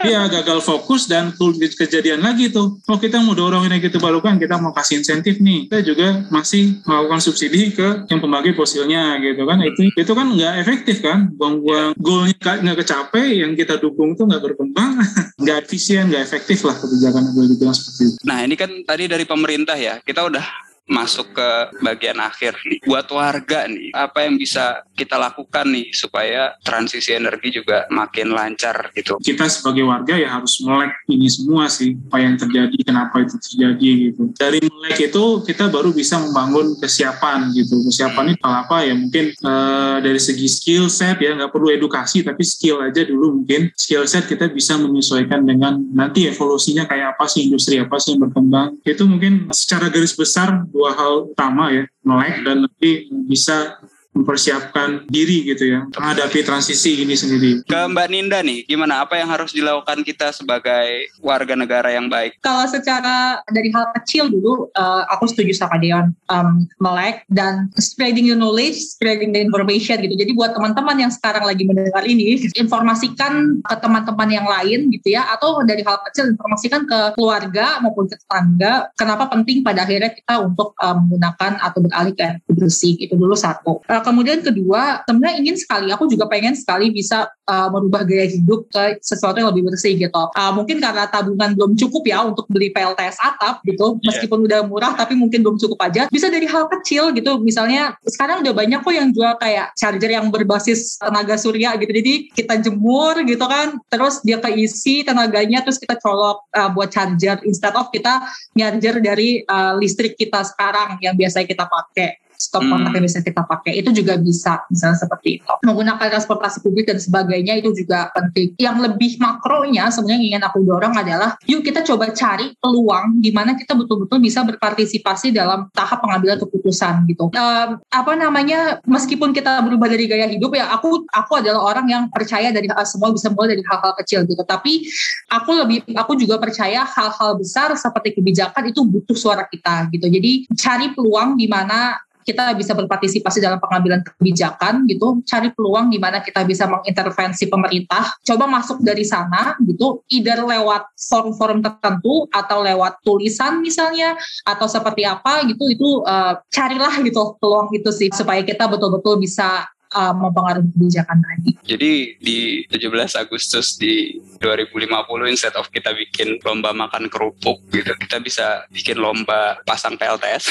Iya, 0.00 0.28
gagal 0.28 0.60
fokus 0.64 1.08
dan 1.08 1.32
kejadian 1.76 2.24
lagi 2.24 2.52
tuh. 2.52 2.80
Kalau 2.84 2.98
kita 3.00 3.20
mau 3.20 3.36
dorong 3.36 3.68
energi 3.68 3.92
terbarukan, 3.92 4.36
kita 4.40 4.56
mau 4.60 4.72
kasih 4.72 5.00
insentif 5.00 5.40
nih. 5.40 5.68
Kita 5.68 5.80
juga 5.84 6.08
masih 6.28 6.80
melakukan 6.84 7.20
subsidi 7.20 7.72
ke 7.72 8.08
yang 8.08 8.20
pembangkit 8.20 8.56
fosilnya 8.56 9.20
gitu 9.20 9.42
kan. 9.44 9.60
Itu 9.64 9.92
itu 9.92 10.12
kan 10.12 10.26
nggak 10.32 10.54
efektif 10.60 11.00
kan. 11.04 11.32
Buang-buang 11.34 11.92
yeah. 11.96 12.00
goalnya 12.00 12.52
nggak 12.60 12.78
kecapai, 12.84 13.40
yang 13.40 13.52
kita 13.56 13.80
dukung 13.80 14.16
tuh 14.16 14.28
nggak 14.28 14.42
berkembang, 14.44 15.00
nggak 15.42 15.60
efisien, 15.70 16.10
nggak 16.10 16.26
efektif 16.26 16.66
lah 16.66 16.74
kebijakan 16.74 17.30
boleh 17.30 17.54
dibilang 17.54 17.70
seperti 17.70 18.02
itu. 18.10 18.16
Nah 18.26 18.42
ini 18.42 18.58
kan 18.58 18.74
tadi 18.82 19.06
dari 19.06 19.22
pemerintah 19.22 19.78
ya, 19.78 20.02
kita 20.02 20.26
udah 20.26 20.42
masuk 20.90 21.30
ke 21.38 21.48
bagian 21.80 22.18
akhir 22.18 22.58
nih. 22.66 22.82
Buat 22.82 23.06
warga 23.14 23.70
nih, 23.70 23.94
apa 23.94 24.26
yang 24.26 24.34
bisa 24.34 24.82
kita 24.98 25.14
lakukan 25.14 25.70
nih 25.70 25.94
supaya 25.94 26.58
transisi 26.66 27.14
energi 27.14 27.62
juga 27.62 27.86
makin 27.94 28.34
lancar 28.34 28.90
gitu? 28.98 29.16
Kita 29.22 29.46
sebagai 29.46 29.86
warga 29.86 30.18
ya 30.18 30.34
harus 30.34 30.58
melek 30.66 30.92
ini 31.06 31.30
semua 31.30 31.70
sih, 31.70 31.94
apa 32.10 32.18
yang 32.18 32.34
terjadi, 32.34 32.76
kenapa 32.82 33.22
itu 33.22 33.38
terjadi 33.38 33.90
gitu. 34.10 34.22
Dari 34.34 34.58
melek 34.58 34.98
itu 34.98 35.24
kita 35.46 35.70
baru 35.70 35.94
bisa 35.94 36.18
membangun 36.18 36.74
kesiapan 36.82 37.54
gitu. 37.54 37.78
Kesiapan 37.86 38.34
ini 38.34 38.38
apa 38.42 38.76
ya 38.82 38.94
mungkin 38.98 39.30
uh, 39.46 40.02
dari 40.02 40.18
segi 40.18 40.50
skill 40.50 40.90
set 40.90 41.22
ya 41.22 41.38
nggak 41.38 41.54
perlu 41.54 41.70
edukasi 41.70 42.26
tapi 42.26 42.42
skill 42.42 42.82
aja 42.82 43.06
dulu 43.06 43.40
mungkin 43.40 43.70
skill 43.78 44.04
set 44.10 44.26
kita 44.26 44.50
bisa 44.50 44.74
menyesuaikan 44.74 45.46
dengan 45.46 45.78
nanti 45.94 46.26
evolusinya 46.26 46.84
kayak 46.90 47.14
apa 47.16 47.30
sih 47.30 47.46
industri 47.46 47.78
apa 47.78 47.96
sih 48.02 48.18
yang 48.18 48.26
berkembang. 48.26 48.80
Itu 48.82 49.06
mungkin 49.06 49.52
secara 49.54 49.86
garis 49.92 50.16
besar 50.18 50.66
dua 50.80 50.96
hal 50.96 51.28
utama 51.36 51.68
ya 51.68 51.84
melek 52.00 52.40
dan 52.40 52.64
nanti 52.64 53.12
bisa 53.28 53.76
mempersiapkan 54.10 55.06
diri 55.06 55.46
gitu 55.46 55.70
ya 55.70 55.80
menghadapi 55.94 56.42
transisi 56.42 57.06
ini 57.06 57.14
sendiri. 57.14 57.62
Ke 57.62 57.86
Mbak 57.86 58.08
Ninda 58.10 58.42
nih, 58.42 58.66
gimana 58.66 59.06
apa 59.06 59.14
yang 59.14 59.30
harus 59.30 59.54
dilakukan 59.54 60.02
kita 60.02 60.34
sebagai 60.34 61.06
warga 61.22 61.54
negara 61.54 61.94
yang 61.94 62.10
baik? 62.10 62.42
Kalau 62.42 62.66
secara 62.66 63.38
dari 63.54 63.70
hal 63.70 63.94
kecil 64.02 64.26
dulu, 64.26 64.66
uh, 64.74 65.02
aku 65.14 65.30
setuju 65.30 65.54
sama 65.54 65.78
Deon 65.78 66.10
um, 66.26 66.66
melek 66.82 67.22
dan 67.30 67.70
spreading 67.78 68.26
the 68.26 68.36
knowledge, 68.36 68.76
spreading 68.82 69.30
the 69.30 69.40
information 69.40 70.02
gitu. 70.02 70.14
Jadi 70.18 70.34
buat 70.34 70.58
teman-teman 70.58 71.06
yang 71.06 71.12
sekarang 71.14 71.46
lagi 71.46 71.62
mendengar 71.62 72.02
ini, 72.02 72.50
informasikan 72.58 73.62
ke 73.62 73.74
teman-teman 73.78 74.28
yang 74.28 74.46
lain 74.50 74.90
gitu 74.90 75.14
ya, 75.14 75.30
atau 75.38 75.62
dari 75.62 75.86
hal 75.86 76.02
kecil 76.10 76.34
informasikan 76.34 76.82
ke 76.82 77.14
keluarga 77.14 77.78
maupun 77.78 78.10
ke 78.10 78.18
tetangga. 78.18 78.90
Kenapa 78.98 79.30
penting 79.30 79.62
pada 79.62 79.86
akhirnya 79.86 80.10
kita 80.10 80.42
untuk 80.42 80.74
um, 80.82 81.06
menggunakan 81.06 81.62
atau 81.62 81.78
beralih 81.78 82.14
ke 82.18 82.42
bersih 82.50 82.98
itu 82.98 83.14
dulu 83.14 83.38
satu. 83.38 83.80
Uh, 83.86 83.99
uh, 84.00 84.02
kemudian 84.02 84.40
kedua 84.40 85.04
sebenarnya 85.04 85.36
ingin 85.44 85.56
sekali 85.60 85.92
aku 85.92 86.08
juga 86.08 86.24
pengen 86.26 86.56
sekali 86.56 86.88
bisa 86.88 87.28
uh, 87.44 87.68
merubah 87.68 88.02
gaya 88.08 88.24
hidup 88.24 88.64
ke 88.72 88.96
sesuatu 89.04 89.36
yang 89.36 89.52
lebih 89.52 89.68
bersih 89.68 90.00
gitu 90.00 90.24
uh, 90.32 90.52
mungkin 90.56 90.80
karena 90.80 91.04
tabungan 91.12 91.52
belum 91.52 91.76
cukup 91.76 92.02
ya 92.08 92.24
untuk 92.24 92.48
beli 92.48 92.72
PLTS 92.72 93.20
atap 93.20 93.60
gitu 93.68 94.00
iya. 94.00 94.08
meskipun 94.08 94.38
yeah. 94.42 94.48
udah 94.48 94.60
murah 94.64 94.92
tapi 94.96 95.12
mungkin 95.14 95.44
belum 95.44 95.60
cukup 95.60 95.78
aja 95.84 96.08
bisa 96.08 96.32
dari 96.32 96.48
hal 96.48 96.66
kecil 96.80 97.12
gitu 97.12 97.36
misalnya 97.44 97.94
sekarang 98.08 98.40
udah 98.40 98.54
banyak 98.56 98.80
kok 98.80 98.94
yang 98.96 99.12
jual 99.12 99.36
kayak 99.36 99.76
charger 99.76 100.10
yang 100.10 100.26
berbasis 100.32 100.96
tenaga 100.96 101.36
surya 101.36 101.76
gitu 101.76 101.92
jadi 101.92 102.14
kita 102.32 102.54
jemur 102.64 103.20
gitu 103.28 103.44
kan 103.44 103.76
terus 103.92 104.24
dia 104.24 104.40
keisi 104.40 105.04
tenaganya 105.04 105.60
terus 105.60 105.76
kita 105.76 106.00
colok 106.00 106.48
uh, 106.56 106.72
buat 106.72 106.88
charger 106.88 107.42
instead 107.44 107.76
of 107.76 107.92
kita 107.92 108.24
charger 108.56 109.02
dari 109.02 109.44
uh, 109.44 109.76
listrik 109.76 110.16
kita 110.16 110.40
sekarang 110.46 110.96
yang 111.04 111.14
biasa 111.18 111.44
kita 111.44 111.66
pakai 111.68 112.29
stop 112.40 112.64
kontak 112.64 112.96
yang 112.96 113.04
bisa 113.04 113.20
kita 113.20 113.44
pakai. 113.44 113.76
Itu 113.84 113.92
juga 113.92 114.16
bisa 114.16 114.64
misalnya 114.72 114.96
seperti 114.96 115.28
itu. 115.38 115.52
Menggunakan 115.60 116.00
transportasi 116.00 116.64
publik 116.64 116.88
dan 116.88 116.96
sebagainya 116.96 117.60
itu 117.60 117.76
juga 117.76 118.08
penting. 118.16 118.56
Yang 118.56 118.76
lebih 118.88 119.20
makronya 119.20 119.92
sebenarnya 119.92 120.20
ingin 120.24 120.42
aku 120.42 120.64
dorong 120.64 120.96
adalah 120.96 121.36
yuk 121.44 121.60
kita 121.60 121.84
coba 121.84 122.08
cari 122.16 122.56
peluang 122.56 123.20
di 123.20 123.28
mana 123.28 123.52
kita 123.52 123.76
betul-betul 123.76 124.24
bisa 124.24 124.40
berpartisipasi 124.48 125.36
dalam 125.36 125.68
tahap 125.76 126.00
pengambilan 126.00 126.40
keputusan 126.40 127.04
gitu. 127.12 127.28
Uh, 127.36 127.76
apa 127.92 128.12
namanya 128.16 128.80
meskipun 128.88 129.36
kita 129.36 129.60
berubah 129.60 129.92
dari 129.92 130.08
gaya 130.08 130.24
hidup 130.24 130.56
ya 130.56 130.72
aku 130.72 131.04
aku 131.12 131.44
adalah 131.44 131.60
orang 131.60 131.86
yang 131.92 132.02
percaya 132.08 132.48
dari 132.48 132.66
hal 132.72 132.88
semua 132.88 133.12
bisa 133.12 133.28
mulai 133.28 133.52
dari 133.52 133.64
hal-hal 133.68 133.92
kecil 134.00 134.24
gitu. 134.24 134.40
Tapi 134.40 134.88
aku 135.28 135.50
lebih 135.60 135.84
aku 135.92 136.16
juga 136.16 136.40
percaya 136.40 136.88
hal-hal 136.88 137.36
besar 137.36 137.76
seperti 137.76 138.16
kebijakan 138.16 138.72
itu 138.72 138.80
butuh 138.80 139.16
suara 139.18 139.44
kita 139.44 139.92
gitu. 139.92 140.08
Jadi 140.08 140.48
cari 140.56 140.96
peluang 140.96 141.36
di 141.36 141.44
mana 141.44 142.00
kita 142.22 142.52
bisa 142.54 142.76
berpartisipasi 142.76 143.40
dalam 143.40 143.58
pengambilan 143.58 144.04
kebijakan 144.04 144.84
gitu, 144.86 145.22
cari 145.24 145.50
peluang 145.52 145.90
di 145.90 145.98
mana 145.98 146.20
kita 146.20 146.44
bisa 146.44 146.68
mengintervensi 146.68 147.48
pemerintah, 147.48 148.14
coba 148.22 148.44
masuk 148.46 148.82
dari 148.84 149.02
sana 149.04 149.56
gitu, 149.64 150.04
either 150.12 150.44
lewat 150.44 150.90
forum-forum 150.96 151.64
tertentu 151.64 152.28
atau 152.30 152.62
lewat 152.62 153.00
tulisan 153.02 153.62
misalnya 153.64 154.14
atau 154.44 154.66
seperti 154.68 155.06
apa 155.06 155.44
gitu 155.48 155.64
itu 155.70 155.88
uh, 156.04 156.38
carilah 156.52 156.94
gitu 157.02 157.36
peluang 157.38 157.72
itu 157.72 157.90
sih 157.90 158.08
supaya 158.12 158.44
kita 158.44 158.68
betul-betul 158.68 159.18
bisa 159.18 159.66
uh, 159.94 160.14
mempengaruhi 160.14 160.68
kebijakan 160.74 161.18
tadi. 161.20 161.50
Jadi 161.66 161.92
di 162.18 162.38
17 162.66 163.20
Agustus 163.20 163.76
di 163.76 164.18
2050 164.42 164.88
instead 165.30 165.54
of 165.58 165.68
kita 165.70 165.92
bikin 165.94 166.40
lomba 166.46 166.72
makan 166.72 167.10
kerupuk 167.10 167.60
gitu, 167.70 167.92
kita 168.06 168.22
bisa 168.22 168.64
bikin 168.70 168.98
lomba 168.98 169.60
pasang 169.66 169.98
PLTS. 169.98 170.48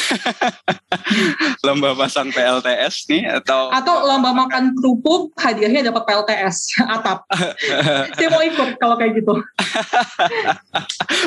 lomba 1.65 1.95
pasang 1.95 2.29
PLTS 2.31 3.09
nih 3.09 3.23
atau 3.41 3.71
atau 3.73 4.05
lomba 4.05 4.31
makan 4.35 4.75
kerupuk 4.75 5.33
hadiahnya 5.39 5.91
dapat 5.91 6.03
PLTS 6.05 6.79
atap. 6.85 7.25
Saya 8.17 8.29
mau 8.31 8.43
ikut 8.43 8.77
kalau 8.77 8.95
kayak 8.99 9.19
gitu. 9.19 9.33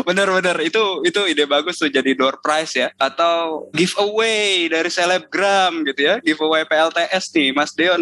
Bener-bener 0.06 0.56
itu 0.64 1.04
itu 1.06 1.20
ide 1.28 1.44
bagus 1.48 1.80
tuh 1.80 1.90
jadi 1.90 2.14
door 2.16 2.38
prize 2.40 2.74
ya 2.76 2.88
atau 2.96 3.68
giveaway 3.74 4.68
dari 4.68 4.90
selebgram 4.90 5.82
gitu 5.86 6.00
ya 6.00 6.14
giveaway 6.20 6.64
PLTS 6.66 7.32
nih 7.34 7.50
Mas 7.54 7.72
Deon 7.74 8.01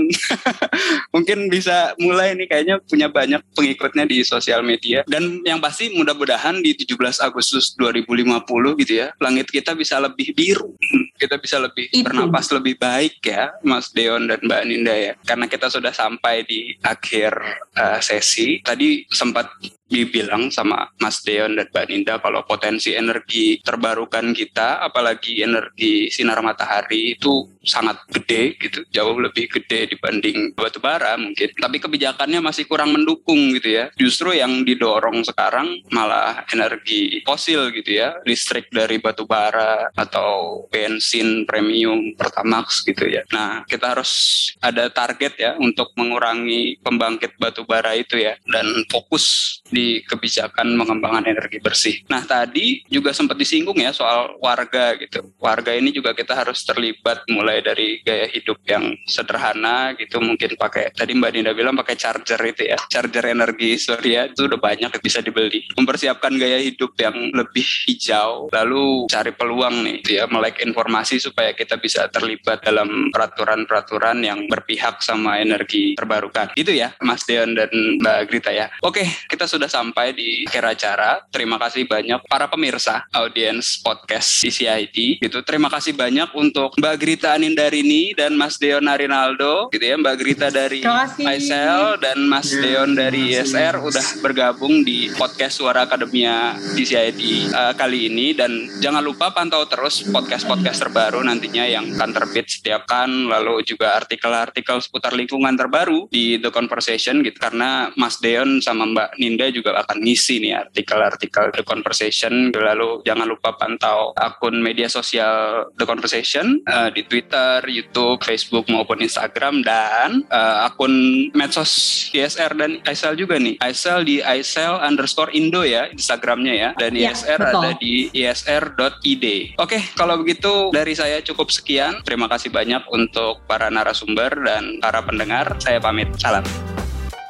mungkin 1.15 1.51
bisa 1.51 1.93
mulai 2.01 2.33
nih 2.39 2.47
kayaknya 2.49 2.77
punya 2.85 3.09
banyak 3.11 3.43
pengikutnya 3.53 4.05
di 4.07 4.23
sosial 4.23 4.65
media. 4.65 5.05
Dan 5.05 5.43
yang 5.45 5.59
pasti 5.59 5.93
mudah-mudahan 5.93 6.63
di 6.63 6.73
17 6.77 7.21
Agustus 7.21 7.75
2050 7.77 8.81
gitu 8.81 8.93
ya 9.05 9.13
langit 9.21 9.51
kita 9.51 9.77
bisa 9.77 10.01
lebih 10.01 10.33
biru. 10.33 10.73
Kita 11.21 11.37
bisa 11.37 11.61
lebih 11.61 11.91
Itu. 11.93 12.07
bernapas 12.07 12.49
lebih 12.55 12.81
baik 12.81 13.21
ya 13.21 13.53
Mas 13.61 13.93
Deon 13.93 14.31
dan 14.31 14.41
Mbak 14.41 14.63
Ninda 14.65 14.95
ya. 14.95 15.13
Karena 15.21 15.47
kita 15.51 15.69
sudah 15.69 15.93
sampai 15.93 16.47
di 16.49 16.75
akhir 16.81 17.37
uh, 17.77 18.01
sesi. 18.01 18.65
Tadi 18.65 19.05
sempat 19.11 19.53
dibilang 19.91 20.55
sama 20.55 20.87
Mas 21.03 21.21
Deon 21.27 21.59
dan 21.59 21.67
Mbak 21.69 21.87
Ninda 21.91 22.15
kalau 22.23 22.47
potensi 22.47 22.95
energi 22.95 23.59
terbarukan 23.59 24.31
kita 24.31 24.79
apalagi 24.79 25.43
energi 25.43 26.07
sinar 26.15 26.39
matahari 26.47 27.19
itu 27.19 27.51
sangat 27.61 28.01
gede 28.09 28.57
gitu 28.57 28.81
jauh 28.89 29.17
lebih 29.21 29.49
gede 29.49 29.97
dibanding 29.97 30.57
batu 30.57 30.81
bara 30.81 31.17
mungkin. 31.21 31.53
Tapi 31.57 31.77
kebijakannya 31.81 32.41
masih 32.41 32.65
kurang 32.65 32.97
mendukung 32.97 33.53
gitu 33.57 33.77
ya. 33.77 33.93
Justru 33.97 34.37
yang 34.37 34.65
didorong 34.65 35.23
sekarang 35.25 35.85
malah 35.93 36.45
energi 36.53 37.21
fosil 37.25 37.73
gitu 37.77 38.01
ya. 38.01 38.17
Listrik 38.25 38.73
dari 38.73 38.99
batu 38.99 39.29
bara 39.29 39.93
atau 39.93 40.65
bensin 40.73 41.45
premium 41.45 42.17
pertamax 42.17 42.85
gitu 42.85 43.07
ya. 43.09 43.25
Nah 43.33 43.65
kita 43.69 43.97
harus 43.97 44.13
ada 44.61 44.89
target 44.89 45.37
ya 45.37 45.53
untuk 45.61 45.93
mengurangi 45.97 46.81
pembangkit 46.81 47.37
batu 47.37 47.65
bara 47.69 47.93
itu 47.97 48.17
ya. 48.17 48.37
Dan 48.49 48.89
fokus 48.89 49.59
di 49.69 50.03
kebijakan 50.03 50.75
mengembangkan 50.75 51.31
energi 51.31 51.63
bersih. 51.63 52.03
Nah 52.09 52.25
tadi 52.25 52.83
juga 52.89 53.13
sempat 53.15 53.37
disinggung 53.37 53.77
ya 53.79 53.93
soal 53.93 54.35
warga 54.43 54.97
gitu. 54.99 55.31
Warga 55.39 55.77
ini 55.77 55.95
juga 55.95 56.17
kita 56.17 56.35
harus 56.35 56.63
terlibat 56.67 57.23
mulai 57.31 57.50
dari 57.59 57.99
gaya 58.07 58.31
hidup 58.31 58.63
yang 58.71 58.95
sederhana 59.11 59.99
gitu. 59.99 60.23
Mungkin 60.23 60.55
pakai 60.55 60.95
tadi 60.95 61.19
Mbak 61.19 61.31
Dinda 61.35 61.53
bilang 61.53 61.75
pakai 61.75 61.99
charger 61.99 62.39
itu 62.47 62.71
ya, 62.71 62.79
charger 62.87 63.35
energi 63.35 63.75
surya 63.75 64.31
itu 64.31 64.47
udah 64.47 64.61
banyak 64.63 64.95
bisa 65.03 65.19
dibeli. 65.19 65.67
Mempersiapkan 65.75 66.31
gaya 66.39 66.63
hidup 66.63 66.95
yang 67.03 67.35
lebih 67.35 67.67
hijau, 67.91 68.47
lalu 68.55 69.11
cari 69.11 69.35
peluang 69.35 69.83
nih 69.83 69.95
gitu 70.05 70.23
ya, 70.23 70.25
melek 70.31 70.63
informasi 70.63 71.19
supaya 71.19 71.51
kita 71.57 71.81
bisa 71.83 72.07
terlibat 72.13 72.63
dalam 72.63 73.11
peraturan-peraturan 73.11 74.23
yang 74.23 74.47
berpihak 74.47 75.03
sama 75.03 75.41
energi 75.41 75.99
terbarukan. 75.99 76.53
Itu 76.55 76.71
ya 76.71 76.95
Mas 77.03 77.25
Deon 77.25 77.57
dan 77.57 77.71
Mbak 77.73 78.19
Grita 78.29 78.53
ya. 78.53 78.69
Oke, 78.85 79.03
kita 79.27 79.49
sudah 79.49 79.67
sampai 79.67 80.13
di 80.13 80.45
akhir 80.45 80.65
acara. 80.77 81.25
Terima 81.33 81.57
kasih 81.57 81.89
banyak 81.89 82.21
para 82.29 82.47
pemirsa 82.47 83.09
audiens 83.15 83.81
podcast 83.81 84.29
CCID. 84.45 85.23
Gitu. 85.23 85.39
Terima 85.43 85.73
kasih 85.73 85.97
banyak 85.97 86.31
untuk 86.37 86.77
Mbak 86.77 86.97
Grita 87.01 87.40
Anindarini 87.41 88.13
dan 88.13 88.37
Mas 88.37 88.61
Deon 88.61 88.85
Arinaldo, 88.85 89.73
gitu 89.73 89.81
ya. 89.81 89.97
Mbak 89.97 90.17
Grita 90.21 90.53
dari 90.53 90.85
ISL 90.85 91.97
dan 91.97 92.29
Mas 92.29 92.53
yeah, 92.53 92.61
Deon 92.61 92.93
dari 92.93 93.33
ISR 93.33 93.81
udah 93.81 94.21
bergabung 94.21 94.85
di 94.85 95.09
podcast 95.17 95.57
Suara 95.57 95.89
Akademia 95.89 96.61
CCID 96.77 97.49
uh, 97.57 97.73
kali 97.73 98.13
ini 98.13 98.37
dan 98.37 98.69
jangan 98.85 99.01
lupa 99.01 99.33
pantau 99.33 99.65
terus 99.65 100.05
podcast-podcast 100.13 100.85
terbaru 100.85 101.25
nantinya 101.25 101.65
yang 101.65 101.89
akan 101.97 102.13
terbit 102.13 102.53
setiap 102.53 102.85
kan 102.85 103.09
lalu 103.09 103.65
juga 103.65 103.97
artikel-artikel 103.97 104.77
seputar 104.85 105.17
lingkungan 105.17 105.57
terbaru 105.57 106.13
di 106.13 106.37
The 106.37 106.53
Conversation 106.53 107.25
gitu 107.25 107.41
karena 107.41 107.89
Mas 107.97 108.21
Deon 108.21 108.61
sama 108.61 108.85
Mbak 108.85 109.17
Ninda 109.17 109.49
juga 109.49 109.71
juga 109.71 109.87
akan 109.87 110.03
ngisi 110.03 110.43
nih 110.43 110.53
artikel-artikel 110.67 111.55
The 111.55 111.63
Conversation. 111.63 112.51
Lalu 112.51 113.07
jangan 113.07 113.31
lupa 113.31 113.55
pantau 113.55 114.11
akun 114.19 114.59
media 114.59 114.91
sosial 114.91 115.71
The 115.79 115.87
Conversation 115.87 116.67
uh, 116.67 116.91
di 116.91 117.07
Twitter 117.07 117.30
Twitter, 117.31 117.63
YouTube, 117.71 118.19
Facebook 118.27 118.67
maupun 118.67 118.99
Instagram 118.99 119.63
dan 119.63 120.27
uh, 120.35 120.67
akun 120.67 120.91
medsos 121.31 121.71
ISR 122.11 122.59
dan 122.59 122.83
ISL 122.83 123.15
juga 123.15 123.39
nih. 123.39 123.55
ISL 123.63 124.03
di 124.03 124.19
ISL 124.19 124.83
underscore 124.83 125.31
Indo 125.31 125.63
ya 125.63 125.87
Instagramnya 125.87 126.55
ya 126.59 126.69
dan 126.75 126.99
Ya, 126.99 127.15
ISR 127.15 127.39
betul. 127.39 127.63
ada 127.63 127.71
di 127.79 128.11
isr.id. 128.11 129.25
Oke, 129.63 129.79
kalau 129.95 130.19
begitu 130.19 130.75
dari 130.75 130.99
saya 130.99 131.23
cukup 131.23 131.55
sekian. 131.55 132.03
Terima 132.03 132.27
kasih 132.27 132.51
banyak 132.51 132.83
untuk 132.91 133.47
para 133.47 133.71
narasumber 133.71 134.35
dan 134.43 134.83
para 134.83 134.99
pendengar. 135.07 135.55
Saya 135.63 135.79
pamit. 135.79 136.11
Salam. 136.19 136.43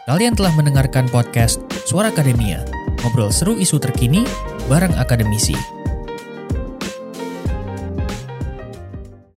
Kalian 0.08 0.32
telah 0.32 0.56
mendengarkan 0.56 1.12
podcast 1.12 1.60
Suara 1.84 2.08
Akademia, 2.08 2.64
ngobrol 3.04 3.28
seru 3.28 3.52
isu 3.60 3.76
terkini 3.76 4.24
bareng 4.64 4.96
akademisi. 4.96 5.52